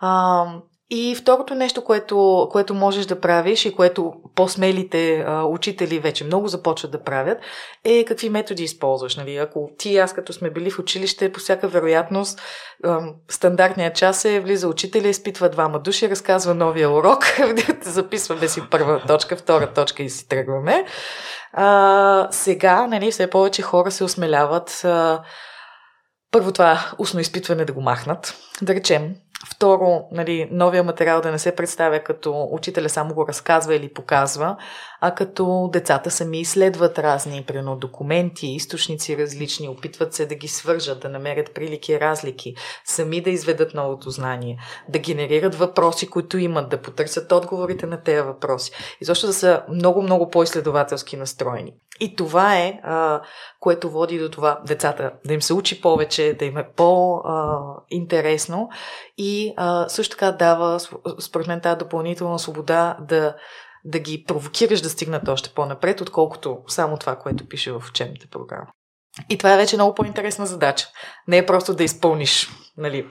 [0.00, 0.46] А,
[0.92, 6.48] и второто нещо, което, което можеш да правиш и което по-смелите а, учители вече много
[6.48, 7.38] започват да правят,
[7.84, 9.16] е какви методи използваш.
[9.16, 9.36] Нали?
[9.36, 12.40] Ако ти и аз, като сме били в училище, по всяка вероятност,
[12.84, 17.24] а, стандартният час е влиза учителя, изпитва двама души, разказва новия урок,
[17.82, 20.84] записваме си първа точка, втора точка и си тръгваме.
[21.52, 24.80] А, сега, нали, все повече хора се осмеляват.
[24.84, 25.22] А,
[26.30, 28.34] първо това устно изпитване да го махнат.
[28.62, 29.14] Да речем,
[29.48, 34.56] Второ, нали, новия материал да не се представя като учителя само го разказва или показва,
[35.00, 41.00] а като децата сами изследват разни, примерно, документи, източници различни, опитват се да ги свържат,
[41.00, 46.68] да намерят прилики и разлики, сами да изведат новото знание, да генерират въпроси, които имат,
[46.68, 48.72] да потърсят отговорите на тези въпроси.
[49.00, 51.72] И защо да са много-много по-изследователски настроени.
[52.00, 53.20] И това е, а,
[53.60, 58.68] което води до това децата да им се учи повече, да им е по-интересно
[59.18, 60.80] и а, също така дава,
[61.20, 63.34] според мен, тази допълнителна свобода да
[63.84, 68.66] да ги провокираш да стигнат още по-напред, отколкото само това, което пише в учебната програма.
[69.28, 70.88] И това е вече много по-интересна задача.
[71.28, 73.06] Не е просто да изпълниш нали,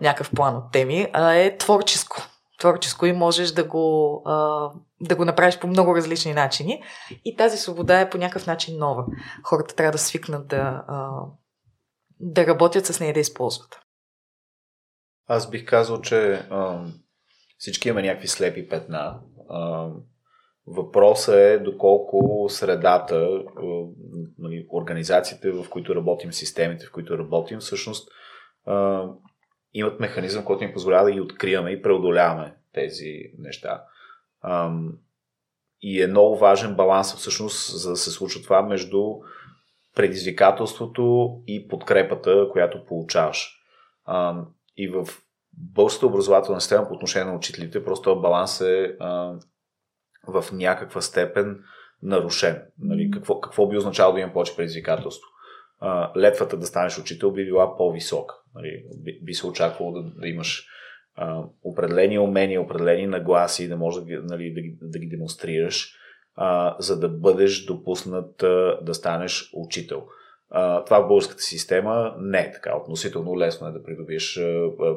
[0.00, 2.16] някакъв план от теми, а е творческо.
[2.58, 4.68] Творческо и можеш да го, а,
[5.00, 6.82] да го направиш по много различни начини.
[7.24, 9.04] И тази свобода е по някакъв начин нова.
[9.44, 11.10] Хората трябва да свикнат да, а,
[12.20, 13.80] да работят с нея и да използват.
[15.32, 16.84] Аз бих казал, че а,
[17.58, 19.20] всички имаме някакви слепи петна.
[19.48, 19.88] А,
[20.66, 23.42] Въпросът е доколко средата,
[24.38, 28.10] нали, организациите, в които работим, системите, в които работим, всъщност
[29.74, 33.84] имат механизъм, който ни позволява да ги откриваме и преодоляваме тези неща.
[35.82, 39.02] И е много важен баланс всъщност, за да се случва това между
[39.94, 43.62] предизвикателството и подкрепата, която получаваш.
[44.76, 45.08] И в
[45.52, 48.96] българската образователна система по отношение на учителите, просто баланс е
[50.28, 51.64] в някаква степен
[52.02, 52.62] нарушен.
[52.78, 55.28] Нали, какво, какво би означало да има повече предизвикателство?
[55.80, 58.34] А, летвата да станеш учител би била по-висока.
[58.54, 60.66] Нали, би, би се очаквало да, да имаш
[61.14, 65.94] а, определени умения, определени нагласи, да можеш да, нали, да, ги, да ги демонстрираш,
[66.34, 70.06] а, за да бъдеш допуснат а, да станеш учител.
[70.86, 72.76] Това в българската система не е така.
[72.76, 74.40] Относително лесно е да придобиеш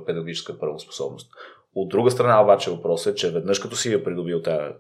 [0.06, 1.32] педагогическа правоспособност.
[1.76, 4.74] От друга страна обаче въпросът е, че веднъж като си я придобил тази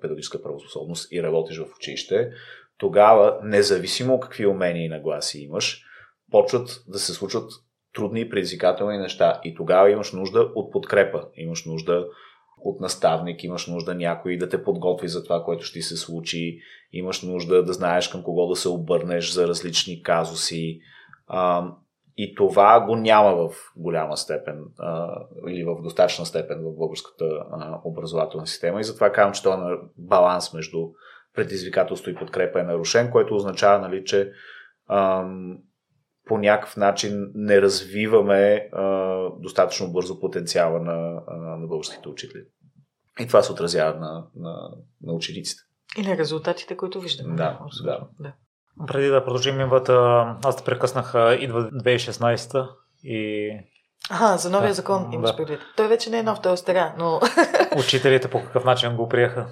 [0.00, 2.30] педагогическа правоспособност и работиш в училище,
[2.78, 5.82] тогава, независимо какви умения и нагласи имаш,
[6.30, 7.50] почват да се случват
[7.94, 9.40] трудни и предизвикателни неща.
[9.44, 12.06] И тогава имаш нужда от подкрепа, имаш нужда
[12.64, 16.58] от наставник, имаш нужда някой да те подготви за това, което ще се случи,
[16.92, 20.80] имаш нужда да знаеш към кого да се обърнеш за различни казуси.
[22.16, 24.64] И това го няма в голяма степен
[25.48, 27.24] или в достатъчна степен в българската
[27.84, 28.80] образователна система.
[28.80, 30.78] И затова казвам, че е баланс между
[31.34, 34.32] предизвикателство и подкрепа е нарушен, което означава, нали, че
[36.30, 38.84] по някакъв начин не развиваме а,
[39.38, 42.42] достатъчно бързо потенциала на, а, на българските учители.
[43.20, 44.70] И това се отразява на, на,
[45.02, 45.62] на учениците.
[45.98, 47.36] И на резултатите, които виждаме.
[47.36, 48.00] Да, да.
[48.20, 48.32] да.
[48.86, 49.94] Преди да продължим имвата,
[50.44, 52.68] аз те прекъснах, идва 2016
[53.04, 53.50] и...
[54.10, 55.36] Ага, за новия да, закон имаш да.
[55.36, 55.60] предвид.
[55.76, 57.20] Той вече не е нов, той е стара, но...
[57.78, 59.46] Учителите по какъв начин го приеха?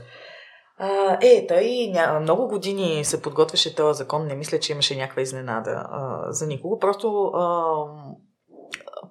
[0.79, 2.21] А, е, той ня...
[2.21, 4.27] много години се подготвяше този закон.
[4.27, 6.79] Не мисля, че имаше някаква изненада а, за никого.
[6.79, 7.75] Просто, а,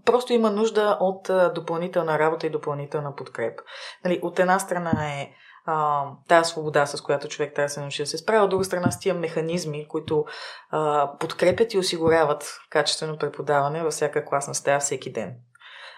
[0.06, 3.60] просто има нужда от допълнителна работа и допълнителна подкреп.
[4.06, 5.32] Нали, от една страна е
[6.28, 8.92] тази свобода, с която човек трябва да се научи да се справя, от друга страна
[8.92, 10.26] с тия механизми, които
[10.70, 15.36] а, подкрепят и осигуряват качествено преподаване във всяка класна стая всеки ден.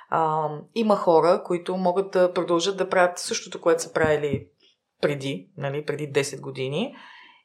[0.09, 4.47] А, има хора, които могат да продължат да правят същото, което са правили
[5.01, 6.95] преди, нали, преди 10 години.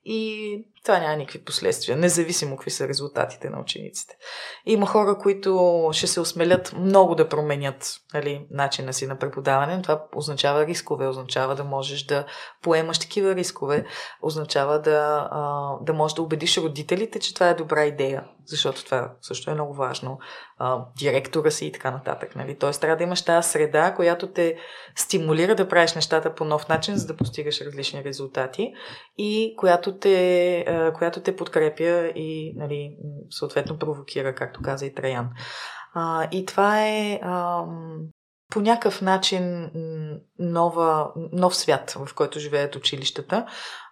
[0.04, 4.16] И това няма никакви последствия, независимо какви са резултатите на учениците.
[4.66, 9.82] Има хора, които ще се осмелят много да променят нали, начина си на преподаване.
[9.82, 12.26] Това означава рискове, означава да можеш да
[12.62, 13.84] поемаш такива рискове,
[14.22, 15.28] означава да,
[15.82, 19.74] да можеш да убедиш родителите, че това е добра идея, защото това също е много
[19.74, 20.18] важно.
[20.98, 22.36] директора си и така нататък.
[22.36, 22.58] Нали?
[22.58, 24.56] Тоест трябва да имаш тази среда, която те
[24.96, 28.72] стимулира да правиш нещата по нов начин, за да постигаш различни резултати
[29.18, 30.64] и която те
[30.94, 32.96] която те подкрепя и нали,
[33.30, 35.30] съответно провокира, както каза и Траян.
[35.94, 37.64] А, и това е а,
[38.54, 39.70] по някакъв начин
[40.38, 43.46] нова, нов свят, в който живеят училищата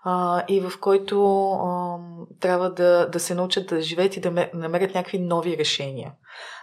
[0.04, 1.98] а, и в който а,
[2.40, 6.12] трябва да, да се научат да живеят и да намерят някакви нови решения.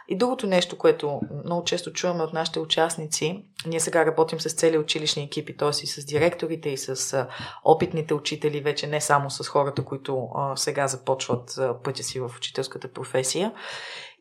[0.07, 4.77] И другото нещо, което много често чуваме от нашите участници, ние сега работим с цели
[4.77, 5.69] училищни екипи, т.е.
[5.69, 7.27] и с директорите, и с
[7.63, 12.31] опитните учители, вече не само с хората, които а, сега започват а, пътя си в
[12.37, 13.53] учителската професия.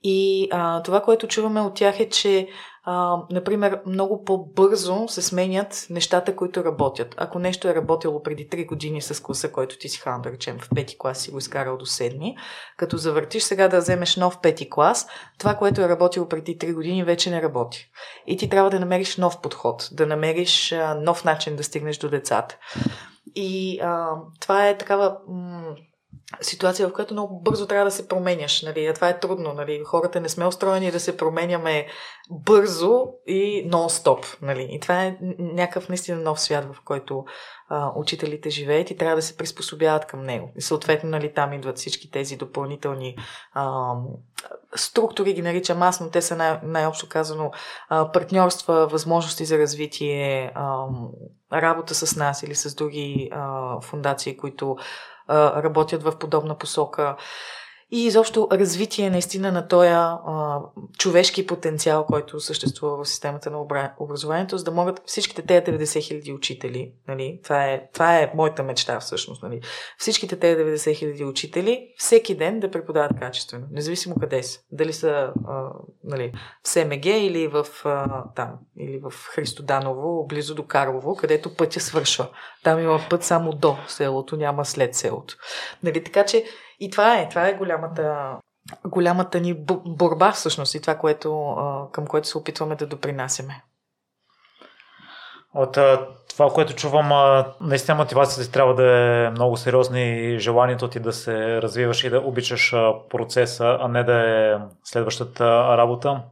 [0.03, 2.49] И а, това, което чуваме от тях е, че
[2.91, 7.15] а, например, много по-бързо се сменят нещата, които работят.
[7.19, 10.59] Ако нещо е работило преди 3 години с класа, който ти си хан, да речем,
[10.59, 12.37] в пети клас си го изкарал до седми,
[12.77, 15.07] като завъртиш сега да вземеш нов пети клас,
[15.39, 17.91] това, което е работило преди 3 години, вече не работи.
[18.27, 22.09] И ти трябва да намериш нов подход, да намериш а, нов начин да стигнеш до
[22.09, 22.57] децата.
[23.35, 25.75] И а, това е такава м-
[26.41, 28.63] ситуация, в която много бързо трябва да се променяш.
[28.63, 28.87] Нали?
[28.87, 29.53] А това е трудно.
[29.53, 29.83] Нали?
[29.85, 31.87] Хората не сме устроени да се променяме
[32.31, 34.43] бързо и нон-стоп.
[34.43, 34.69] Нали?
[34.71, 37.25] И това е някакъв наистина нов свят, в който
[37.69, 40.53] а, учителите живеят и трябва да се приспособяват към него.
[40.57, 43.17] И съответно нали, там идват всички тези допълнителни
[43.53, 43.95] а,
[44.77, 47.51] структури, ги наричам аз, но те са най- най-общо казано
[47.89, 50.53] партньорства, възможности за развитие,
[51.53, 53.31] работа с нас или с други
[53.83, 54.77] фундации, които
[55.31, 57.17] работят в подобна посока
[57.91, 59.91] и изобщо развитие наистина на този
[60.99, 63.59] човешки потенциал, който съществува в системата на
[63.99, 68.63] образованието, за да могат всичките тези 90 хиляди учители, нали, това, е, това е моята
[68.63, 69.61] мечта всъщност, нали,
[69.99, 74.61] всичките тези 90 хиляди учители всеки ден да преподават качествено, независимо къде са.
[74.73, 75.71] Дали са а,
[76.05, 76.33] нали,
[76.65, 82.29] в СМГ или в, а, там, или в Христоданово, близо до Карлово, където пътя свършва.
[82.65, 85.37] Там има път само до селото, няма след селото.
[85.83, 86.45] Нали, така че
[86.81, 88.37] и това е, това е голямата,
[88.85, 89.55] голямата ни
[89.87, 91.57] борба всъщност и това, което,
[91.93, 93.63] към което се опитваме да допринасяме.
[95.55, 95.79] От
[96.29, 101.13] това, което чувам, наистина мотивацията ти трябва да е много сериозна и желанието ти да
[101.13, 102.75] се развиваш и да обичаш
[103.11, 106.23] процеса, а не да е следващата работа.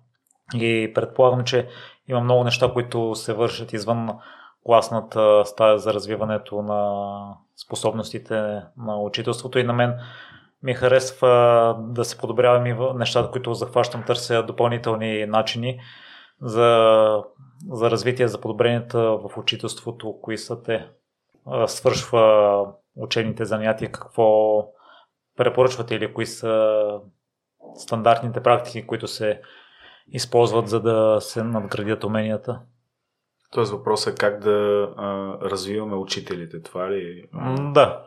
[0.54, 1.68] И предполагам, че
[2.08, 4.10] има много неща, които се вършат извън
[4.64, 7.12] класната стая за развиването на
[7.66, 9.94] способностите на учителството и на мен
[10.66, 15.80] ми харесва да се подобрявам и нещата, които захващам, търся допълнителни начини
[16.42, 17.22] за,
[17.70, 20.88] за развитие, за подобренията в учителството, кои са те.
[21.66, 24.58] Свършва учените занятия, какво
[25.36, 26.86] препоръчвате или кои са
[27.74, 29.40] стандартните практики, които се
[30.08, 32.60] използват, за да се надградят уменията?
[33.50, 37.24] Тоест въпросът е как да а, развиваме учителите, това ли?
[37.32, 38.02] М, Да.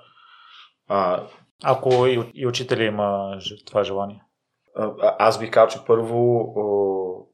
[0.88, 1.24] А...
[1.64, 4.24] Ако и, и учители има това желание.
[5.02, 6.54] Аз бих казал, че първо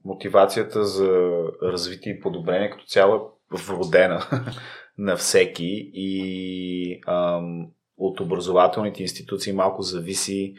[0.06, 4.22] мотивацията за развитие и подобрение като цяло е вродена
[4.98, 7.68] на всеки и ам,
[7.98, 10.56] от образователните институции малко зависи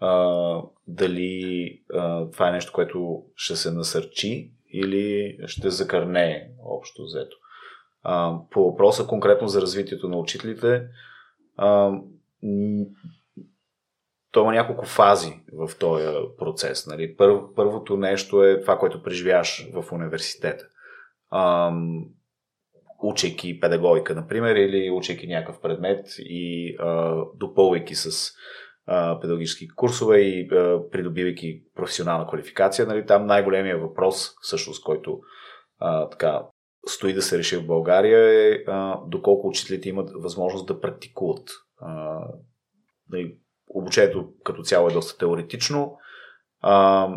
[0.00, 7.36] а, дали а, това е нещо, което ще се насърчи или ще закърне общо взето.
[8.02, 10.82] А, по въпроса конкретно за развитието на учителите,
[11.56, 11.92] а,
[14.32, 16.06] то има няколко фази в този
[16.38, 16.86] процес.
[16.86, 17.16] Нали?
[17.16, 20.64] Пър, първото нещо е това, което преживяваш в университета.
[21.30, 21.72] А,
[23.02, 28.32] учейки педагогика, например, или учейки някакъв предмет и а, допълвайки с
[28.86, 32.86] а, педагогически курсове и а, придобивайки професионална квалификация.
[32.86, 35.20] Нали, там най-големия въпрос, всъщност, който
[35.78, 36.42] а, така,
[36.86, 41.48] стои да се реши в България е а, доколко учителите имат възможност да практикуват.
[41.82, 42.20] А,
[43.10, 43.36] нали,
[43.68, 45.98] обучението като цяло е доста теоретично,
[46.60, 47.08] а,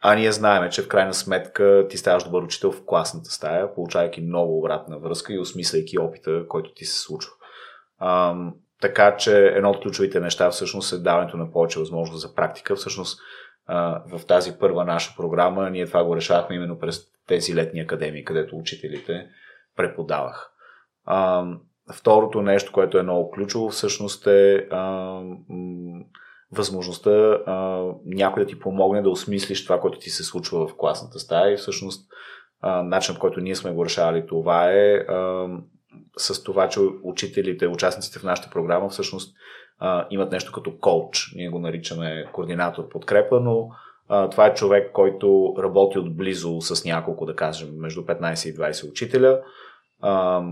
[0.00, 4.20] а ние знаем, че в крайна сметка ти ставаш добър учител в класната стая, получавайки
[4.20, 7.32] много обратна връзка и осмисляйки опита, който ти се случва.
[7.98, 8.36] А,
[8.80, 12.76] така че едно от ключовите неща всъщност е даването на повече възможност за практика.
[12.76, 13.20] Всъщност
[14.12, 18.56] в тази първа наша програма ние това го решавахме именно през тези летни академии, където
[18.56, 19.26] учителите
[19.76, 20.50] преподавах.
[21.92, 24.68] Второто нещо, което е много ключово, всъщност е
[26.52, 31.18] възможността а, някой да ти помогне да осмислиш това, което ти се случва в класната
[31.18, 32.08] стая и всъщност
[32.62, 35.48] начинът, по който ние сме го решавали това е а,
[36.16, 39.36] с това, че учителите, участниците в нашата програма всъщност
[39.78, 41.32] а, имат нещо като коуч.
[41.36, 43.68] Ние го наричаме координатор подкрепа, но
[44.08, 48.90] а, това е човек, който работи отблизо с няколко, да кажем, между 15 и 20
[48.90, 49.40] учителя.
[50.00, 50.42] А,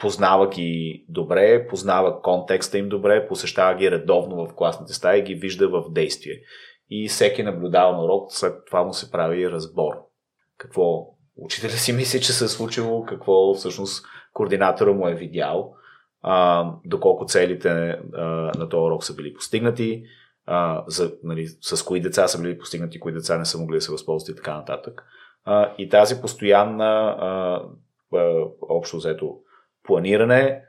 [0.00, 5.68] познава ги добре, познава контекста им добре, посещава ги редовно в класните стаи ги вижда
[5.68, 6.40] в действие.
[6.90, 9.92] И всеки наблюдава на урок, след това му се прави разбор.
[10.58, 15.74] Какво учителя си мисли, че се е случило, какво всъщност координатора му е видял,
[16.22, 18.24] а, доколко целите а,
[18.58, 20.02] на този урок са били постигнати,
[20.46, 23.80] а, за, нали, с кои деца са били постигнати, кои деца не са могли да
[23.80, 25.04] се възползват и така нататък.
[25.44, 27.62] А, и тази постоянна, а,
[28.18, 29.38] а, общо взето,
[29.82, 30.62] планиране,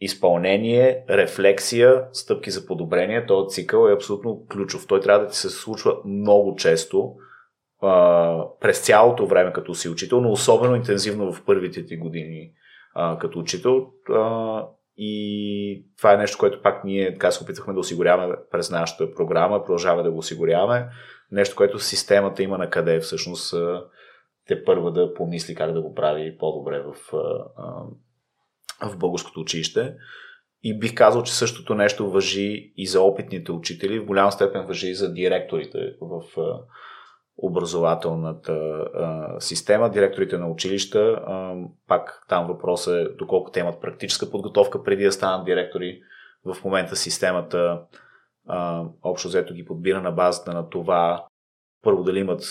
[0.00, 4.86] изпълнение, рефлексия, стъпки за подобрение, този цикъл е абсолютно ключов.
[4.86, 7.14] Той трябва да ти се случва много често,
[8.60, 12.52] през цялото време като си учител, но особено интензивно в първите ти години
[13.20, 13.86] като учител.
[14.96, 19.64] И това е нещо, което пак ние така се опитахме да осигуряваме през нашата програма,
[19.64, 20.88] продължава да го осигуряваме.
[21.30, 23.54] Нещо, което системата има на къде всъщност
[24.46, 26.94] те първа да помисли как да го прави по-добре в,
[28.82, 29.94] в българското училище.
[30.62, 34.88] И бих казал, че същото нещо въжи и за опитните учители, в голяма степен въжи
[34.88, 36.22] и за директорите в
[37.36, 38.84] образователната
[39.38, 41.22] система, директорите на училища.
[41.86, 46.00] Пак там въпросът е доколко те имат практическа подготовка преди да станат директори.
[46.44, 47.82] В момента системата
[49.02, 51.24] общо взето ги подбира на базата на това
[51.82, 52.42] първо дали имат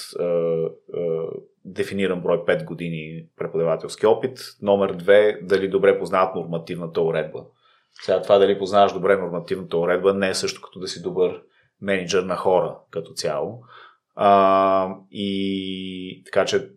[1.66, 7.46] дефиниран брой 5 години преподавателски опит, номер 2 дали добре познават нормативната уредба.
[7.94, 11.42] Сега това дали познаваш добре нормативната уредба не е също като да си добър
[11.82, 13.64] менеджер на хора като цяло.
[14.16, 16.70] А, и така че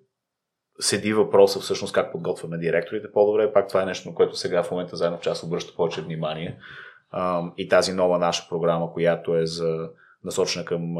[0.80, 3.52] седи въпроса всъщност как подготвяме директорите по-добре.
[3.52, 6.58] Пак това е нещо, на което сега в момента заедно в час обръща повече внимание.
[7.10, 9.88] А, и тази нова наша програма, която е за
[10.24, 10.96] насочена към,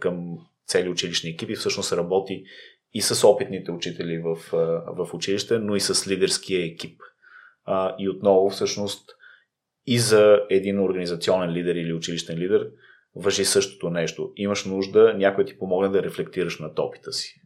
[0.00, 0.38] към
[0.68, 2.44] цели училищни екипи, всъщност работи
[2.94, 4.38] и с опитните учители в,
[4.86, 7.00] в училище, но и с лидерския екип.
[7.98, 9.10] И отново всъщност
[9.86, 12.70] и за един организационен лидер или училищен лидер
[13.14, 14.32] въжи същото нещо.
[14.36, 17.40] Имаш нужда някой ти помогне да рефлектираш над опита си.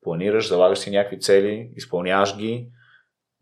[0.00, 2.68] Планираш, залагаш си някакви цели, изпълняваш ги,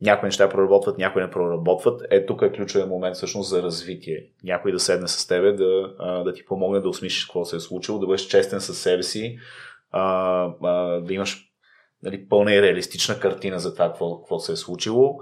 [0.03, 2.03] някои неща проработват, някои не проработват.
[2.11, 4.27] Е, тук е ключовия момент всъщност за развитие.
[4.45, 5.95] Някой да седне с тебе, да,
[6.25, 9.39] да ти помогне да осмислиш какво се е случило, да бъдеш честен със себе си,
[11.03, 11.51] да имаш
[12.03, 15.19] нали, пълна и реалистична картина за това какво, какво се е случило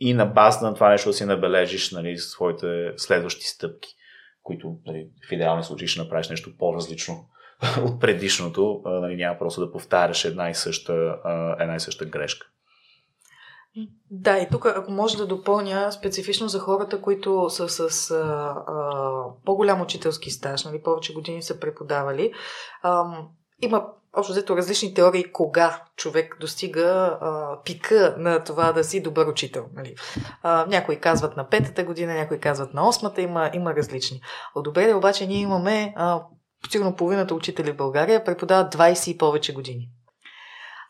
[0.00, 3.96] и на база на това нещо да си набележиш нали, своите следващи стъпки
[4.42, 7.28] които нали, в идеални случаи ще направиш нещо по-различно
[7.84, 11.16] от предишното, нали, няма просто да повтаряш една и съща,
[11.60, 12.46] една и съща грешка.
[14.10, 18.16] Да, и тук, ако може да допълня специфично за хората, които са с а,
[18.66, 22.32] а, по-голям учителски стаж, нали, повече години са преподавали,
[22.82, 23.04] а,
[23.62, 29.26] има общо взето различни теории кога човек достига а, пика на това да си добър
[29.26, 29.66] учител.
[29.74, 29.94] Нали.
[30.42, 34.20] А, някои казват на петата година, някои казват на осмата, има, има различни.
[34.54, 36.22] От добре, обаче ние имаме а,
[36.70, 39.88] сигурно половината учители в България преподават 20 и повече години.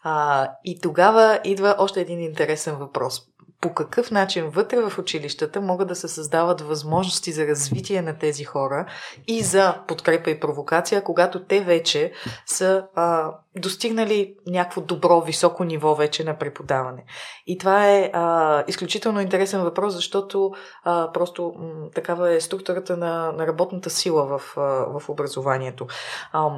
[0.02, 3.22] А, и тогава идва още един интересен въпрос
[3.62, 8.44] по какъв начин вътре в училищата могат да се създават възможности за развитие на тези
[8.44, 8.86] хора
[9.26, 12.12] и за подкрепа и провокация, когато те вече
[12.46, 17.04] са а, достигнали някакво добро, високо ниво вече на преподаване.
[17.46, 20.50] И това е а, изключително интересен въпрос, защото
[20.84, 24.60] а, просто м, такава е структурата на, на работната сила в, а,
[25.00, 25.86] в образованието.
[26.32, 26.50] А,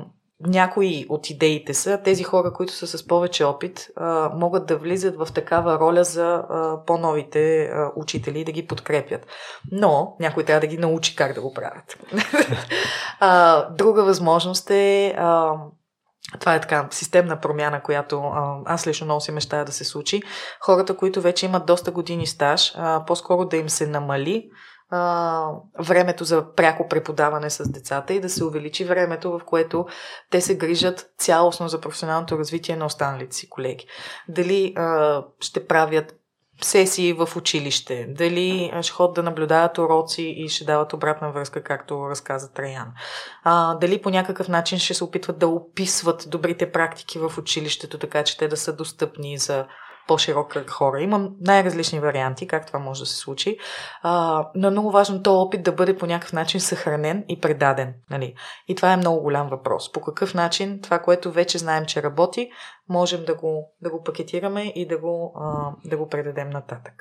[0.47, 5.17] някои от идеите са, тези хора, които са с повече опит, а, могат да влизат
[5.17, 9.27] в такава роля за а, по-новите а, учители и да ги подкрепят.
[9.73, 11.99] Но някой трябва да ги научи как да го правят.
[13.21, 15.15] а, друга възможност е.
[15.19, 15.53] А,
[16.41, 20.23] това е така системна промяна, която а, аз лично много си мечтая да се случи.
[20.61, 24.49] Хората, които вече имат доста години стаж, а, по-скоро да им се намали
[24.91, 29.87] а, времето за пряко преподаване с децата и да се увеличи времето, в което
[30.31, 33.87] те се грижат цялостно за професионалното развитие на останалите си колеги.
[34.29, 36.15] Дали а, ще правят
[36.63, 42.11] сесии в училище, дали ще ходят да наблюдават уроци и ще дават обратна връзка, както
[42.11, 42.93] разказа Траян.
[43.45, 48.25] А, дали по някакъв начин ще се опитват да описват добрите практики в училището, така
[48.25, 49.67] че те да са достъпни за
[50.09, 51.01] по-широк кръг хора.
[51.01, 53.59] Имам най-различни варианти, как това може да се случи,
[54.03, 57.95] а, но е много важно този опит да бъде по някакъв начин съхранен и предаден.
[58.11, 58.35] Нали?
[58.69, 59.93] И това е много голям въпрос.
[59.93, 62.51] По какъв начин това, което вече знаем, че работи,
[62.89, 66.95] можем да го, да го пакетираме и да го, а, да го предадем нататък.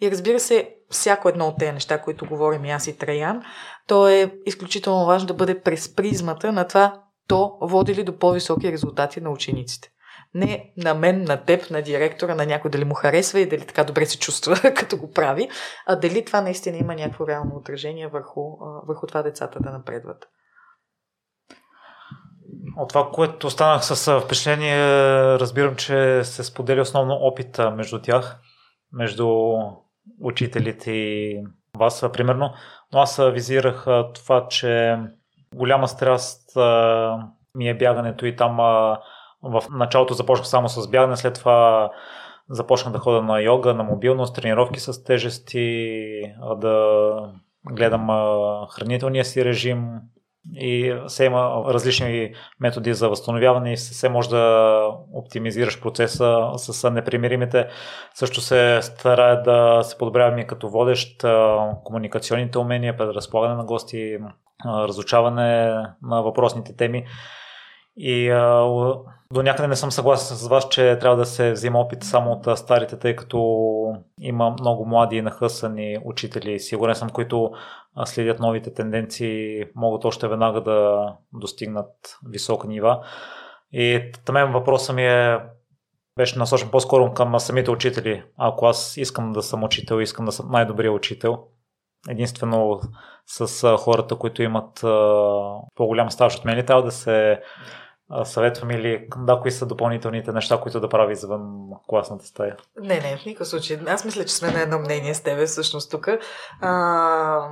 [0.00, 3.42] И разбира се, всяко едно от тези неща, които говорим и аз и Траян,
[3.86, 8.72] то е изключително важно да бъде през призмата на това, то води ли до по-високи
[8.72, 9.88] резултати на учениците.
[10.36, 13.84] Не на мен, на теб, на директора, на някой дали му харесва и дали така
[13.84, 15.48] добре се чувства като го прави,
[15.86, 18.40] а дали това наистина има някакво реално отражение върху,
[18.88, 20.28] върху това децата да напредват.
[22.76, 24.78] От това, което останах с впечатление,
[25.38, 28.40] разбирам, че се споделя основно опита между тях,
[28.92, 29.28] между
[30.20, 31.42] учителите и
[31.78, 32.54] вас, примерно.
[32.92, 34.98] Но аз визирах това, че
[35.54, 36.50] голяма страст
[37.54, 38.60] ми е бягането и там
[39.50, 41.90] в началото започнах само с бягане, след това
[42.50, 47.16] започнах да ходя на йога, на мобилност, тренировки с тежести, да
[47.70, 48.08] гледам
[48.70, 49.88] хранителния си режим
[50.54, 57.68] и се има различни методи за възстановяване и се може да оптимизираш процеса с непримиримите.
[58.14, 61.24] Също се старая да се подобрявам и като водещ
[61.84, 64.18] комуникационните умения, предразполагане на гости,
[64.66, 65.66] разучаване
[66.02, 67.04] на въпросните теми.
[67.96, 68.30] И
[69.32, 72.58] до някъде не съм съгласен с вас, че трябва да се взима опит само от
[72.58, 73.38] старите, тъй като
[74.20, 77.50] има много млади и нахъсани учители, сигурен съм, които
[78.04, 83.04] следят новите тенденции, могат още веднага да достигнат високи нива.
[83.72, 85.38] И мен въпросът ми е
[86.16, 88.24] беше насочен по-скоро към самите учители.
[88.38, 91.38] Ако аз искам да съм учител, искам да съм най-добрия учител,
[92.08, 92.80] единствено
[93.26, 94.80] с хората, които имат
[95.74, 97.40] по-голям стаж от мен, трябва да се
[98.24, 102.56] съветвам или да, кои са допълнителните неща, които да прави извън класната стая?
[102.80, 103.78] Не, не, в никакъв случай.
[103.86, 106.08] Аз мисля, че сме на едно мнение с тебе всъщност тук.
[106.60, 107.48] А,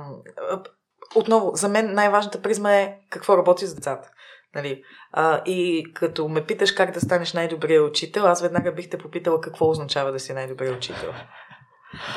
[1.15, 4.09] отново, за мен най-важната призма е какво работи с децата.
[4.55, 4.83] Нали?
[5.11, 9.41] А, и като ме питаш как да станеш най-добрия учител, аз веднага бих те попитала
[9.41, 11.13] какво означава да си най-добрия учител.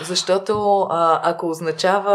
[0.02, 2.14] Защото а, ако означава,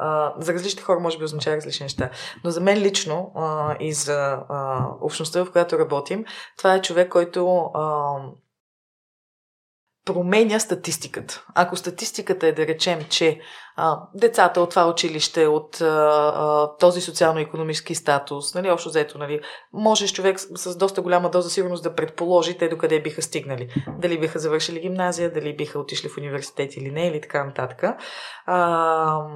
[0.00, 2.10] а, за различни хора може би означава различни неща,
[2.44, 6.24] но за мен лично а, и за а, общността, в която работим,
[6.58, 8.16] това е човек, който а,
[10.04, 11.44] променя статистиката.
[11.54, 13.40] Ако статистиката е да речем, че
[13.76, 15.84] а, децата от това училище, от а,
[16.34, 19.40] а, този социално-економически статус, нали, общо взето, нали,
[19.72, 23.68] можеш човек с, с доста голяма доза сигурност да предположи те докъде биха стигнали.
[23.98, 27.84] Дали биха завършили гимназия, дали биха отишли в университет или не, или така нататък.
[28.46, 29.26] А,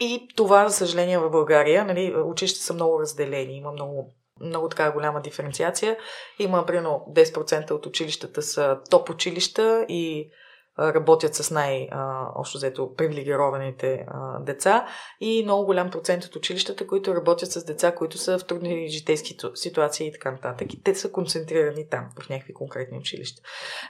[0.00, 4.92] и това, за съжаление, в България, нали, училища са много разделени, има много много така
[4.92, 5.96] голяма диференциация.
[6.38, 10.30] Има примерно 10% от училищата са топ училища и
[10.78, 14.06] работят с най-общо взето привилегированите
[14.40, 14.86] деца
[15.20, 19.36] и много голям процент от училищата, които работят с деца, които са в трудни житейски
[19.54, 20.74] ситуации и така нататък.
[20.74, 23.42] И те са концентрирани там, в някакви конкретни училища.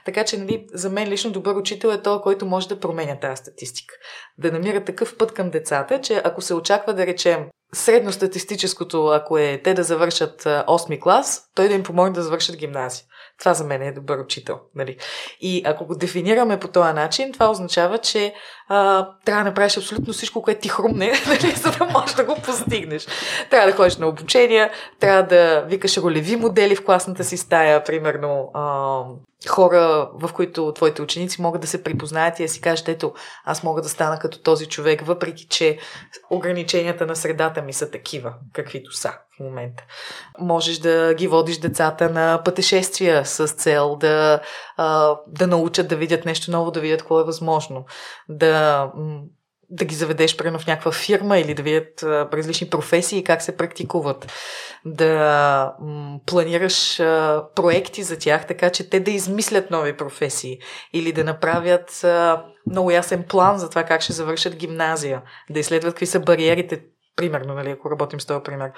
[0.05, 3.41] Така че, нали, за мен лично добър учител е този, който може да променя тази
[3.41, 3.95] статистика.
[4.37, 9.61] Да намира такъв път към децата, че ако се очаква да речем средностатистическото, ако е
[9.63, 13.05] те да завършат 8 клас, той да им помогне да завършат гимназия.
[13.39, 14.59] Това за мен е добър учител.
[14.75, 14.97] Нали?
[15.41, 18.33] И ако го дефинираме по този начин, това означава, че
[18.67, 22.35] а, трябва да направиш абсолютно всичко, което ти хрумне, нали, за да можеш да го
[22.35, 23.07] постигнеш.
[23.49, 28.51] Трябва да ходиш на обучения, трябва да викаш ролеви модели в класната си стая, примерно
[28.53, 29.01] а,
[29.47, 33.13] хора, в които твоите ученици могат да се припознаят и да си кажат, ето,
[33.45, 35.77] аз мога да стана като този човек, въпреки че
[36.29, 39.83] ограниченията на средата ми са такива, каквито са в момента.
[40.39, 44.41] Можеш да ги водиш децата на пътешествия с цел да,
[45.27, 47.85] да научат да видят нещо ново, да видят какво е възможно,
[48.29, 48.91] да
[49.69, 54.31] да ги заведеш прено в някаква фирма или да видят различни професии как се практикуват.
[54.85, 60.59] Да м, планираш а, проекти за тях, така че те да измислят нови професии
[60.93, 65.93] или да направят а, много ясен план за това как ще завършат гимназия, да изследват
[65.93, 66.81] какви са бариерите
[67.15, 68.71] примерно, нали, ако работим с този пример,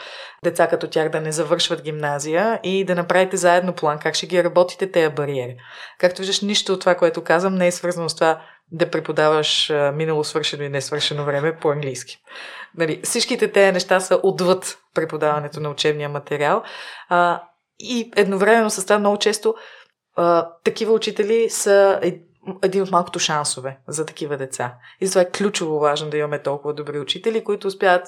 [0.44, 4.44] деца като тях да не завършват гимназия и да направите заедно план как ще ги
[4.44, 5.58] работите тези бариери.
[6.00, 8.42] Както виждаш, нищо от това, което казвам, не е свързано с това
[8.72, 12.18] да преподаваш минало свършено и несвършено време по английски.
[12.78, 16.64] Нали, всичките тези неща са отвъд преподаването на учебния материал.
[17.10, 17.44] А,
[17.80, 19.56] и едновременно с това много често
[20.16, 22.00] а, такива учители са
[22.64, 24.76] един от малкото шансове за такива деца.
[25.02, 28.08] И затова е ключово важно да имаме толкова добри учители, които успяват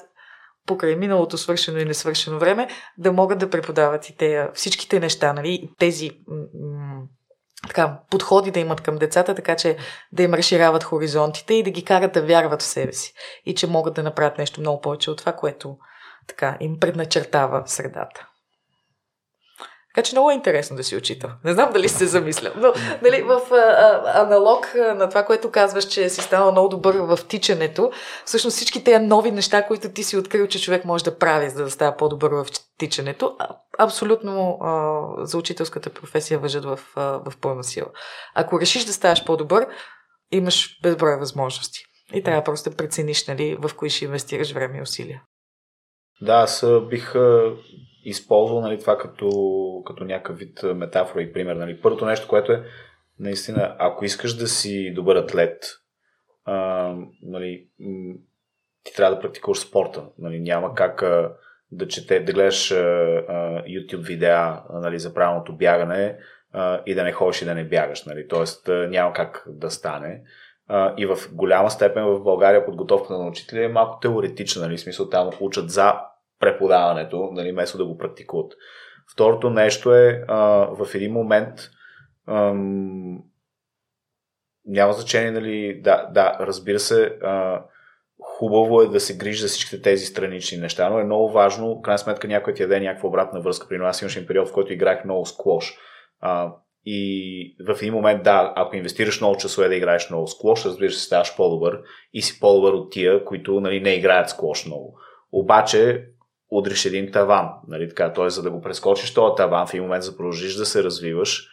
[0.66, 2.68] покрай миналото свършено и несвършено време,
[2.98, 7.02] да могат да преподават и те, всичките неща, нали, тези м-
[7.68, 9.76] така, подходи да имат към децата, така че
[10.12, 13.14] да им разширяват хоризонтите и да ги карат да вярват в себе си.
[13.46, 15.76] И че могат да направят нещо много повече от това, което
[16.26, 18.29] така им предначертава средата.
[19.94, 21.30] Така че много е интересно да си учител.
[21.44, 22.52] Не знам дали се замисля.
[22.56, 22.72] Но
[23.02, 27.90] нали, в а, аналог на това, което казваш, че си станал много добър в тичането,
[28.24, 31.64] всъщност всички тези нови неща, които ти си открил, че човек може да прави, за
[31.64, 32.46] да става по-добър в
[32.78, 33.36] тичането,
[33.78, 37.86] абсолютно а, за учителската професия въжат в, а, в пълна сила.
[38.34, 39.66] Ако решиш да ставаш по-добър,
[40.32, 41.80] имаш безброй възможности.
[42.14, 45.22] И трябва просто да прецениш нали, в кои ще инвестираш време и усилия.
[46.20, 47.14] Да, аз бих
[48.04, 49.30] използвал нали, това като,
[49.86, 51.56] като някакъв вид метафора и пример.
[51.56, 51.80] Нали.
[51.80, 52.64] Първото нещо, което е,
[53.18, 55.64] наистина, ако искаш да си добър атлет,
[56.44, 57.66] а, нали,
[58.84, 60.04] ти трябва да практикуваш спорта.
[60.18, 60.40] Нали.
[60.40, 61.32] Няма как а,
[61.72, 66.18] да чете, да гледаш а, а, YouTube видеа нали, за правилното бягане
[66.52, 68.04] а, и да не ходиш и да не бягаш.
[68.04, 68.28] Нали.
[68.28, 70.22] Тоест а, няма как да стане.
[70.96, 75.08] И в голяма степен в България подготовката на учители е малко теоретична, нали, в смисъл
[75.08, 75.94] там учат за
[76.40, 78.52] преподаването, нали, вместо да го практикуват.
[79.12, 80.38] Второто нещо е а,
[80.78, 81.54] в един момент
[82.28, 83.22] ам,
[84.66, 87.64] няма значение, нали, да, да, разбира се, а,
[88.20, 91.82] хубаво е да се грижи за всичките тези странични неща, но е много важно, в
[91.82, 93.68] крайна сметка някой ти даде някаква обратна връзка.
[93.68, 95.78] При нас имаше период, в който играх много склош.
[96.20, 96.52] А,
[96.86, 101.00] и в един момент, да, ако инвестираш много часове да играеш много склош, разбира се,
[101.00, 101.80] ставаш по-добър
[102.12, 104.98] и си по-добър от тия, които нали, не играят склош много.
[105.32, 106.06] Обаче,
[106.50, 107.48] удриш един таван.
[107.68, 108.30] Нали, така, т.е.
[108.30, 111.48] за да го прескочиш този таван, в един момент за продължиш да се развиваш,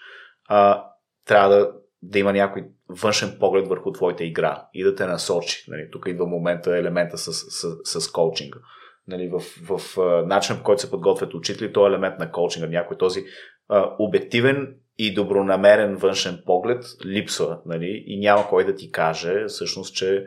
[0.48, 0.84] а,
[1.26, 1.72] трябва да,
[2.02, 5.65] да има някой външен поглед върху твоята игра и да те насочи.
[5.68, 8.60] Нали, тук идва момента, елемента с, с, с коучинга.
[9.07, 12.68] Нали, в, в, в по който се подготвят учители, то е елемент на коучинга.
[12.68, 13.24] Някой този
[13.69, 17.60] а, обективен и добронамерен външен поглед липсва.
[17.65, 20.26] Нали, и няма кой да ти каже всъщност, че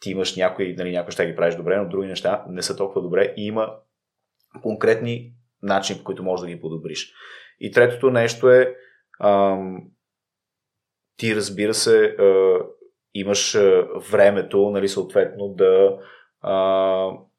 [0.00, 3.02] ти имаш някои, нали, някои ще ги правиш добре, но други неща не са толкова
[3.02, 3.74] добре и има
[4.62, 5.32] конкретни
[5.62, 7.12] начини, по които можеш да ги подобриш.
[7.60, 8.74] И третото нещо е
[9.20, 9.82] ам,
[11.16, 12.58] ти разбира се а,
[13.14, 13.58] имаш
[14.10, 15.98] времето, нали, съответно да
[16.40, 16.54] а,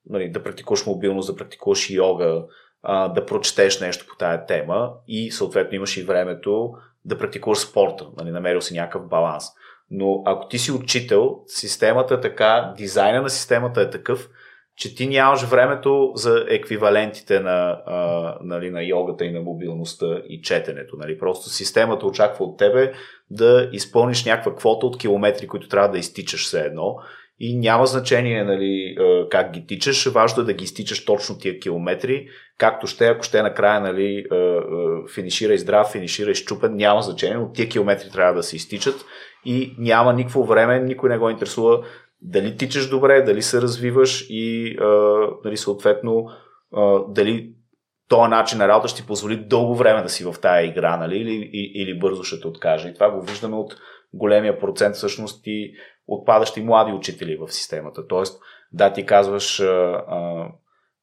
[0.06, 2.46] нали, да практикуваш мобилност, да практикуваш йога,
[2.82, 6.74] а, да прочетеш нещо по тая тема и съответно имаш и времето
[7.06, 9.44] да практикуваш спорта, нали, намерил си някакъв баланс.
[9.92, 14.30] Но ако ти си учител, системата е така, дизайна на системата е такъв,
[14.76, 20.42] че ти нямаш времето за еквивалентите на, а, нали, на йогата и на мобилността и
[20.42, 20.96] четенето.
[20.98, 21.20] Нали.
[21.20, 22.94] Просто системата очаква от тебе
[23.30, 26.96] да изпълниш някаква квота от километри, които трябва да изтичаш все едно.
[27.40, 28.98] И няма значение нали,
[29.30, 33.42] как ги тичаш, важно е да ги изтичаш точно тия километри, както ще, ако ще
[33.42, 34.26] накрая нали,
[35.14, 39.06] финишира и здрав, финишира и щупен, няма значение, но тия километри трябва да се изтичат
[39.46, 41.84] и няма никакво време, никой не го интересува
[42.22, 44.76] дали тичаш добре, дали се развиваш и
[45.44, 46.26] дали съответно
[47.08, 47.54] дали
[48.08, 51.18] този начин на работа ще ти позволи дълго време да си в тая игра, нали?
[51.18, 52.90] или, или бързо ще те откаже.
[52.90, 53.76] И това го виждаме от
[54.14, 55.74] големия процент всъщност и
[56.10, 58.08] отпадащи млади учители в системата.
[58.08, 58.42] Тоест,
[58.72, 60.04] да, ти казваш, а,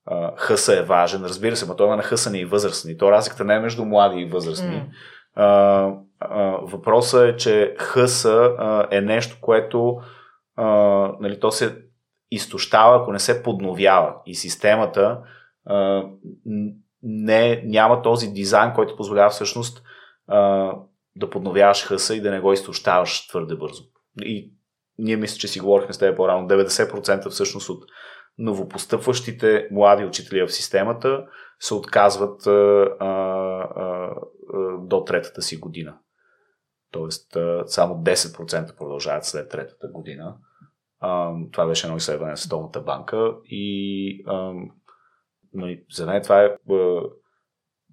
[0.07, 2.99] а, хъса е важен, разбира се, но той има на хъсани и възрастни.
[2.99, 4.77] То разликата не е между млади и възрастни.
[4.77, 4.89] Mm.
[5.35, 9.99] А, а, въпросът е, че хъса а, е нещо, което
[10.57, 10.67] а,
[11.21, 11.77] нали, то се
[12.31, 14.15] изтощава, ако не се подновява.
[14.27, 15.21] И системата
[15.67, 16.05] а,
[17.03, 19.83] не, няма този дизайн, който позволява всъщност
[20.29, 20.73] а,
[21.17, 23.83] да подновяваш хъса и да не го изтощаваш твърде бързо.
[24.23, 24.53] И
[24.99, 27.85] ние мисля, че си говорихме с теб по-рано, 90% всъщност от
[28.39, 31.27] новопостъпващите млади учители в системата
[31.61, 33.07] се отказват а, а,
[33.77, 34.11] а,
[34.81, 35.99] до третата си година.
[36.93, 40.37] Тоест, а, само 10% продължават след третата година.
[41.01, 44.53] А, това беше едно изследване на Световната банка и а,
[45.53, 47.03] нали, за мен това е а,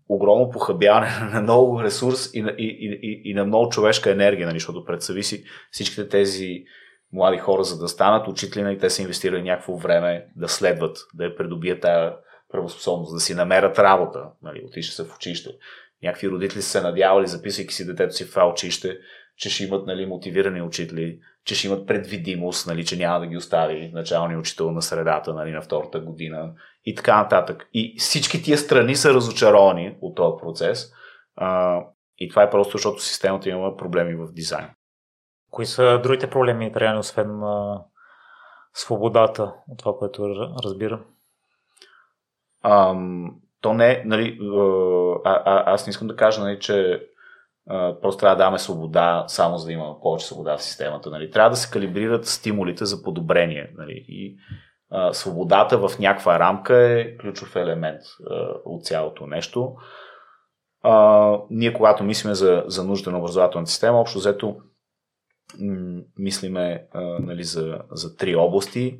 [0.09, 4.59] огромно похабяване на много ресурс и, и, и, и, и на много човешка енергия, нали,
[4.59, 6.63] защото пред си всичките тези
[7.13, 11.23] млади хора, за да станат учители, и те са инвестирали някакво време да следват, да
[11.23, 12.15] я придобият тази
[12.51, 15.49] правоспособност, да си намерят работа, нали, отишли са в училище.
[16.03, 18.97] Някакви родители са се надявали, записвайки си детето си в това училище,
[19.37, 23.37] че ще имат нали, мотивирани учители, че ще имат предвидимост, нали, че няма да ги
[23.37, 26.53] остави началния учител на средата нали, на втората година
[26.85, 27.67] и така нататък.
[27.73, 30.91] И всички тия страни са разочаровани от този процес.
[31.35, 31.79] А,
[32.17, 34.69] и това е просто защото системата има проблеми в дизайн.
[35.53, 37.81] Кои са другите проблеми, реално, освен а,
[38.73, 41.05] свободата от това, което разбирам?
[42.63, 44.39] Ам, то не, нали,
[45.25, 47.07] а, а, аз не искам да кажа, нали, че
[47.69, 51.09] а, просто трябва да даваме свобода, само за да има повече свобода в системата.
[51.09, 51.31] Нали.
[51.31, 53.73] Трябва да се калибрират стимулите за подобрение.
[53.77, 54.37] Нали, и
[54.91, 59.75] а, свободата в някаква рамка е ключов елемент а, от цялото нещо.
[60.83, 64.55] А, ние, когато мислиме за, за нужда на образователната система, общо взето
[66.17, 66.87] мислиме
[67.19, 68.99] нали, за, за три области.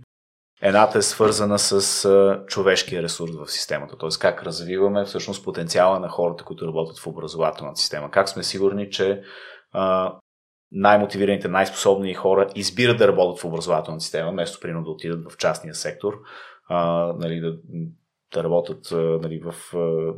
[0.61, 4.10] Едната е свързана с човешкия ресурс в системата, т.е.
[4.20, 8.11] как развиваме всъщност потенциала на хората, които работят в образователната система.
[8.11, 9.22] Как сме сигурни, че
[10.72, 15.76] най-мотивираните, най-способни хора избират да работят в образователната система, вместо прино да отидат в частния
[15.76, 16.14] сектор,
[17.20, 17.57] нали, да,
[18.34, 18.88] да работят
[19.22, 19.56] нали, в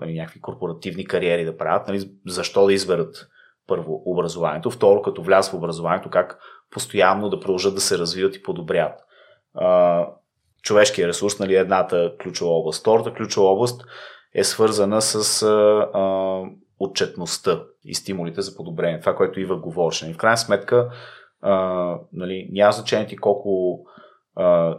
[0.02, 3.28] нали, някакви корпоративни кариери да правят, нали, защо да изберат
[3.68, 6.40] първо образованието, второ като влязат в образованието, как
[6.72, 9.00] постоянно да продължат да се развиват и подобрят.
[10.62, 12.80] човешкият ресурс, нали, едната ключова област.
[12.80, 13.86] Втората ключова област
[14.34, 16.42] е свързана с а, а,
[16.80, 19.00] отчетността и стимулите за подобрение.
[19.00, 20.06] Това, което Ива говореше.
[20.06, 20.90] Нали, в крайна сметка,
[21.42, 23.80] а, нали, няма значение ти колко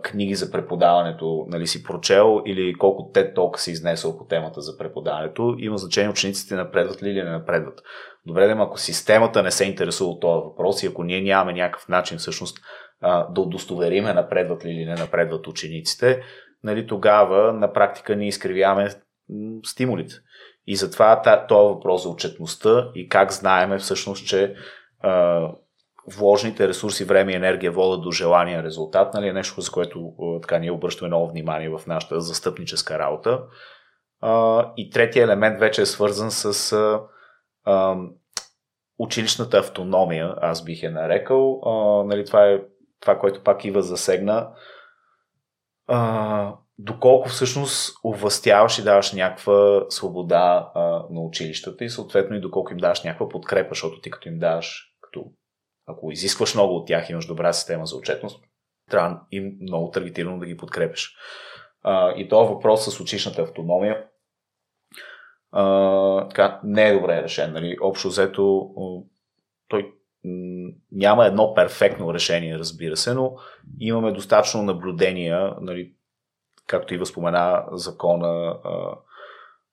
[0.02, 4.78] книги за преподаването нали, си прочел или колко те толкова си изнесъл по темата за
[4.78, 5.56] преподаването.
[5.58, 7.82] Има значение учениците напредват ли или не напредват.
[8.26, 11.88] Добре, да, ако системата не се интересува от този въпрос и ако ние нямаме някакъв
[11.88, 12.58] начин всъщност
[13.30, 16.22] да удостовериме напредват ли или не напредват учениците,
[16.62, 18.88] нали, тогава на практика ние изкривяваме
[19.64, 20.14] стимулите.
[20.66, 24.54] И затова този въпрос за отчетността и как знаеме всъщност, че
[26.08, 30.12] вложените ресурси, време и енергия водят до желания резултат, нали, е нещо, за което
[30.42, 33.42] така ние обръщаме много внимание в нашата застъпническа работа.
[34.76, 36.76] И третия елемент вече е свързан с
[38.98, 41.60] училищната автономия, аз бих я нарекал.
[42.06, 42.60] Нали, това е
[43.00, 44.50] това, което пак Ива засегна.
[46.78, 50.80] Доколко всъщност овластяваш и даваш някаква свобода а,
[51.10, 54.96] на училищата и съответно и доколко им даваш някаква подкрепа, защото ти като им даваш,
[55.00, 55.24] като
[55.86, 58.44] ако изискваш много от тях, имаш добра система за отчетност,
[58.90, 61.16] трябва и много таргетирано да ги подкрепиш.
[61.82, 64.06] А, и това въпрос с училищната автономия
[65.52, 67.52] а, така, не е добре решен.
[67.52, 67.76] Нали?
[67.80, 68.72] Общо взето,
[69.68, 69.92] той
[70.92, 73.36] няма едно перфектно решение, разбира се, но
[73.80, 75.92] имаме достатъчно наблюдения, нали,
[76.66, 78.96] както и възпомена закона а,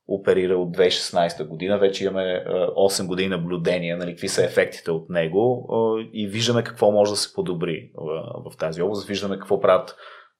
[0.07, 5.67] оперира от 2016 година, вече имаме 8 години наблюдения, нали, какви са ефектите от него
[6.13, 9.95] и виждаме какво може да се подобри в, в тази област, виждаме какво правят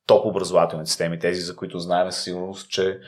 [0.08, 3.00] топ образователни системи, тези, за които знаем със сигурност, че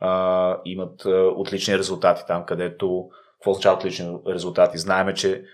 [0.00, 4.78] а, имат а, отлични резултати там, където какво означава отлични резултати?
[4.78, 5.44] Знаеме, че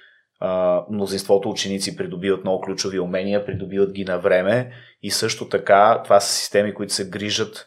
[0.41, 4.73] а, мнозинството ученици придобиват много ключови умения, придобиват ги на време
[5.03, 7.67] и също така това са системи, които се грижат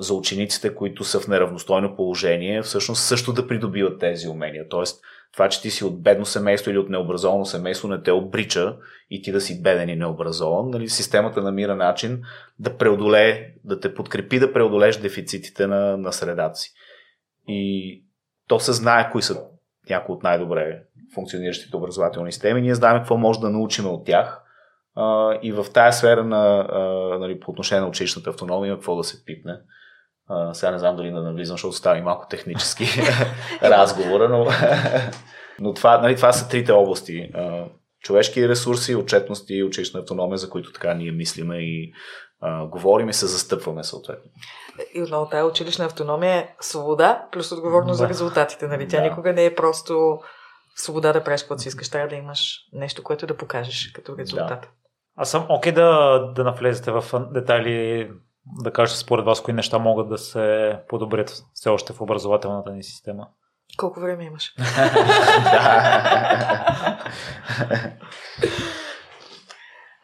[0.00, 4.68] за учениците, които са в неравностойно положение, всъщност също да придобиват тези умения.
[4.68, 8.76] Тоест, това, че ти си от бедно семейство или от необразовано семейство, не те обрича
[9.10, 10.70] и ти да си беден и необразован.
[10.70, 12.22] Нали, системата намира начин
[12.58, 16.72] да преодолее, да те подкрепи да преодолееш дефицитите на, на средата си.
[17.48, 18.02] И
[18.48, 19.42] то се знае кои са
[19.90, 20.82] някои от най-добре
[21.14, 22.62] функциониращите образователни системи.
[22.62, 24.42] Ние знаем какво може да научим от тях.
[24.96, 26.78] А, и в тая сфера на, а,
[27.18, 29.56] нали, по отношение на училищната автономия какво да се пипне.
[30.28, 32.84] А, сега не знам дали да навлизам, защото става и малко технически
[33.62, 34.46] разговора, но,
[35.60, 37.30] но това, нали, това са трите области.
[37.34, 37.64] А,
[38.00, 41.92] човешки ресурси, отчетности и училищна автономия, за които така ние мислиме и
[42.40, 44.30] а, говорим и се застъпваме съответно.
[44.94, 48.04] И отново тази училищна автономия е свобода плюс отговорност да.
[48.04, 48.66] за резултатите.
[48.66, 48.88] Нали?
[48.88, 49.02] Тя да.
[49.02, 50.18] никога не е просто
[50.76, 51.88] свобода да правиш каквото си искаш.
[51.88, 54.60] Трябва да имаш нещо, което да покажеш като резултат.
[54.60, 54.68] Да.
[55.20, 58.10] Аз съм окей okay да, да навлезете в детайли,
[58.62, 62.82] да кажете според вас кои неща могат да се подобрят все още в образователната ни
[62.82, 63.28] система.
[63.78, 64.54] Колко време имаш?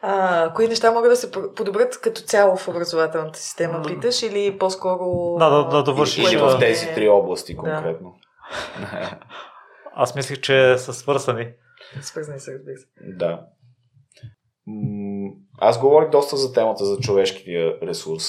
[0.01, 5.35] А, кои неща могат да се подобрят като цяло в образователната система, питаш, или по-скоро...
[5.39, 6.31] Да, да, да довършиш.
[6.31, 8.15] Или в тези три области конкретно.
[8.79, 9.19] Да.
[9.95, 11.53] Аз мислих, че са свързани.
[12.01, 12.85] Свързани са, разбира се.
[13.01, 13.47] Да.
[15.59, 18.23] Аз говорих доста за темата за човешкия ресурс,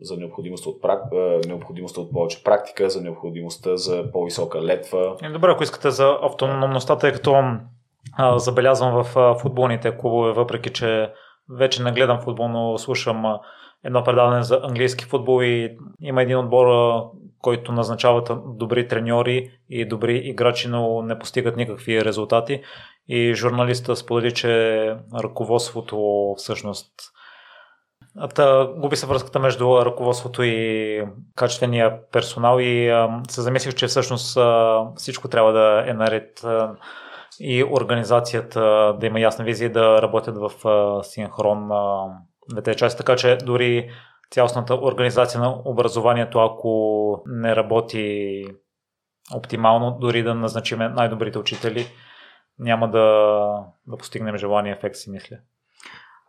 [0.00, 1.02] за необходимостта от, прак...
[1.46, 5.16] необходимостта от повече практика, за необходимостта за по-висока летва.
[5.22, 7.34] Е, добре, ако искате за автономността, тъй като
[8.12, 11.12] а, забелязвам в футболните клубове, въпреки че
[11.50, 13.24] вече не гледам футбол, но слушам
[13.84, 16.66] едно предаване за английски футбол и има един отбор,
[17.40, 22.62] който назначават добри треньори и добри играчи, но не постигат никакви резултати.
[23.08, 26.92] И журналиста сподели, че ръководството всъщност
[28.34, 31.02] Та, губи се връзката между ръководството и
[31.34, 36.76] качествения персонал и а, се замислих, че всъщност а, всичко трябва да е наред а,
[37.40, 38.60] и организацията
[39.00, 42.04] да има ясна визия да работят в а, синхрон а,
[42.52, 43.90] двете части, така че дори
[44.30, 48.44] цялостната организация на образованието, ако не работи
[49.34, 51.86] оптимално, дори да назначим най-добрите учители,
[52.58, 55.36] няма да, да постигнем желания ефект, си мисля.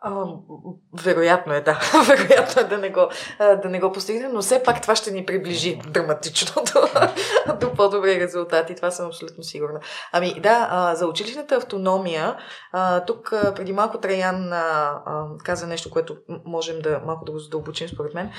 [0.00, 0.24] А,
[1.02, 1.80] вероятно е, да.
[2.08, 5.26] вероятно е да не, го, да не го постигнем, но все пак това ще ни
[5.26, 6.80] приближи драматично до,
[7.60, 8.74] до по-добри резултати.
[8.74, 9.80] Това съм абсолютно сигурна.
[10.12, 12.36] Ами да, за училищната автономия,
[13.06, 14.52] тук преди малко Траян
[15.44, 18.30] каза нещо, което можем да малко да го задълбочим според мен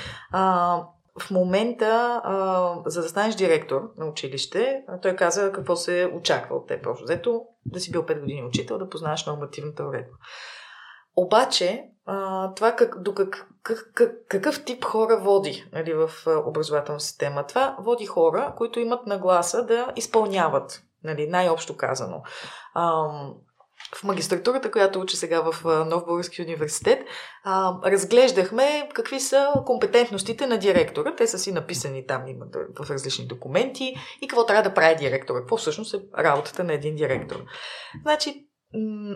[1.18, 6.68] в момента, а, за да станеш директор на училище, той каза какво се очаква от
[6.68, 6.82] теб.
[6.82, 10.12] Просто взето да си бил 5 години учител, да познаваш нормативната уредба.
[11.16, 16.10] Обаче, а, това как, до как, как, как, какъв тип хора води нали, в
[16.46, 17.46] образователна система?
[17.46, 22.22] Това води хора, които имат нагласа да изпълняват, нали, най-общо казано.
[22.74, 23.08] А,
[23.94, 27.02] в магистратурата, която учи сега в Нов Български университет,
[27.44, 31.14] а, разглеждахме какви са компетентностите на директора.
[31.16, 35.38] Те са си написани там имат в различни документи и какво трябва да прави директора.
[35.38, 37.44] Какво всъщност е работата на един директор.
[38.02, 38.46] Значи,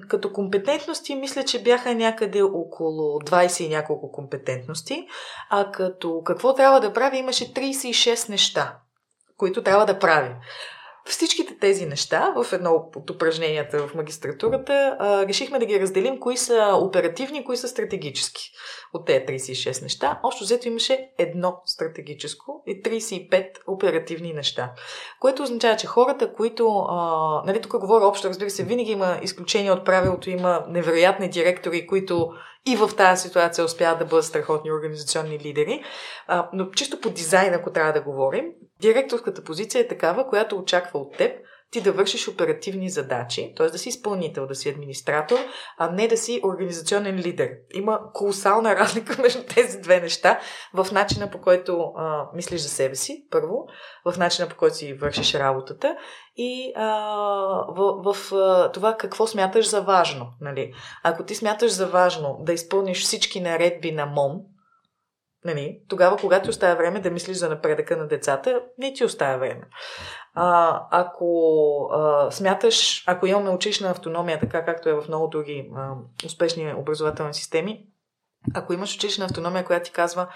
[0.08, 5.06] като компетентности, мисля, че бяха някъде около 20 и няколко компетентности,
[5.50, 8.78] а като какво трябва да прави, имаше 36 неща,
[9.36, 10.34] които трябва да прави.
[11.08, 16.36] Всичките тези неща в едно от упражненията в магистратурата а, решихме да ги разделим кои
[16.36, 18.50] са оперативни, кои са стратегически.
[18.94, 24.72] От тези 36 неща, общо взето имаше едно стратегическо и 35 оперативни неща.
[25.20, 29.72] Което означава, че хората, които, а, нали тук говоря общо, разбира се, винаги има изключение
[29.72, 32.30] от правилото, има невероятни директори, които
[32.66, 35.82] и в тази ситуация успяват да бъдат страхотни организационни лидери.
[36.26, 38.44] А, но чисто по дизайн, ако трябва да говорим,
[38.84, 41.32] директорската позиция е такава, която очаква от теб
[41.70, 43.66] ти да вършиш оперативни задачи, т.е.
[43.66, 45.38] да си изпълнител, да си администратор,
[45.78, 47.50] а не да си организационен лидер.
[47.74, 50.38] Има колосална разлика между тези две неща
[50.74, 53.66] в начина по който а, мислиш за себе си, първо,
[54.04, 55.96] в начина по който си вършиш работата
[56.36, 56.88] и а,
[57.68, 60.26] в, в, в това какво смяташ за важно.
[60.40, 60.72] Нали?
[61.02, 64.53] Ако ти смяташ за важно да изпълниш всички наредби на МОМ,
[65.44, 65.80] Нали?
[65.88, 69.62] Тогава, когато оставя време да мислиш за напредъка на децата, не ти оставя време.
[70.34, 75.92] А, ако а, смяташ, ако имаме училищна автономия, така както е в много други а,
[76.26, 77.86] успешни образователни системи,
[78.54, 80.28] ако имаш училищна автономия, която ти казва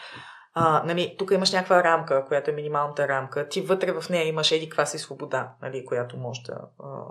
[0.61, 3.49] а, нали, тук имаш някаква рамка, която е минималната рамка.
[3.49, 6.59] Ти вътре в нея имаш еди каква си свобода, нали, която можеш да,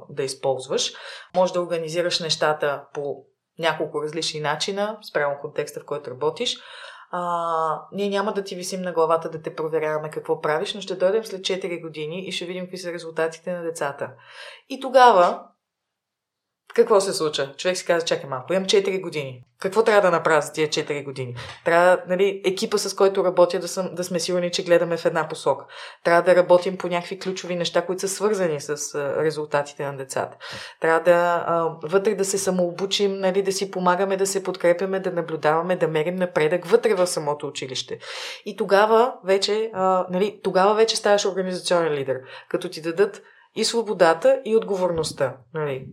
[0.09, 0.93] да използваш.
[1.35, 3.25] Може да организираш нещата по
[3.59, 6.57] няколко различни начина, спрямо контекста, в който работиш.
[7.11, 10.95] А, ние няма да ти висим на главата да те проверяваме какво правиш, но ще
[10.95, 14.11] дойдем след 4 години и ще видим какви са резултатите на децата.
[14.69, 15.43] И тогава
[16.77, 17.53] какво се случва?
[17.57, 19.43] Човек си казва, чакай малко, имам 4 години.
[19.59, 21.35] Какво трябва да направя за тия 4 години?
[21.65, 25.27] Трябва, нали, екипа с който работя да, съм, да сме сигурни, че гледаме в една
[25.27, 25.65] посока.
[26.03, 30.37] Трябва да работим по някакви ключови неща, които са свързани с резултатите на децата.
[30.81, 31.45] Трябва да
[31.83, 36.15] вътре да се самообучим, нали, да си помагаме, да се подкрепяме, да наблюдаваме, да мерим
[36.15, 37.99] напредък вътре в самото училище.
[38.45, 39.71] И тогава вече,
[40.09, 42.19] нали, тогава вече ставаш организационен лидер.
[42.49, 43.21] Като ти дадат
[43.57, 45.37] и свободата, и отговорността.
[45.53, 45.87] Нали,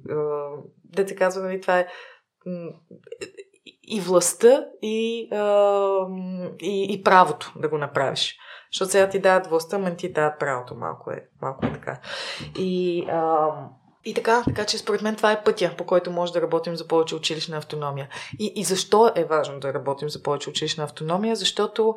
[0.84, 1.86] да те казва, нали, това е
[3.82, 5.28] и властта, и,
[6.60, 8.36] и, и правото да го направиш.
[8.72, 10.74] Защото сега ти дават властта, но ти дават правото.
[10.74, 12.00] Малко е, малко е така.
[12.58, 13.48] И, а,
[14.04, 16.88] и така, така че според мен това е пътя, по който може да работим за
[16.88, 18.08] повече училищна автономия.
[18.38, 21.36] И, и защо е важно да работим за повече училищна автономия?
[21.36, 21.94] Защото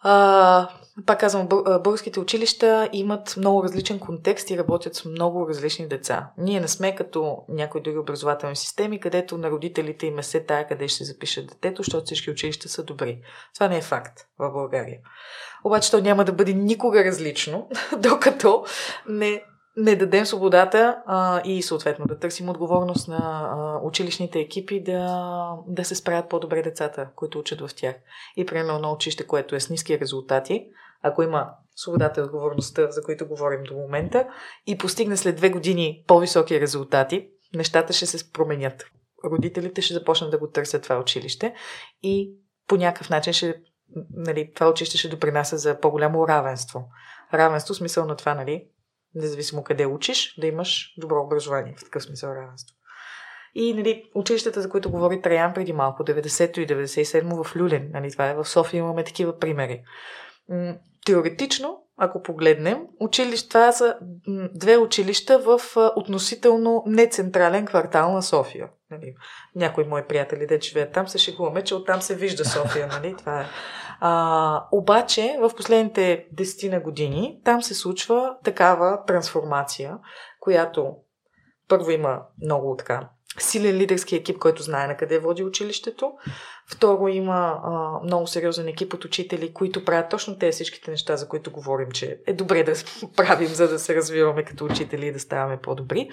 [0.00, 0.68] а,
[1.06, 6.30] пак казвам, българските училища имат много различен контекст и работят с много различни деца.
[6.38, 10.68] Ние не сме като някои други образователни системи, където на родителите им е се тая
[10.68, 13.20] къде ще запишат детето, защото всички училища са добри.
[13.54, 14.98] Това не е факт в България.
[15.64, 17.68] Обаче то няма да бъде никога различно,
[17.98, 18.64] докато
[19.08, 19.42] не
[19.80, 25.84] не дадем свободата а, и съответно да търсим отговорност на а, училищните екипи да, да
[25.84, 27.96] се справят по-добре децата, които учат в тях.
[28.36, 30.66] И примерно на училище, което е с ниски резултати,
[31.02, 34.28] ако има свободата и отговорността, за които говорим до момента,
[34.66, 38.84] и постигне след две години по-високи резултати, нещата ще се променят.
[39.24, 41.54] Родителите ще започнат да го търсят това училище
[42.02, 42.34] и
[42.68, 43.54] по някакъв начин ще,
[44.10, 46.88] нали, това училище ще допринася за по-голямо равенство.
[47.34, 48.66] Равенство, смисъл на това, нали,
[49.14, 52.76] независимо къде учиш, да имаш добро образование, в такъв смисъл равенство.
[53.54, 58.12] И нали, училищата, за които говори Траян преди малко, 90-то и 97-то в Люлин, нали,
[58.12, 59.82] това е в София, имаме такива примери.
[61.06, 63.96] Теоретично, ако погледнем, училища, са
[64.54, 65.60] две училища в
[65.96, 68.68] относително нецентрален квартал на София.
[68.90, 69.14] Нали.
[69.56, 72.86] Някои мои приятели, де живеят там, се шегуваме, че оттам се вижда София.
[72.86, 73.14] Нали.
[73.18, 73.46] Това е
[74.00, 79.98] а, обаче в последните десетина години там се случва такава трансформация,
[80.40, 80.94] която
[81.68, 83.08] първо има много така
[83.38, 86.12] силен лидерски екип, който знае на къде води училището.
[86.70, 91.28] Второ, има а, много сериозен екип от учители, които правят точно тези всичките неща, за
[91.28, 92.72] които говорим, че е добре да
[93.16, 96.10] правим, за да се развиваме като учители и да ставаме по-добри.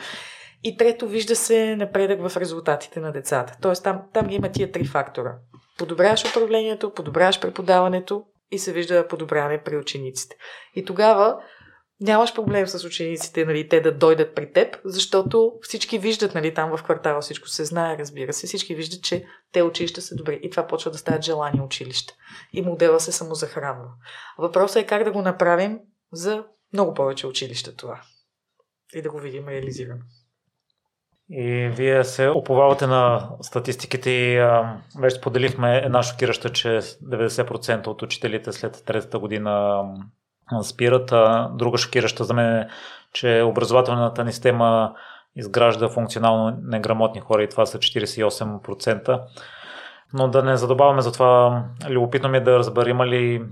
[0.63, 3.57] И трето, вижда се напредък в резултатите на децата.
[3.61, 5.35] Тоест там, там има тия три фактора.
[5.77, 10.35] Подобряваш управлението, подобряваш преподаването и се вижда подобряване при учениците.
[10.75, 11.37] И тогава
[11.99, 16.77] нямаш проблем с учениците, нали, те да дойдат при теб, защото всички виждат, нали, там
[16.77, 20.49] в квартала всичко се знае, разбира се, всички виждат, че те училища са добри и
[20.49, 22.13] това почва да стават желани училища.
[22.53, 23.89] И модела се самозахранва.
[24.37, 25.79] Въпросът е как да го направим
[26.11, 28.01] за много повече училища това.
[28.93, 30.01] И да го видим реализирано.
[31.29, 38.01] И вие се оповавате на статистиките и а, вече споделихме една шокираща, че 90% от
[38.01, 39.83] учителите след третата година
[40.63, 41.11] спират.
[41.11, 42.67] А друга шокираща за мен е,
[43.13, 44.93] че образователната ни система
[45.35, 49.21] изгражда функционално неграмотни хора и това са 48%.
[50.13, 53.45] Но да не задобаваме за това, любопитно ми е да разбера има ли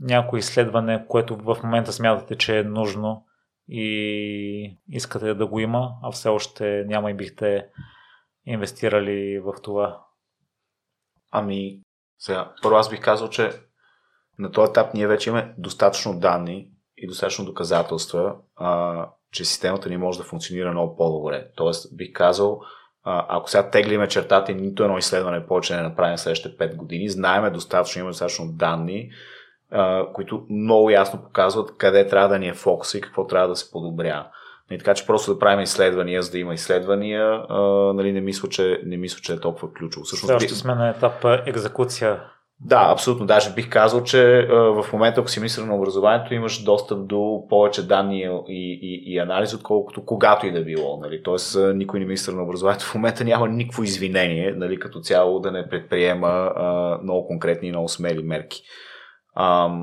[0.00, 3.24] някое изследване, което в момента смятате, че е нужно
[3.68, 7.66] и искате да го има, а все още няма и бихте
[8.46, 10.00] инвестирали в това?
[11.30, 11.80] Ами,
[12.18, 13.50] сега, първо аз бих казал, че
[14.38, 19.96] на този етап ние вече имаме достатъчно данни и достатъчно доказателства, а, че системата ни
[19.96, 21.48] може да функционира много по-добре.
[21.56, 22.60] Тоест, бих казал,
[23.02, 27.08] а, ако сега теглиме чертата и нито едно изследване повече не направим следващите 5 години,
[27.08, 29.10] знаеме достатъчно, имаме достатъчно данни,
[30.12, 33.70] които много ясно показват къде трябва да ни е фокуса и какво трябва да се
[33.70, 34.26] подобря.
[34.70, 37.60] И така че просто да правим изследвания, за да има изследвания, а,
[37.94, 40.04] нали, не, мисля, че, не мисля, че е толкова ключово.
[40.04, 42.20] Всъщност, Все сме на етап екзекуция.
[42.60, 43.26] Да, абсолютно.
[43.26, 47.46] Даже бих казал, че а, в момента, ако си мисля на образованието, имаш достъп до
[47.48, 51.00] повече данни и, и, и анализ, отколкото когато и да било.
[51.02, 51.22] Нали?
[51.22, 55.52] Тоест, никой не мисля на образованието в момента няма никакво извинение, нали, като цяло да
[55.52, 58.62] не предприема а, много конкретни и много смели мерки.
[59.34, 59.78] А,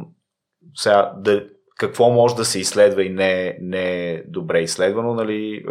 [0.75, 1.47] сега, да,
[1.77, 5.65] какво може да се изследва и не, не е добре изследвано, нали?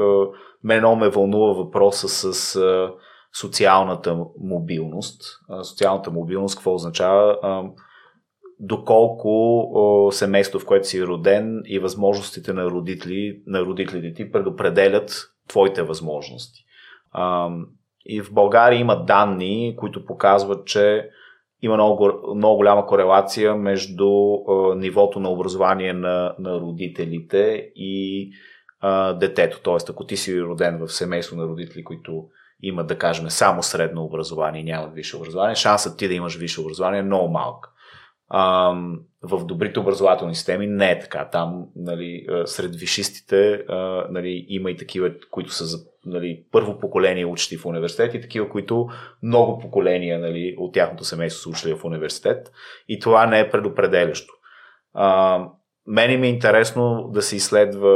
[0.65, 2.93] Мен ме вълнува въпроса с а,
[3.41, 5.23] социалната мобилност.
[5.49, 7.39] А, социалната мобилност какво означава?
[7.43, 7.63] А,
[8.61, 15.83] доколко семейство, в което си роден и възможностите на, родители, на родителите ти предопределят твоите
[15.83, 16.65] възможности.
[18.05, 21.11] И в България има данни, които показват, че
[21.63, 28.31] има много, много голяма корелация между а, нивото на образование на, на родителите и
[28.81, 29.61] а, детето.
[29.63, 32.25] Тоест, ако ти си роден в семейство на родители, които
[32.63, 36.61] имат, да кажем, само средно образование и нямат висше образование, шансът ти да имаш висше
[36.61, 37.67] образование е много малък.
[38.29, 38.75] А,
[39.23, 41.29] в добрите образователни системи не е така.
[41.33, 43.65] Там нали, сред вишистите
[44.11, 48.89] нали, има и такива, които са нали, първо поколение учещи в университет и такива, които
[49.23, 52.53] много поколения нали, от тяхното семейство са учили в университет.
[52.89, 54.35] И това не е предопределящо.
[54.95, 55.47] А,
[55.87, 57.91] Мене ми е интересно да се изследва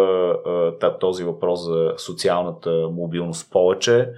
[0.83, 4.09] а, този въпрос за социалната мобилност повече.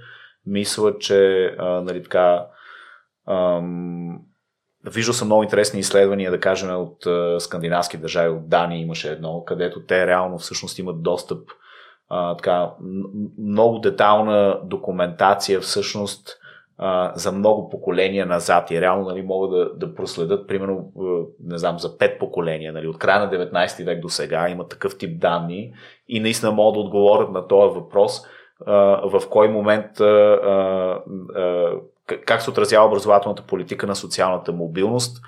[0.45, 2.45] Мисля, че а, нали, така,
[3.27, 4.19] ам,
[4.85, 7.07] Виждал съм много интересни изследвания, да кажем, от
[7.41, 11.49] скандинавски държави, от Дания имаше едно, където те реално всъщност имат достъп
[12.09, 12.71] а, така,
[13.39, 16.37] много детална документация всъщност
[16.77, 20.91] а, за много поколения назад и реално нали, могат да, да проследят примерно,
[21.43, 24.97] не знам, за пет поколения, нали, от края на 19 век до сега има такъв
[24.97, 25.73] тип данни
[26.07, 28.21] и наистина могат да отговорят на този въпрос
[28.65, 28.73] а,
[29.09, 31.71] в кой момент а, а,
[32.25, 35.21] как се отразява образователната политика на социалната мобилност,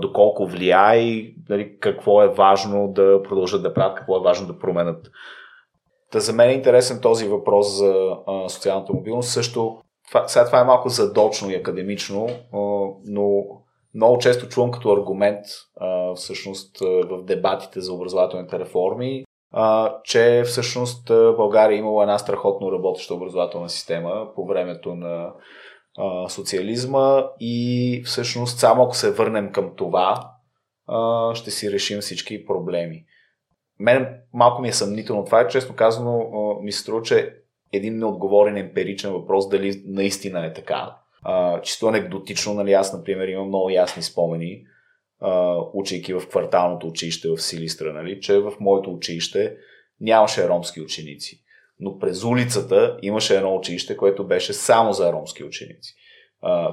[0.00, 4.58] доколко влияе и нали, какво е важно да продължат да правят, какво е важно да
[4.58, 5.10] променят.
[6.10, 9.30] Та за мен е интересен този въпрос за а, социалната мобилност.
[9.30, 9.78] Също,
[10.08, 12.58] това, сега това е малко задочно и академично, а,
[13.04, 13.42] но
[13.94, 15.46] много често чувам като аргумент
[15.80, 22.72] а, всъщност в дебатите за образователните реформи, а, че всъщност България е имала една страхотно
[22.72, 25.32] работеща образователна система по времето на
[25.98, 30.30] а, социализма и всъщност само ако се върнем към това,
[30.86, 33.04] а, ще си решим всички проблеми.
[33.80, 36.30] Мен малко ми е съмнително това, е честно казано
[36.62, 37.34] ми се струва, че
[37.72, 40.96] един неотговорен емпиричен въпрос дали наистина е така.
[41.62, 44.62] Чисто анекдотично, нали, аз, например, имам много ясни спомени,
[45.20, 49.56] а, учейки в кварталното училище в Силистра, нали, че в моето училище
[50.00, 51.40] нямаше ромски ученици
[51.80, 55.94] но през улицата имаше едно училище, което беше само за ромски ученици.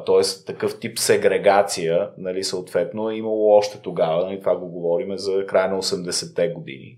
[0.06, 5.46] Тоест, такъв тип сегрегация, нали, съответно, е имало още тогава, нали, това го говорим за
[5.46, 6.98] края на 80-те години.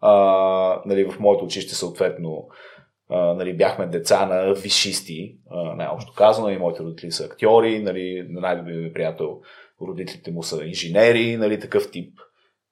[0.00, 2.48] А, нали, в моето училище, съответно,
[3.10, 5.36] а, нали, бяхме деца на вишисти,
[5.76, 9.40] най-общо казано, и моите родители са актьори, нали, най-добрият ми приятел,
[9.80, 12.18] родителите му са инженери, нали, такъв тип.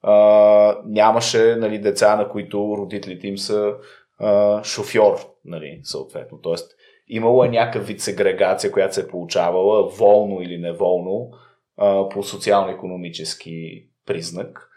[0.01, 3.73] А, нямаше нали, деца, на които родителите им са
[4.19, 6.39] а, шофьор, нали, съответно.
[6.41, 6.71] Тоест,
[7.11, 11.31] имало е някакъв вид сегрегация, която се е получавала волно или неволно
[12.11, 14.69] по социално-економически признак.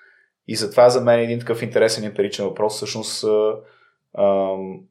[0.48, 3.24] И затова за мен е един такъв интересен емпиричен въпрос всъщност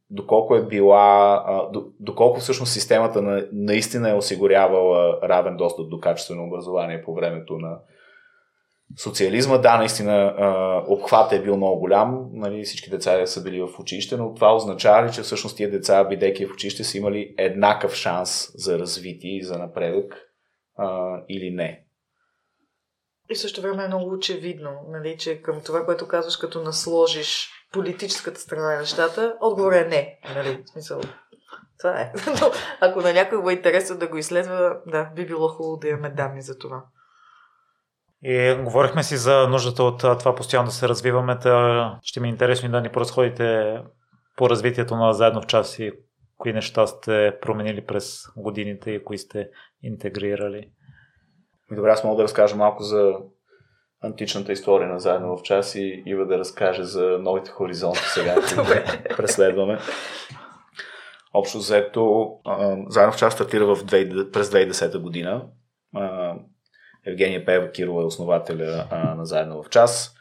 [0.09, 7.03] доколко е била, доколко всъщност системата на, наистина е осигурявала равен достъп до качествено образование
[7.03, 7.77] по времето на
[8.97, 9.57] социализма.
[9.57, 10.33] Да, наистина
[10.87, 15.07] обхват е бил много голям, нали, всички деца са били в училище, но това означава
[15.07, 19.43] ли, че всъщност тия деца, бидейки в училище, са имали еднакъв шанс за развитие и
[19.43, 20.13] за напредък
[20.77, 21.83] а, или не?
[23.29, 28.39] И също време е много очевидно, нали, че към това, което казваш, като насложиш политическата
[28.39, 30.19] страна на нещата, отговорът е не.
[30.35, 31.01] Нали, в смисъл,
[31.79, 32.13] това е.
[32.41, 32.51] Но
[32.81, 36.09] ако на някой го е интересно да го изследва, да, би било хубаво да имаме
[36.09, 36.83] данни за това.
[38.23, 41.39] И говорихме си за нуждата от това постоянно да се развиваме.
[41.39, 43.77] Та ще ми е интересно да ни поразходите
[44.37, 45.91] по развитието на заедно в час и
[46.37, 49.49] кои неща сте променили през годините и кои сте
[49.83, 50.69] интегрирали.
[51.71, 53.13] Добре, аз мога да разкажа малко за
[54.03, 59.17] античната история на Заедно в час и Ива да разкаже за новите хоризонти сега, които
[59.17, 59.79] преследваме.
[61.33, 62.31] Общо взето,
[62.87, 65.45] Заедно в час стартира в 2, през 2010 година.
[67.05, 70.15] Евгения Пева Кирова е основателя а, на Заедно в час.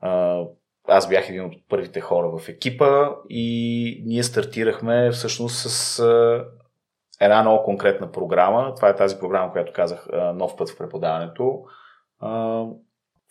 [0.00, 0.42] А,
[0.88, 6.44] аз бях един от първите хора в екипа и ние стартирахме всъщност с а,
[7.20, 8.74] една много конкретна програма.
[8.74, 11.62] Това е тази програма, която казах Нов път в преподаването.
[12.18, 12.64] А,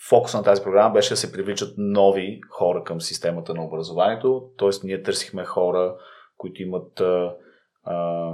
[0.09, 4.69] фокус на тази програма беше да се привличат нови хора към системата на образованието, т.е.
[4.83, 5.95] ние търсихме хора,
[6.37, 7.35] които имат а,
[7.83, 8.31] а,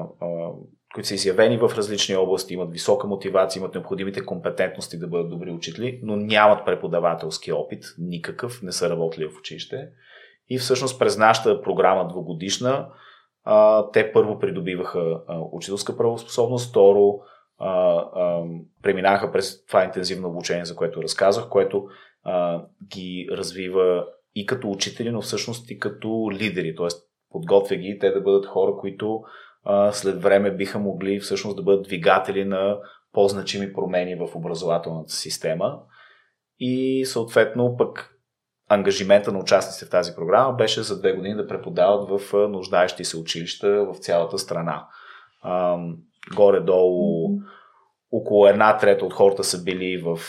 [0.97, 5.51] които са изявени в различни области, имат висока мотивация, имат необходимите компетентности да бъдат добри
[5.51, 9.89] учители, но нямат преподавателски опит, никакъв, не са работили в училище.
[10.49, 12.87] И всъщност през нашата програма двогодишна,
[13.93, 15.21] те първо придобиваха
[15.51, 17.19] учителска правоспособност, второ
[18.83, 21.87] преминаха през това интензивно обучение, за което разказах, което
[22.87, 24.05] ги развива
[24.35, 26.87] и като учители, но всъщност и като лидери, т.е.
[27.31, 29.23] подготвя ги те да бъдат хора, които
[29.91, 32.77] след време биха могли всъщност да бъдат двигатели на
[33.13, 35.79] по-значими промени в образователната система.
[36.59, 38.13] И съответно пък
[38.69, 43.17] ангажимента на участниците в тази програма беше за две години да преподават в нуждаещи се
[43.17, 44.87] училища в цялата страна.
[46.35, 47.39] Горе-долу
[48.11, 50.19] около една трета от хората са били в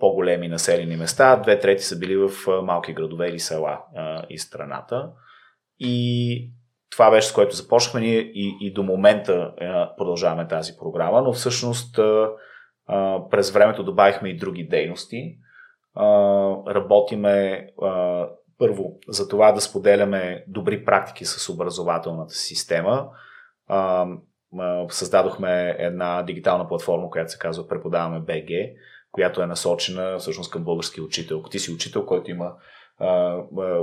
[0.00, 2.30] по-големи населени места, две трети са били в
[2.62, 3.80] малки градове или села
[4.30, 5.10] из страната.
[5.78, 6.52] И
[6.90, 9.52] това беше с което започнахме ние и, и до момента
[9.96, 11.96] продължаваме тази програма, но всъщност
[13.30, 15.36] през времето добавихме и други дейности
[16.68, 17.66] работиме
[18.58, 23.08] първо за това да споделяме добри практики с образователната система.
[24.88, 28.48] Създадохме една дигитална платформа, която се казва Преподаваме БГ,
[29.12, 31.38] която е насочена всъщност към български учител.
[31.38, 32.52] Ако ти си учител, който има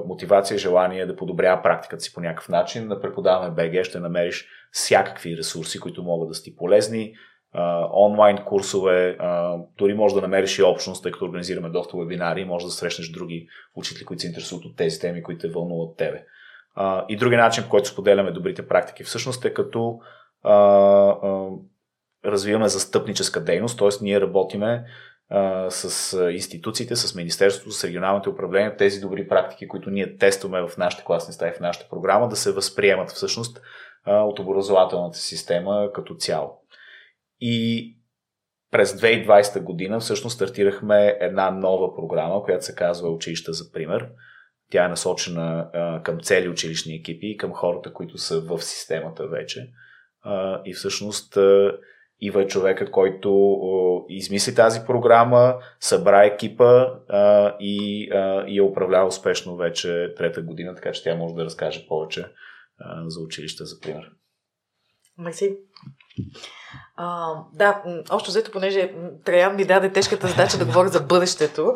[0.06, 5.38] мотивация, желание да подобрява практиката си по някакъв начин, на Преподаваме БГ ще намериш всякакви
[5.38, 7.14] ресурси, които могат да са полезни,
[7.94, 9.18] онлайн курсове,
[9.78, 13.48] дори може да намериш и общност, тъй като организираме доста вебинари може да срещнеш други
[13.76, 16.24] учители, които се интересуват от тези теми, които те вълнуват тебе.
[17.10, 20.00] И другия начин, по който споделяме добрите практики, всъщност е като
[22.26, 23.90] развиваме застъпническа дейност, т.е.
[24.02, 24.86] ние работиме
[25.70, 31.04] с институциите, с Министерството, с регионалните управления, тези добри практики, които ние тестваме в нашите
[31.04, 33.62] класни стаи, в нашата програма, да се възприемат всъщност
[34.08, 36.62] от образователната система като цяло.
[37.42, 37.92] И
[38.72, 44.10] през 2020 година всъщност стартирахме една нова програма, която се казва Училища за пример.
[44.72, 45.70] Тя е насочена
[46.04, 49.70] към цели училищни екипи и към хората, които са в системата вече.
[50.66, 51.38] И всъщност
[52.22, 53.58] Ива е човека, който
[54.10, 60.76] измисли тази програма, събра екипа а, и, а, и я управлява успешно вече трета година,
[60.76, 62.26] така че тя може да разкаже повече
[62.80, 64.12] а, за училища за пример.
[65.18, 65.58] Мерси.
[66.96, 68.94] А, да, общо взето, понеже
[69.26, 71.74] Траян ми даде тежката задача да говоря за бъдещето,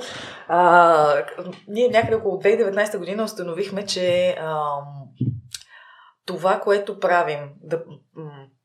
[0.48, 1.24] а,
[1.68, 4.70] ние някъде около 2019 година установихме, че а,
[6.26, 7.84] това, което правим, да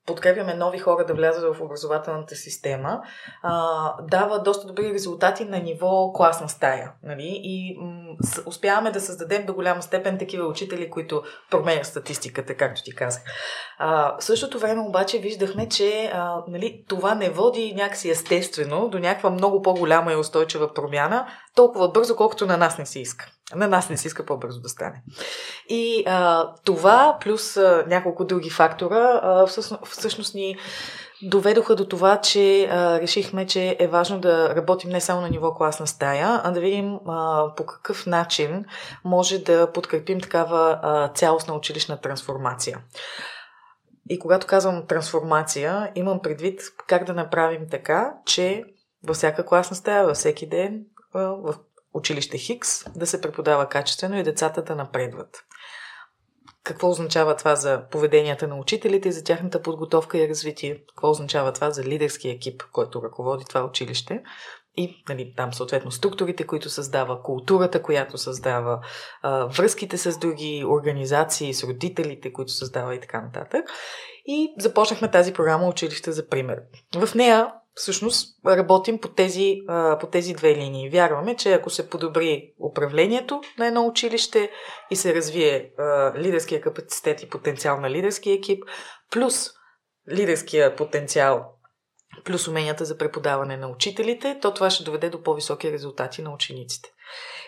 [0.06, 3.02] подкрепяме нови хора да влязат в образователната система,
[3.42, 6.92] а, дава доста добри резултати на ниво класна стая.
[7.02, 7.40] Нали?
[7.42, 8.16] И м-
[8.46, 13.22] успяваме да създадем до голяма степен такива учители, които променят статистиката, както ти казах.
[13.78, 18.98] А, в същото време обаче виждахме, че а, нали, това не води някакси естествено до
[18.98, 23.33] някаква много по-голяма и устойчива промяна, толкова бързо, колкото на нас не се иска.
[23.54, 25.02] На нас не се иска по-бързо да стане.
[25.68, 30.56] И а, това, плюс а, няколко други фактора, а, всъщност, всъщност ни
[31.22, 35.54] доведоха до това, че а, решихме, че е важно да работим не само на ниво
[35.54, 38.64] класна стая, а да видим а, по какъв начин
[39.04, 42.78] може да подкрепим такава а, цялостна училищна трансформация.
[44.10, 48.64] И когато казвам трансформация, имам предвид как да направим така, че
[49.06, 50.84] във всяка класна стая, във всеки ден,
[51.14, 51.54] в
[51.94, 55.44] училище Хикс да се преподава качествено и децата да напредват.
[56.64, 60.82] Какво означава това за поведенията на учителите, за тяхната подготовка и развитие?
[60.88, 64.22] Какво означава това за лидерския екип, който ръководи това училище?
[64.76, 68.80] И нали, там съответно структурите, които създава, културата, която създава,
[69.24, 73.64] връзките с други организации, с родителите, които създава и така нататък.
[74.26, 76.62] И започнахме тази програма Училище за пример.
[76.96, 79.56] В нея всъщност работим по тези,
[80.00, 80.90] по тези две линии.
[80.90, 84.50] Вярваме, че ако се подобри управлението на едно училище
[84.90, 85.70] и се развие
[86.16, 88.64] лидерския капацитет и потенциал на лидерския екип,
[89.10, 89.50] плюс
[90.10, 91.44] лидерския потенциал,
[92.24, 96.88] плюс уменията за преподаване на учителите, то това ще доведе до по-високи резултати на учениците.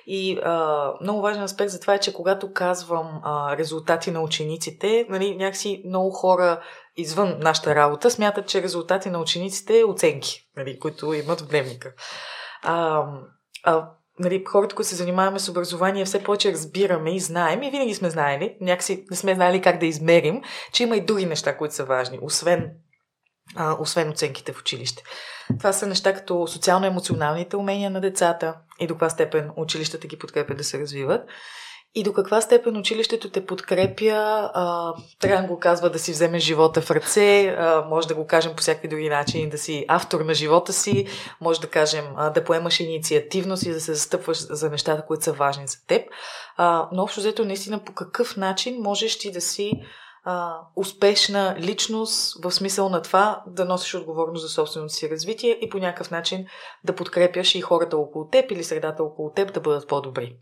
[0.06, 5.06] И а, много важен аспект за това е, че когато казвам а, резултати на учениците,
[5.08, 6.62] нали, някакси много хора
[6.96, 11.92] извън нашата работа смятат, че резултати на учениците е оценки, нали, които имат в дневника.
[12.62, 13.04] А,
[13.64, 17.94] а, нали, хората, които се занимаваме с образование, все повече разбираме и знаем, и винаги
[17.94, 20.42] сме знаели, някакси не сме знали как да измерим,
[20.72, 22.70] че има и други неща, които са важни, освен,
[23.56, 25.02] а, освен оценките в училище.
[25.58, 30.56] Това са неща като социално-емоционалните умения на децата и до каква степен училищата ги подкрепят
[30.56, 31.28] да се развиват
[31.96, 36.80] и до каква степен училището те подкрепя, а, да го казва да си вземе живота
[36.80, 40.34] в ръце, а, може да го кажем по всякакви други начини, да си автор на
[40.34, 41.06] живота си,
[41.40, 45.32] може да кажем а, да поемаш инициативност и да се застъпваш за нещата, които са
[45.32, 46.02] важни за теб.
[46.56, 49.72] А, но общо взето наистина по какъв начин можеш ти да си
[50.24, 55.68] а, успешна личност в смисъл на това да носиш отговорност за собственото си развитие и
[55.68, 56.46] по някакъв начин
[56.84, 60.36] да подкрепяш и хората около теб или средата около теб да бъдат по-добри.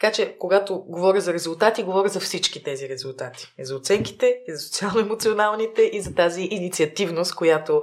[0.00, 3.54] Така че, когато говоря за резултати, говоря за всички тези резултати.
[3.58, 7.82] И за оценките, и за социално-емоционалните, и за тази инициативност, която,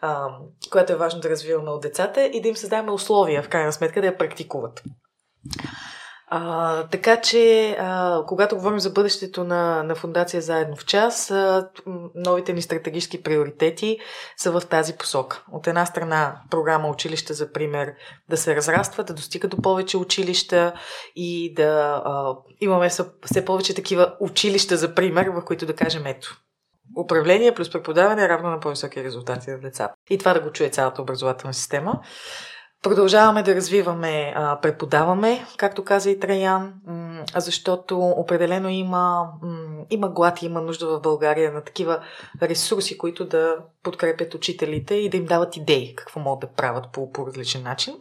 [0.00, 0.28] а,
[0.70, 4.00] която е важно да развиваме от децата и да им създаваме условия, в крайна сметка,
[4.00, 4.82] да я практикуват.
[6.28, 11.68] А, така че, а, когато говорим за бъдещето на, на Фундация Заедно в час, а,
[12.14, 13.98] новите ни стратегически приоритети
[14.36, 15.44] са в тази посока.
[15.52, 17.94] От една страна, програма Училища за пример
[18.30, 20.72] да се разраства, да достига до повече училища
[21.16, 22.88] и да а, имаме
[23.24, 26.36] все повече такива училища за пример, в които да кажем ето.
[27.04, 29.94] Управление плюс преподаване е равно на по-високи резултати на децата.
[30.10, 32.00] И това да го чуе цялата образователна система.
[32.86, 36.74] Продължаваме да развиваме, преподаваме, както каза и Траян,
[37.36, 39.28] защото определено има,
[39.90, 42.00] има глад и има нужда в България на такива
[42.42, 47.12] ресурси, които да подкрепят учителите и да им дават идеи какво могат да правят по,
[47.12, 47.94] по различен начин.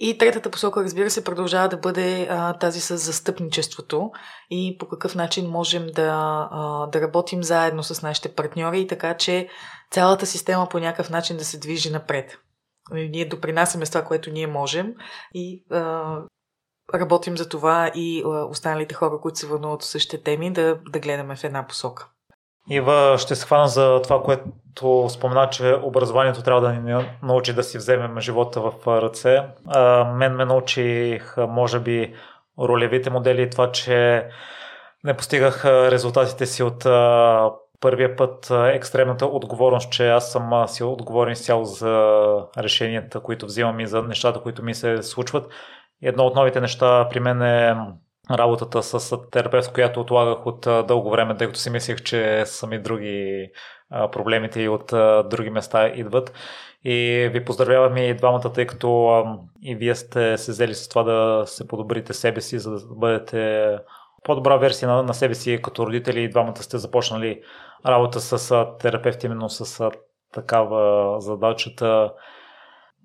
[0.00, 4.10] И третата посока, разбира се, продължава да бъде а, тази с застъпничеството
[4.50, 9.48] и по какъв начин можем да, а, да работим заедно с нашите партньори, така че
[9.90, 12.38] цялата система по някакъв начин да се движи напред.
[12.90, 14.94] Нали, ние допринасяме с това, което ние можем
[15.34, 16.16] и а,
[16.94, 20.98] работим за това и а, останалите хора, които се вълнуват от същите теми, да, да
[20.98, 22.08] гледаме в една посока.
[22.70, 27.62] Ива, ще се хвана за това, което спомена, че образованието трябва да ни научи да
[27.62, 29.42] си вземем живота в ръце.
[29.66, 32.14] А, мен ме научих, може би,
[32.58, 34.28] ролевите модели и това, че
[35.04, 36.86] не постигах резултатите си от
[37.80, 43.86] първия път екстремната отговорност, че аз съм си отговорен изцяло за решенията, които взимам и
[43.86, 45.52] за нещата, които ми се случват.
[46.02, 47.76] Едно от новите неща при мен е
[48.30, 53.46] работата с терапевт, която отлагах от дълго време, тъй като си мислех, че сами други
[54.12, 54.86] проблемите и от
[55.30, 56.32] други места идват.
[56.84, 59.22] И ви поздравявам и двамата, тъй като
[59.62, 63.70] и вие сте се взели с това да се подобрите себе си, за да бъдете
[64.24, 67.40] по-добра версия на, на себе си като родители и двамата сте започнали
[67.86, 69.90] работа с терапевт именно с
[70.32, 72.12] такава задачата.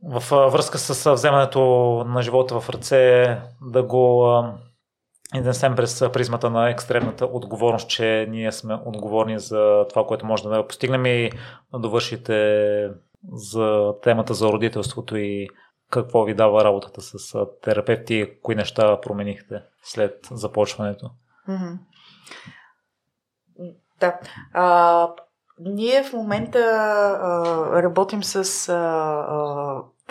[0.03, 1.59] В връзка с вземането
[2.07, 4.43] на живота в ръце да го
[5.35, 10.67] изнесем през призмата на екстремната отговорност, че ние сме отговорни за това, което може да
[10.67, 11.31] постигнем и
[11.73, 12.89] да довършите
[13.33, 15.47] за темата за родителството и
[15.89, 21.11] какво ви дава работата с терапевти, кои неща променихте след започването?
[23.99, 24.19] Да.
[24.53, 25.07] А,
[25.59, 28.75] ние в момента а, работим с а,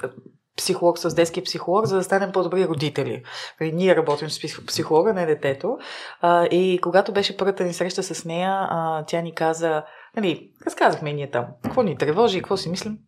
[0.02, 0.10] а,
[0.56, 3.22] психолог, с детски психолог, за да станем по-добри родители.
[3.60, 5.78] Ние работим с психолога, не детето.
[6.20, 9.84] А, и когато беше първата ни среща с нея, а, тя ни каза,
[10.16, 12.98] нали, разказахме ние там, какво ни тревожи, какво си мислим.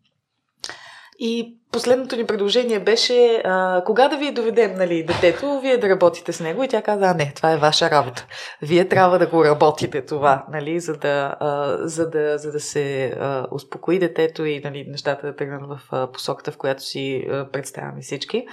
[1.23, 6.33] И последното ни предложение беше а, кога да ви доведем нали, детето, вие да работите
[6.33, 6.63] с него.
[6.63, 8.27] И тя каза, а не, това е ваша работа.
[8.63, 13.07] Вие трябва да го работите това, нали, за, да, а, за, да, за да се
[13.07, 17.51] а, успокои детето и нали, нещата да тръгнат в а, посоката, в която си а,
[17.51, 18.47] представяме всички.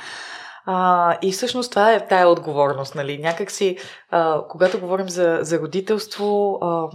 [0.66, 2.96] А, и всъщност това е тая отговорност.
[2.96, 3.18] Нали.
[3.18, 3.78] Някак си,
[4.12, 6.90] а, когато говорим за, за родителство, а,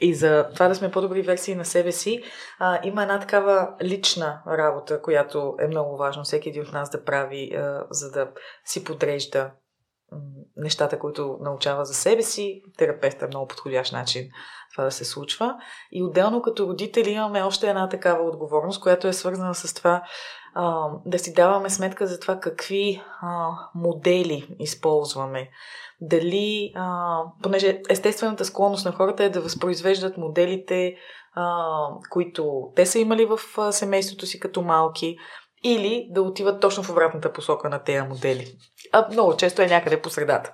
[0.00, 2.22] и за това да сме по-добри версии на себе си,
[2.58, 7.04] а, има една такава лична работа, която е много важно всеки един от нас да
[7.04, 8.30] прави, а, за да
[8.64, 9.50] си подрежда
[10.56, 12.62] нещата, които научава за себе си.
[12.78, 14.28] Терапевт е много подходящ начин
[14.72, 15.54] това да се случва.
[15.92, 20.02] И отделно като родители имаме още една такава отговорност, която е свързана с това
[20.54, 25.50] а, да си даваме сметка за това какви а, модели използваме
[26.00, 30.94] дали, а, понеже естествената склонност на хората е да възпроизвеждат моделите,
[31.34, 31.66] а,
[32.10, 33.40] които те са имали в
[33.72, 35.16] семейството си като малки,
[35.64, 38.46] или да отиват точно в обратната посока на тези модели.
[38.92, 40.52] А много често е някъде по средата.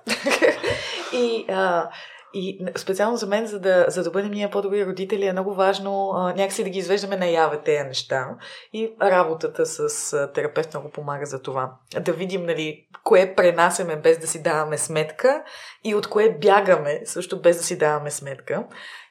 [1.13, 1.89] и а,
[2.33, 6.11] и специално за мен, за да, за да бъдем ние по-добри родители, е много важно
[6.15, 8.29] а, някакси да ги извеждаме наяве тези неща.
[8.73, 11.71] И работата с а, терапевт много помага за това.
[11.99, 15.43] Да видим, нали, кое пренасеме без да си даваме сметка
[15.83, 18.63] и от кое бягаме също без да си даваме сметка.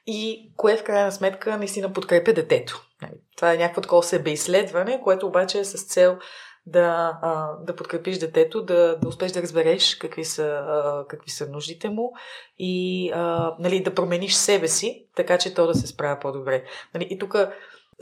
[0.06, 2.82] И кое в крайна сметка наистина подкрепя детето.
[3.02, 6.18] Нали, това е някакво такова себеизследване, което обаче е с цел
[6.66, 7.18] да,
[7.66, 10.64] да подкрепиш детето, да, да успеш да разбереш какви са,
[11.08, 12.12] какви са нуждите му
[12.58, 13.10] и
[13.58, 16.64] нали, да промениш себе си, така че то да се справя по-добре.
[16.94, 17.36] Нали, и тук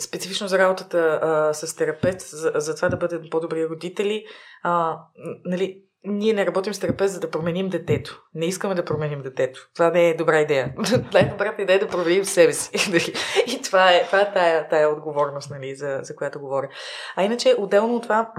[0.01, 4.24] специфично за работата а, с терапевт, за, за това да бъдем по-добри родители,
[4.62, 4.99] а,
[5.45, 8.22] нали, ние не работим с терапевт, за да променим детето.
[8.35, 9.68] Не искаме да променим детето.
[9.74, 10.74] Това не е добра идея.
[11.14, 12.93] Най-добрата идея е да променим себе си.
[13.47, 16.68] И това е, това е тая, тая отговорност, нали, за, за която говоря.
[17.16, 18.32] А иначе, отделно от това,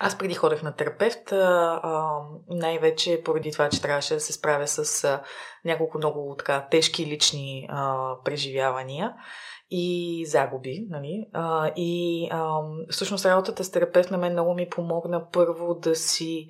[0.00, 4.66] аз преди ходех на терапевт, а, а, най-вече поради това, че трябваше да се справя
[4.66, 5.22] с а,
[5.64, 9.14] няколко много така тежки лични а, преживявания
[9.70, 10.86] и загуби.
[10.90, 11.26] Нали?
[11.32, 12.60] А, и а,
[12.90, 16.48] всъщност работата с терапевт на мен много ми помогна първо да си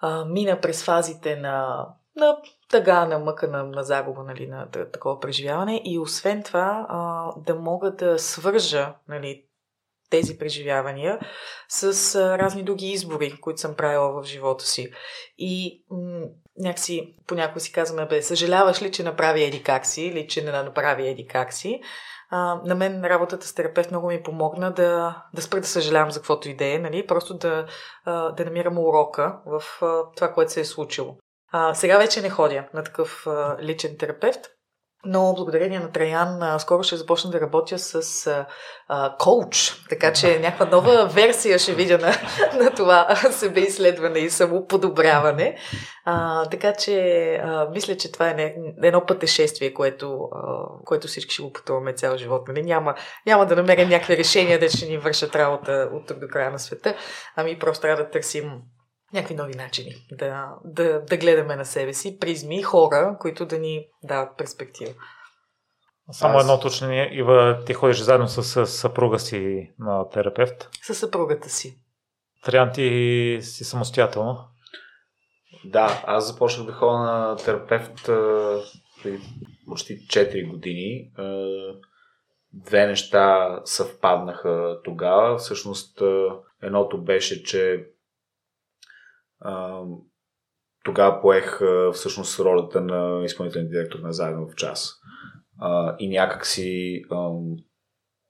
[0.00, 1.86] а, мина през фазите на,
[2.16, 2.36] на
[2.70, 7.54] тъга, на мъка, на, на загуба, нали, на такова преживяване и освен това а, да
[7.54, 9.44] мога да свържа нали,
[10.10, 11.18] тези преживявания
[11.68, 14.92] с а, разни други избори, които съм правила в живота си.
[15.38, 16.26] И м-
[16.58, 20.52] някакси понякога си казваме, бе, съжаляваш ли, че направи еди как си, или че не
[20.52, 21.80] направи еди как си.
[22.34, 26.18] А, на мен работата с терапевт много ми помогна да, да спра да съжалявам за
[26.18, 27.06] каквото идея, нали?
[27.06, 27.66] просто да,
[28.06, 29.62] да намирам урока в
[30.16, 31.16] това, което се е случило.
[31.52, 33.26] А, сега вече не ходя на такъв
[33.60, 34.50] личен терапевт,
[35.04, 38.26] но благодарение на Траян скоро ще започна да работя с
[38.88, 42.14] а, коуч, така че някаква нова версия ще видя на,
[42.64, 45.56] на това себеизследване и самоподобряване.
[46.04, 51.42] А, така че а, мисля, че това е едно пътешествие, което, а, което всички ще
[51.42, 52.48] го пътуваме цял живот.
[52.48, 52.62] Нали?
[52.62, 52.94] Няма,
[53.26, 56.58] няма да намерим някакви решения, да ще ни вършат работа от тук до края на
[56.58, 56.94] света,
[57.36, 58.52] ами просто трябва да търсим
[59.12, 63.86] някакви нови начини да, да, да гледаме на себе си, призми, хора, които да ни
[64.02, 64.92] дават перспектива.
[66.12, 66.44] Само Аз...
[66.44, 67.10] едно уточнение.
[67.12, 70.68] Ива, ти ходиш заедно с съпруга си на терапевт?
[70.82, 71.78] С съпругата си.
[72.44, 74.38] Триан, ти си самостоятелно?
[75.64, 78.06] Да, аз започнах да ходя на терапевт
[79.02, 79.20] преди
[79.68, 81.10] почти 4 години.
[82.52, 85.38] Две неща съвпаднаха тогава.
[85.38, 86.02] Всъщност,
[86.62, 87.86] едното беше, че
[90.84, 91.60] тогава поех
[91.92, 94.94] всъщност ролята на изпълнителен директор на Заедно в час.
[95.98, 97.02] И някакси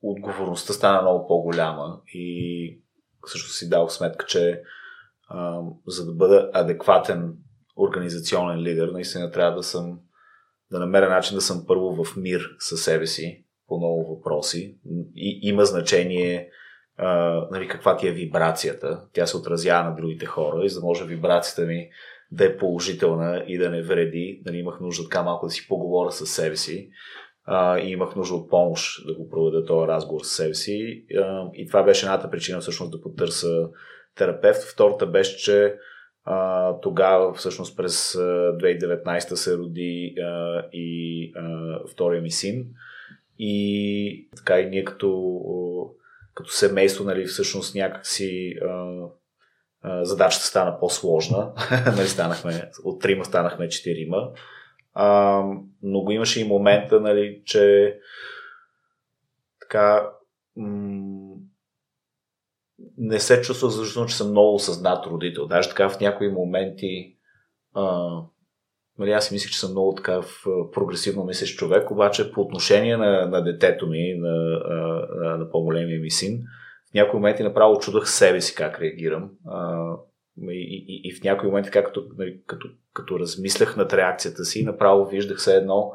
[0.02, 2.82] отговорността стана много по-голяма и
[3.26, 4.62] също си дал сметка, че
[5.86, 7.36] за да бъда адекватен
[7.76, 10.00] организационен лидер, наистина трябва да съм
[10.70, 14.78] да намеря начин да съм първо в мир със себе си по много въпроси.
[15.14, 16.50] И, има значение
[17.50, 19.02] нали, каква ти е вибрацията.
[19.12, 21.88] Тя се отразява на другите хора и за да може вибрацията ми
[22.30, 24.42] да е положителна и да не вреди.
[24.46, 26.90] Нали, имах нужда така малко да си поговоря с себе си
[27.44, 31.04] а, и имах нужда от помощ да го проведа този разговор с себе си.
[31.16, 33.68] А, и това беше едната причина всъщност да потърся
[34.14, 34.62] терапевт.
[34.62, 35.74] Втората беше, че
[36.24, 42.66] а, тогава всъщност през 2019 се роди а, и а, втория ми син.
[43.38, 45.42] И така и ние като
[46.34, 48.94] като семейство, нали, всъщност някакси а,
[49.82, 51.52] а, задачата стана по-сложна.
[51.96, 54.30] нали, станахме, от трима станахме четирима.
[54.94, 55.42] А,
[55.82, 57.96] но го имаше и момента, нали, че
[59.60, 60.10] така
[60.56, 61.34] м-
[62.98, 65.46] не се чувства защото че съм много осъзнат родител.
[65.46, 67.16] Даже така в някои моменти
[67.74, 68.10] а,
[69.02, 73.26] нали, аз си мислех, че съм много такъв прогресивно мислещ човек, обаче по отношение на,
[73.26, 74.34] на детето ми, на,
[75.14, 76.42] на, на по-големия ми син,
[76.90, 79.30] в някои моменти направо чудах себе си как реагирам.
[80.50, 84.64] И, и, и в някои моменти, как като, нали, като, като размислях над реакцията си,
[84.64, 85.92] направо виждах се едно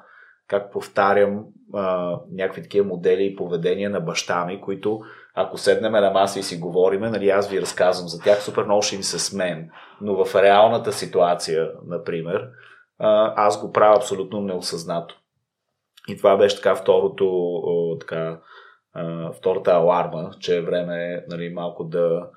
[0.47, 5.01] как повтарям а, някакви такива модели и поведения на баща ми, които
[5.39, 8.81] ако седнем на маса и си говориме, нали, аз ви разказвам за тях, супер много
[8.81, 9.69] ще им се смен.
[10.01, 12.49] Но в реалната ситуация, например,
[13.35, 15.15] аз го правя абсолютно неосъзнато.
[16.09, 18.39] И това беше така второто, така,
[19.37, 22.27] втората аларма, че е време нали, малко да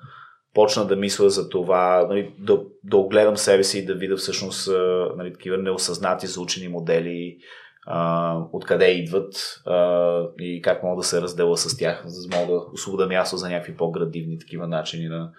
[0.53, 4.69] почна да мисля за това, нали, да, да огледам себе си и да видя всъщност
[5.17, 7.37] нали, такива неосъзнати заучени модели,
[8.51, 9.61] откъде идват
[10.39, 13.49] и как мога да се раздела с тях, за да мога да освобода място за
[13.49, 15.31] някакви по-градивни такива начини на,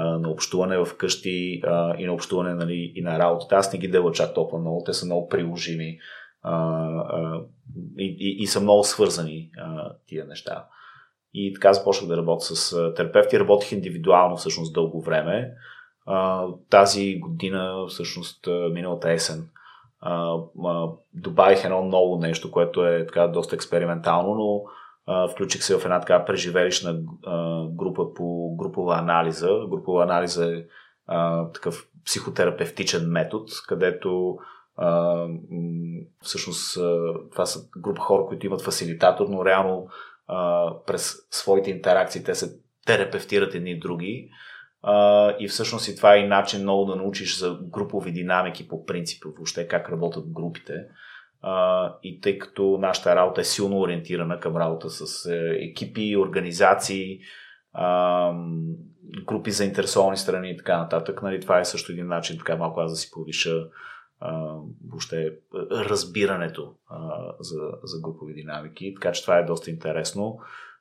[0.00, 1.62] на общуване в къщи
[1.98, 3.56] и на общуване нали, и на работата.
[3.56, 5.98] Аз не ги дела чак толкова много, те са много приложими
[6.42, 7.40] а, а,
[7.98, 10.66] и, и, и са много свързани а, тия неща.
[11.34, 13.40] И така започнах да работя с терапевти.
[13.40, 15.54] Работих индивидуално всъщност дълго време.
[16.06, 19.48] А, тази година, всъщност миналата есен,
[20.00, 24.62] а, а, добавих едно ново нещо, което е така доста експериментално, но
[25.32, 27.00] включих се в една така преживелищна
[27.70, 29.48] група по групова анализа.
[29.68, 30.64] Групова анализа е
[31.54, 34.36] такъв психотерапевтичен метод, където
[34.76, 35.26] а,
[36.22, 36.78] всъщност
[37.32, 39.88] това са група хора, които имат фасилитатор, но реално
[40.26, 44.28] а, през своите интеракции те се терапевтират едни други.
[44.84, 48.86] Uh, и всъщност и това е и начин много да научиш за групови динамики по
[48.86, 50.74] принцип, въобще как работят групите.
[52.02, 57.20] И тъй като нашата работа е силно ориентирана към работа с е, екипи, организации,
[57.78, 58.74] uh,
[59.26, 62.92] групи заинтересовани страни и така нататък, нали, това е също един начин така малко аз
[62.92, 63.66] да си повиша
[64.88, 65.32] въобще
[65.70, 66.98] разбирането а,
[67.40, 68.94] за, за групови динамики.
[68.94, 70.38] Така че това е доста интересно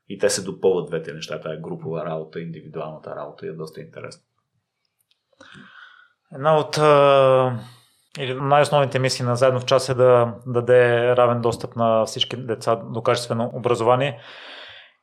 [0.10, 1.42] и те се допълват двете неща.
[1.46, 4.24] Е групова работа, индивидуалната работа и е доста интересно.
[6.36, 6.78] Една от
[8.20, 12.76] или най-основните мисии на Заедно в час е да даде равен достъп на всички деца
[12.76, 14.20] до качествено образование.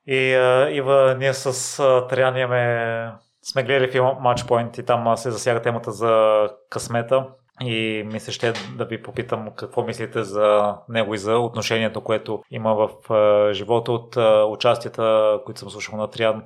[0.06, 0.30] И
[0.70, 1.76] Ива, ние с
[2.08, 3.12] Триан имаме,
[3.42, 7.26] сме гледали филма Matchpoint и там се засяга темата за късмета
[7.60, 12.74] и мисля ще да ви попитам какво мислите за него и за отношението, което има
[12.74, 12.88] в
[13.52, 14.16] живота от
[14.48, 16.42] участията, които съм слушал на Триан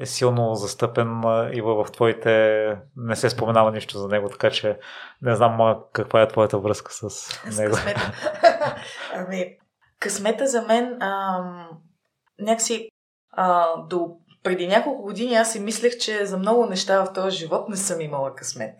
[0.00, 1.22] е силно застъпен
[1.52, 4.78] и в твоите не се споменава нищо за него, така че
[5.22, 7.74] не знам каква е твоята връзка с, с него.
[7.74, 8.12] Късмета.
[9.14, 9.56] ами,
[9.98, 11.68] късмета за мен ам,
[12.38, 12.88] някакси
[13.32, 17.68] а, до преди няколко години аз си мислех, че за много неща в този живот
[17.68, 18.74] не съм имала късмет.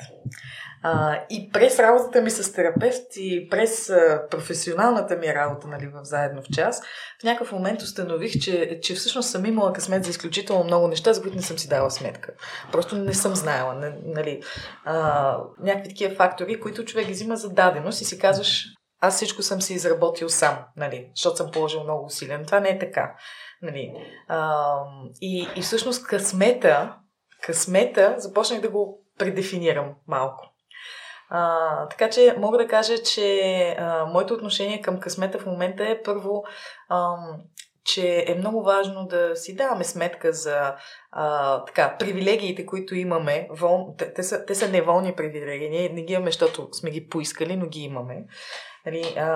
[0.82, 6.00] А, и през работата ми с терапевт и през а, професионалната ми работа нали, в
[6.04, 6.82] Заедно в час,
[7.20, 11.22] в някакъв момент установих, че, че всъщност съм имала късмет за изключително много неща, за
[11.22, 12.32] които не съм си дала сметка.
[12.72, 13.92] Просто не съм знаела.
[14.04, 14.42] Нали,
[14.84, 18.64] а, някакви такива фактори, които човек взима за даденост и си казваш,
[19.00, 22.42] аз всичко съм си изработил сам, нали, защото съм положил много усилия.
[22.46, 23.14] Това не е така.
[23.62, 23.92] Нали.
[24.28, 24.74] А,
[25.20, 26.96] и, и всъщност късмета,
[27.42, 30.49] късмета, започнах да го предефинирам малко.
[31.30, 36.02] А, така че мога да кажа, че а, моето отношение към късмета в момента е
[36.02, 36.44] първо,
[36.88, 37.16] а,
[37.84, 40.74] че е много важно да си даваме сметка за
[41.10, 43.48] а, така, привилегиите, които имаме.
[43.50, 43.94] Вол...
[43.98, 45.70] Те, те, са, те са неволни привилегии.
[45.70, 48.24] Ние не ги имаме, защото сме ги поискали, но ги имаме.
[48.86, 49.32] Нали, а,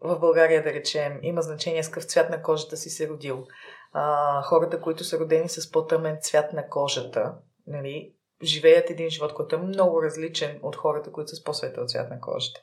[0.00, 3.46] в България, да речем, има значение с какъв цвят на кожата си се родил.
[3.92, 7.34] А, хората, които са родени с по-тъмен цвят на кожата,
[7.66, 8.12] нали,
[8.42, 12.20] живеят един живот, който е много различен от хората, които са с по-светъл цвят на
[12.20, 12.60] кожата.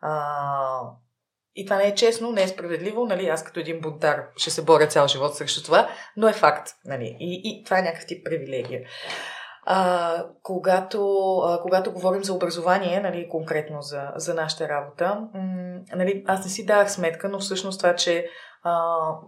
[0.00, 0.80] А,
[1.54, 4.64] и това не е честно, не е справедливо, нали, аз като един бунтар ще се
[4.64, 8.24] боря цял живот срещу това, но е факт, нали, и, и това е някакъв тип
[8.24, 8.80] привилегия.
[9.68, 16.24] А, когато, а, когато говорим за образование, нали, конкретно за, за нашата работа, м- нали,
[16.26, 18.30] аз не си давах сметка, но всъщност това, че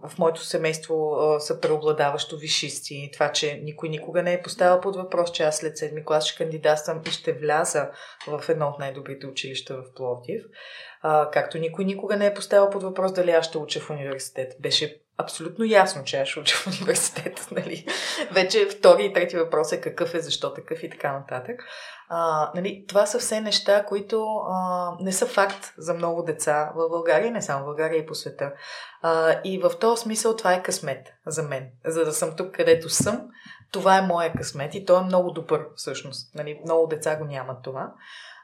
[0.03, 3.09] в моето семейство са преобладаващо вишисти.
[3.13, 6.43] Това, че никой никога не е поставил под въпрос, че аз след седми клас ще
[6.43, 7.89] кандидатствам и ще вляза
[8.27, 10.43] в едно от най-добрите училища в Пловдив.
[11.01, 14.53] А, както никой никога не е поставил под въпрос дали аз ще уча в университет.
[14.59, 17.47] Беше абсолютно ясно, че аз ще уча в университет.
[17.51, 17.85] Нали?
[18.31, 21.63] Вече втори и трети въпрос е какъв е, защо такъв и така нататък.
[22.09, 26.89] А, нали, това са все неща, които а, не са факт за много деца в
[26.89, 28.51] България, не само в България и по света.
[29.01, 31.69] А, и в този смисъл това е късмет за мен.
[31.85, 33.21] За да съм тук, където съм,
[33.71, 36.35] това е моя късмет и той е много добър всъщност.
[36.35, 37.91] Нали, много деца го нямат това.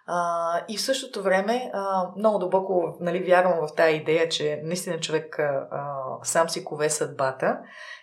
[0.08, 5.00] А, и в същото време а, много дълбоко нали, вярвам в тази идея, че наистина
[5.00, 5.68] човек а,
[6.24, 7.60] сам си кове съдбата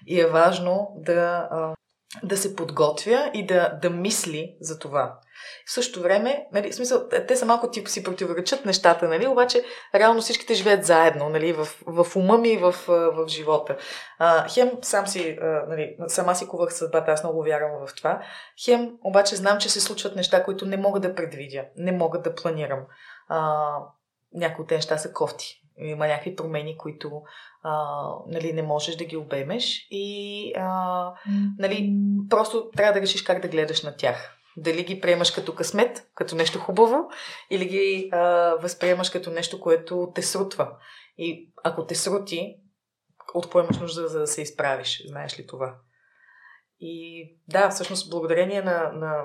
[0.06, 1.74] и е важно да, а,
[2.22, 5.18] да се подготвя и да, да мисли за това.
[5.66, 9.64] В същото време, нали, в смисъл, те са малко тип си противоречат нещата, нали, обаче
[9.94, 13.76] реално всичките живеят заедно, нали, в, в ума ми и в, в живота.
[14.18, 18.22] А, хем сам си, а, нали, сама си кувах съдбата, аз много вярвам в това.
[18.64, 22.34] Хем обаче знам, че се случват неща, които не мога да предвидя, не мога да
[22.34, 22.80] планирам.
[23.28, 23.76] А,
[24.34, 25.62] някои от тези неща са кофти.
[25.76, 27.22] Има някакви промени, които
[27.62, 31.12] а, нали, не можеш да ги обемеш и а,
[31.58, 31.92] нали,
[32.30, 34.38] просто трябва да решиш как да гледаш на тях.
[34.56, 37.08] Дали ги приемаш като късмет, като нещо хубаво,
[37.50, 38.18] или ги а,
[38.60, 40.70] възприемаш като нещо, което те срутва.
[41.18, 42.56] И ако те срути,
[43.34, 45.02] от кое имаш нужда за да се изправиш?
[45.06, 45.74] Знаеш ли това?
[46.80, 49.24] И да, всъщност, благодарение на, на,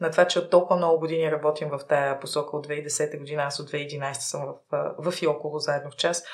[0.00, 3.60] на това, че от толкова много години работим в тая посока от 2010 година, аз
[3.60, 6.24] от 2011 съм в, в и около заедно в час,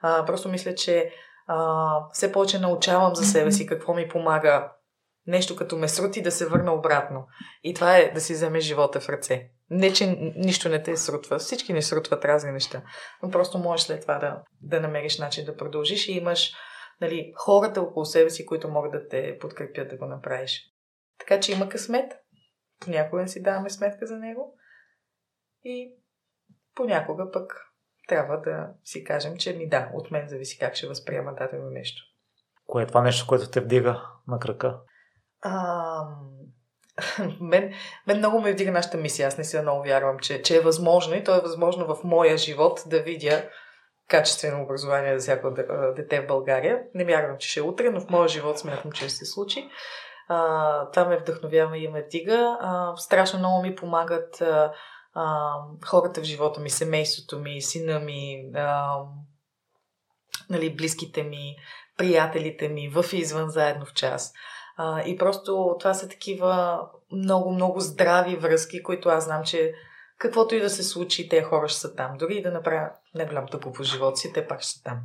[0.00, 1.10] а, просто мисля, че
[1.46, 4.72] а, все повече научавам за себе си какво ми помага
[5.26, 7.26] нещо като ме срути да се върна обратно.
[7.62, 9.50] И това е да си вземеш живота в ръце.
[9.70, 11.38] Не, че нищо не те срутва.
[11.38, 12.82] Всички не срутват разни неща.
[13.22, 16.52] Но просто можеш след това да, да намериш начин да продължиш и имаш
[17.00, 20.62] нали, хората около себе си, които могат да те подкрепят да го направиш.
[21.18, 22.12] Така че има късмет.
[22.80, 24.54] Понякога си даваме сметка за него.
[25.64, 25.94] И
[26.74, 27.69] понякога пък
[28.10, 32.02] трябва да си кажем, че ми да, от мен зависи как ще възприема дадено нещо.
[32.66, 34.78] Кое е това нещо, което те вдига на крака?
[35.42, 36.04] А,
[37.40, 37.72] мен,
[38.06, 39.28] мен много ме вдига нашата мисия.
[39.28, 42.38] Аз не си много вярвам, че, че е възможно и то е възможно в моя
[42.38, 43.48] живот да видя
[44.08, 45.50] качествено образование за всяко
[45.96, 46.82] дете в България.
[46.94, 49.70] Не вярвам, че ще е утре, но в моя живот смятам, че ще се случи.
[50.28, 52.58] А, това ме вдъхновява и ме вдига.
[52.60, 54.72] А, страшно много ми помагат а,
[55.14, 55.54] а,
[55.86, 58.96] хората в живота ми, семейството ми, сина ми, а,
[60.50, 61.56] нали, близките ми,
[61.96, 64.32] приятелите ми, в и извън заедно в час.
[64.76, 66.80] А, и просто това са такива
[67.12, 69.74] много, много здрави връзки, които аз знам, че
[70.18, 72.16] каквото и да се случи, те хора ще са там.
[72.18, 74.98] Дори и да направя неголям тъпо по живота си, те пак ще са там.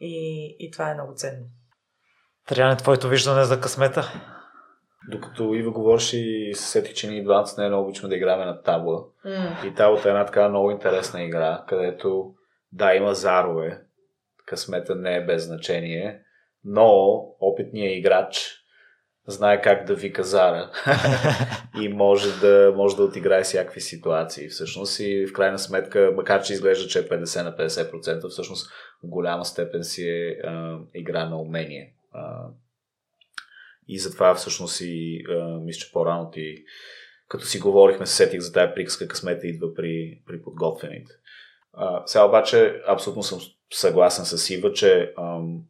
[0.00, 1.44] И, и това е много ценно.
[2.46, 4.12] Тряне, твоето виждане за късмета?
[5.10, 8.62] Докато Ива говореше и се сетих, че ние двамата не много обичаме да играме на
[8.62, 9.04] табла.
[9.26, 9.68] Mm.
[9.68, 12.34] И таблата е една така много интересна игра, където
[12.72, 13.80] да, има зарове,
[14.46, 16.20] късмета не е без значение,
[16.64, 16.88] но
[17.40, 18.58] опитният играч
[19.28, 20.70] знае как да вика Зара
[21.82, 26.52] и може да, може да отиграе всякакви ситуации всъщност и в крайна сметка, макар че
[26.52, 28.70] изглежда, че е 50 на 50%, всъщност
[29.04, 31.94] в голяма степен си е а, игра на умение.
[32.12, 32.46] А,
[33.88, 35.24] и затова всъщност и
[35.64, 36.64] мисля, че по-рано ти
[37.28, 41.12] като си говорихме, се сетих за тази приказка, късмета идва при, при подготвените.
[41.72, 43.38] А, сега обаче абсолютно съм
[43.72, 45.62] съгласен с Ива, че ам,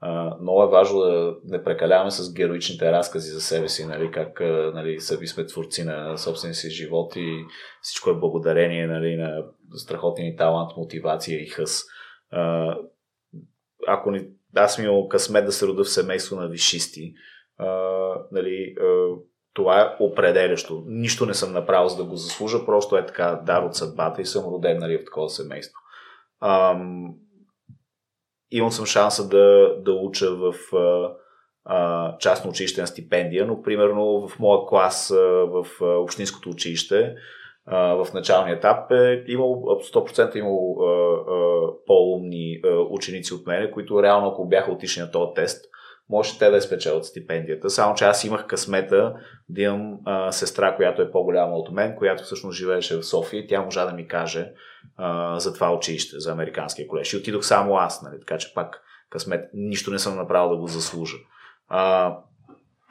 [0.00, 4.40] а, много е важно да не прекаляваме с героичните разкази за себе си, нали, как
[4.74, 7.44] нали, сами сме творци на собствения си живот и
[7.82, 9.44] всичко е благодарение нали, на
[9.76, 11.82] страхотен талант, мотивация и хъс.
[12.30, 12.74] А,
[13.86, 17.14] ако ни, аз съм имал късмет да се рода в семейство на вишисти,
[17.58, 17.66] а,
[18.32, 19.14] нали, а,
[19.54, 20.82] това е определящо.
[20.86, 24.26] Нищо не съм направил за да го заслужа, просто е така дар от съдбата и
[24.26, 25.80] съм роден нали, в такова семейство.
[26.40, 27.14] Ам,
[28.50, 31.12] имал съм шанса да, да уча в а,
[31.64, 35.16] а, частно училище на стипендия, но примерно в моя клас а,
[35.46, 37.14] в а, общинското училище
[37.66, 39.64] а, в началния етап е имал
[39.94, 45.10] 100% имал а, а, по-умни а, ученици от мене, които реално ако бяха отишли на
[45.10, 45.64] този тест,
[46.10, 47.70] може те да спечелят стипендията.
[47.70, 49.14] Само, че аз имах късмета
[49.48, 53.62] да имам а, сестра, която е по-голяма от мен, която всъщност живееше в София тя
[53.62, 54.52] можа да ми каже
[54.96, 57.12] а, за това училище, за Американския колеж.
[57.12, 58.20] И отидох само аз, нали?
[58.20, 61.16] така че пак късмет, нищо не съм направил да го заслужа.
[61.68, 62.14] А,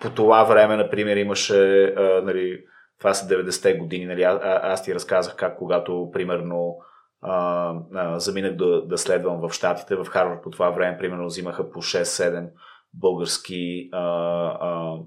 [0.02, 2.64] по това време, например, имаше, а, нали,
[3.00, 6.78] това са 90-те години, нали, а, аз ти разказах как когато, примерно,
[7.22, 11.72] а, а, заминах да, да следвам в Штатите, в Харвард по това време, примерно, взимаха
[11.72, 12.50] по 6-7
[12.94, 14.98] български а, а,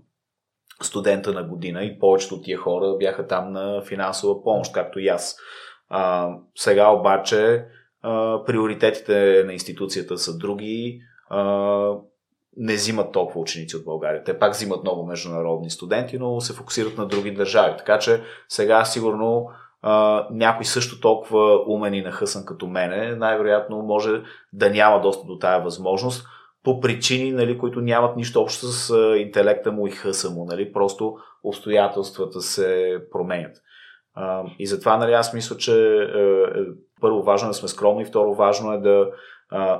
[0.82, 5.09] студента на година и повечето от тия хора бяха там на финансова помощ, както и
[5.09, 5.36] аз.
[5.89, 7.65] А, сега обаче
[8.02, 11.01] а, приоритетите на институцията са други.
[11.28, 11.94] А,
[12.57, 14.24] не взимат толкова ученици от България.
[14.24, 17.74] Те пак взимат много международни студенти, но се фокусират на други държави.
[17.78, 19.48] Така че сега сигурно
[19.82, 25.39] а, някой също толкова умен и нахъсан като мене, най-вероятно може да няма доста до
[25.39, 26.27] тая възможност,
[26.65, 30.45] по причини, нали, които нямат нищо общо с интелекта му и хъса му.
[30.45, 33.57] Нали, просто обстоятелствата се променят.
[34.59, 36.27] И затова нали, аз мисля, че е,
[37.01, 39.11] първо важно е да сме скромни, второ важно е да,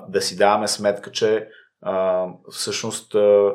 [0.09, 1.49] да си даваме сметка, че
[2.51, 3.53] всъщност а,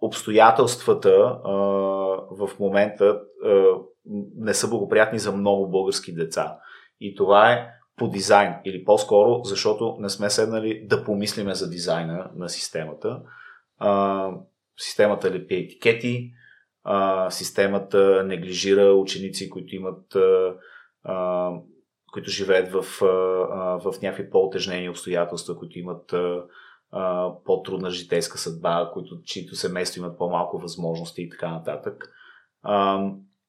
[0.00, 1.38] обстоятелствата
[2.30, 3.20] в момента
[4.36, 6.56] не са благоприятни за много български деца.
[7.00, 12.30] И това е по дизайн или по-скоро, защото не сме седнали да помислиме за дизайна
[12.34, 13.22] на системата.
[13.78, 14.30] А,
[14.76, 16.32] системата лепи етикети,
[16.84, 20.16] а, системата неглижира ученици, които имат
[21.04, 21.52] а,
[22.12, 22.82] които живеят в,
[23.84, 26.14] в някакви по-отежнени обстоятелства, които имат
[27.44, 32.12] по-трудна житейска съдба, които, чието семейство имат по-малко възможности и така нататък.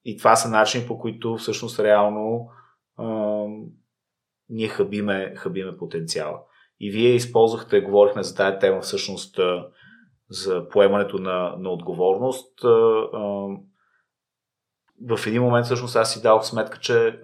[0.05, 2.49] И това са начини, по които всъщност реално
[4.49, 6.39] ние хабиме, хабиме потенциала.
[6.79, 9.39] И вие използвахте, говорихме за тази тема всъщност
[10.29, 12.61] за поемането на, на отговорност.
[15.09, 17.19] В един момент всъщност аз си дал сметка, че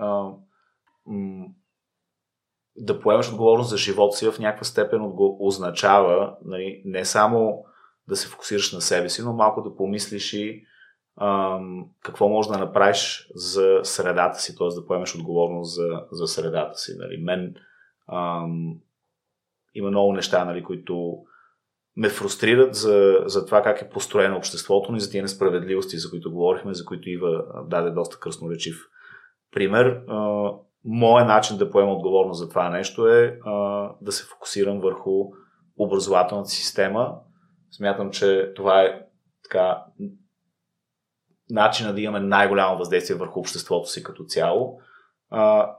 [2.75, 7.65] да поемеш отговорност за живота си в някаква степен означава нали, не само
[8.07, 10.63] да се фокусираш на себе си, но малко да помислиш и
[12.01, 14.67] какво можеш да направиш за средата си, т.е.
[14.67, 16.91] да поемеш отговорност за, за средата си.
[16.97, 17.17] Нали.
[17.23, 17.55] Мен
[18.11, 18.75] ам,
[19.73, 21.17] има много неща, нали, които
[21.95, 26.31] ме фрустрират за, за това как е построено обществото ни, за тия несправедливости, за които
[26.31, 28.75] говорихме, за които Ива даде доста кръсноречив
[29.51, 30.03] пример.
[30.07, 30.49] А,
[30.85, 35.11] моят начин да поема отговорност за това нещо е а, да се фокусирам върху
[35.77, 37.15] образователната система.
[37.71, 39.01] Смятам, че това е
[39.43, 39.83] така,
[41.53, 44.79] начина да имаме най-голямо въздействие върху обществото си като цяло.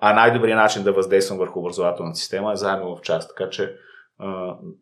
[0.01, 3.31] А най-добрият начин да въздействам върху образователната система е заедно в част.
[3.37, 3.77] Така че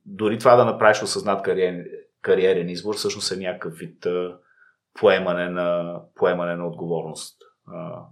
[0.06, 1.84] дори това да направиш осъзнат кариерен,
[2.22, 4.06] кариерен избор, всъщност е някакъв вид
[5.00, 7.36] поемане на, поемане на отговорност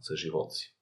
[0.00, 0.74] за живота си.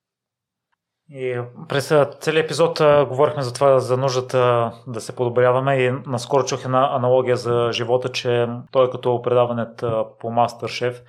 [1.11, 1.89] И през
[2.21, 7.37] целият епизод говорихме за това, за нуждата да се подобряваме и наскоро чух една аналогия
[7.37, 11.03] за живота, че той като предаването по Мастер-шеф.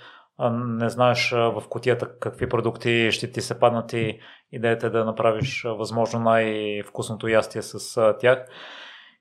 [0.51, 4.19] Не знаеш в котията какви продукти ще ти се паднат и
[4.51, 8.45] идеята е да направиш възможно най-вкусното ястие с тях.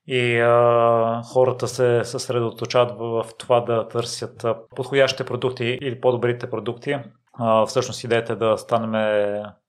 [0.07, 4.47] И а, хората се съсредоточават в, в това да търсят
[4.77, 6.99] подходящите продукти или по-добрите продукти,
[7.33, 8.91] а, всъщност идеята е да станем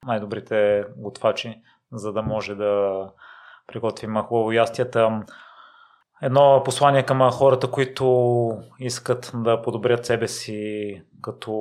[0.06, 1.62] най-добрите готвачи,
[1.92, 3.04] за да може да
[3.68, 5.22] приготвим хубаво ястията.
[6.22, 11.54] Едно послание към хората, които искат да подобрят себе си като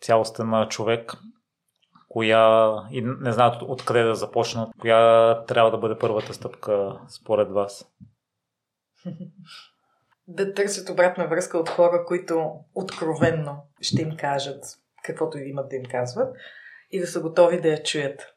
[0.00, 1.12] цялостен човек,
[2.08, 7.92] коя и не знаят откъде да започнат, коя трябва да бъде първата стъпка според вас?
[10.30, 14.64] Да търсят обратна връзка от хора, които откровенно ще им кажат
[15.04, 16.36] каквото имат да им казват
[16.90, 18.34] и да са готови да я чуят.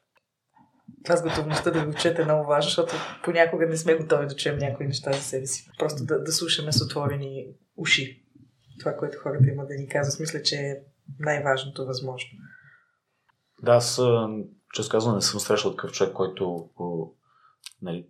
[1.08, 2.94] С готовността да го чуете е много важно, защото
[3.24, 5.70] понякога не сме готови да чуем някои неща за себе си.
[5.78, 7.46] Просто да, да слушаме с отворени
[7.76, 8.22] уши
[8.80, 10.20] това, което хората имат да ни казват.
[10.20, 10.76] Мисля, че е
[11.18, 12.30] най-важното възможно.
[13.62, 14.00] Да, аз,
[14.74, 16.68] често казвам, не съм срещал такъв човек, който
[17.82, 18.06] нали,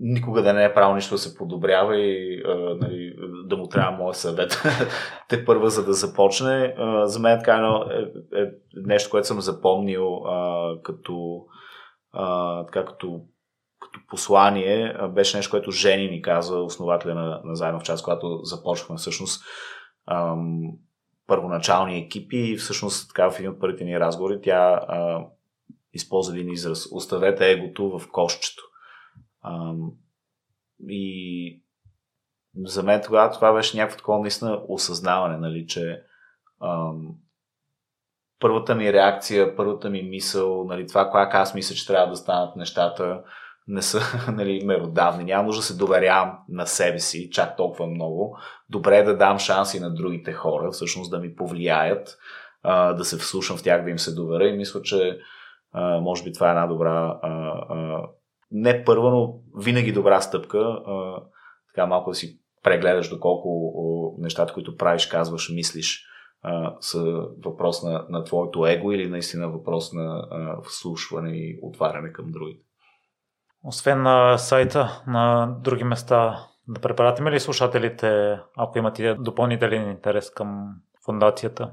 [0.00, 2.42] никога да не е правил нищо да се подобрява и
[2.80, 3.16] нали,
[3.46, 4.62] да му трябва моя съвет
[5.28, 6.74] те първа, за да започне.
[7.04, 10.20] За мен така едно, е, е нещо, което съм запомнил
[10.82, 11.44] като,
[12.12, 13.20] а, така, като,
[13.80, 18.40] като послание, беше нещо, което Жени ни каза, основателя на, на Заедно в час, когато
[18.42, 19.44] започвахме всъщност
[20.06, 20.60] ам,
[21.26, 25.26] първоначални екипи и всъщност така в един от първите ни разговори тя а,
[25.92, 26.88] използва един израз.
[26.92, 28.62] Оставете егото в кошчето
[29.44, 29.90] Ам,
[30.88, 31.62] и
[32.56, 36.02] за мен тогава това беше някакво такова наистина осъзнаване, нали, че
[36.62, 37.14] ам,
[38.40, 42.56] първата ми реакция, първата ми мисъл, нали, това, как аз мисля, че трябва да станат
[42.56, 43.22] нещата,
[43.68, 44.00] не са
[44.32, 45.24] нали, меродавни.
[45.24, 48.38] Няма нужда да се доверявам на себе си чак толкова много.
[48.68, 52.18] Добре е да дам шанси на другите хора, всъщност да ми повлияят,
[52.96, 55.18] да се вслушам в тях, да им се доверя и мисля, че
[56.00, 57.20] може би това е една добра
[58.50, 60.78] не първа, но винаги добра стъпка.
[61.74, 66.06] Така малко да си прегледаш доколко нещата, които правиш, казваш, мислиш,
[66.42, 72.12] а, са въпрос на, на твоето его или наистина въпрос на а, вслушване и отваряне
[72.12, 72.64] към другите.
[73.64, 80.74] Освен на сайта, на други места, да препаратиме ли слушателите, ако имате допълнителен интерес към
[81.04, 81.72] фундацията?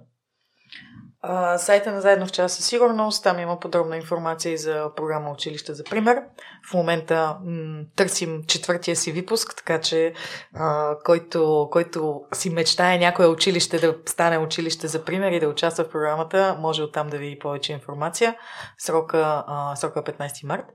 [1.57, 5.73] Сайта на Заедно в час със сигурност, там има подробна информация и за програма Училище
[5.73, 6.21] за пример.
[6.69, 10.13] В момента м- търсим четвъртия си випуск, така че
[10.55, 15.83] а, който, който си мечтае някое училище да стане училище за пример и да участва
[15.83, 18.35] в програмата, може оттам да види повече информация.
[18.77, 20.65] Срока, а, срока е 15 март.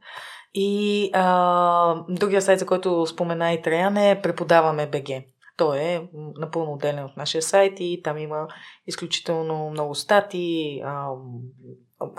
[0.55, 5.32] И а, другия сайт, за който спомена и Траян е Преподаваме БГ.
[5.57, 8.49] Той е напълно отделен от нашия сайт и там има
[8.87, 10.81] изключително много стати,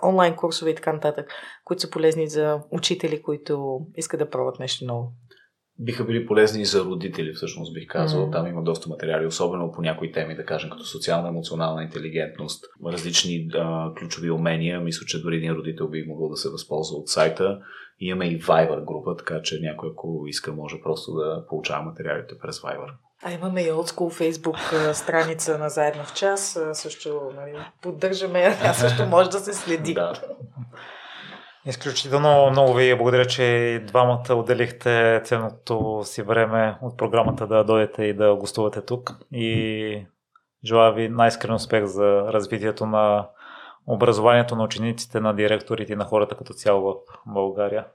[0.04, 1.30] онлайн курсове и така нататък,
[1.64, 5.14] които са полезни за учители, които искат да пробват нещо ново.
[5.80, 8.22] Биха били полезни и за родители, всъщност бих казал.
[8.22, 8.32] Mm-hmm.
[8.32, 13.50] Там има доста материали, особено по някои теми, да кажем, като социална, емоционална интелигентност, различни
[13.54, 14.80] а, ключови умения.
[14.80, 17.60] Мисля, че дори един родител би могъл да се възползва от сайта.
[18.00, 22.60] Имаме и Viber група, така че някой, ако иска, може просто да получава материалите през
[22.60, 22.94] Viber.
[23.26, 24.58] А имаме и олдскул фейсбук
[24.94, 26.60] страница на Заедно в час.
[26.74, 29.94] Също нали, поддържаме, а също може да се следи.
[29.94, 30.14] Да.
[31.66, 38.14] Изключително много ви благодаря, че двамата отделихте ценното си време от програмата да дойдете и
[38.14, 39.12] да гостувате тук.
[39.32, 40.06] И
[40.66, 43.28] желая ви най-искрен успех за развитието на
[43.88, 46.96] образованието на учениците, на директорите и на хората като цяло в
[47.26, 47.86] България.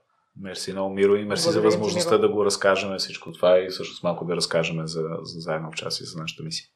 [0.41, 4.03] Мерси много, Миро, и мерси Благодаря за възможността да го разкажем всичко това и всъщност
[4.03, 6.67] малко да разкажем за, за заедно в час и за нашата мисия.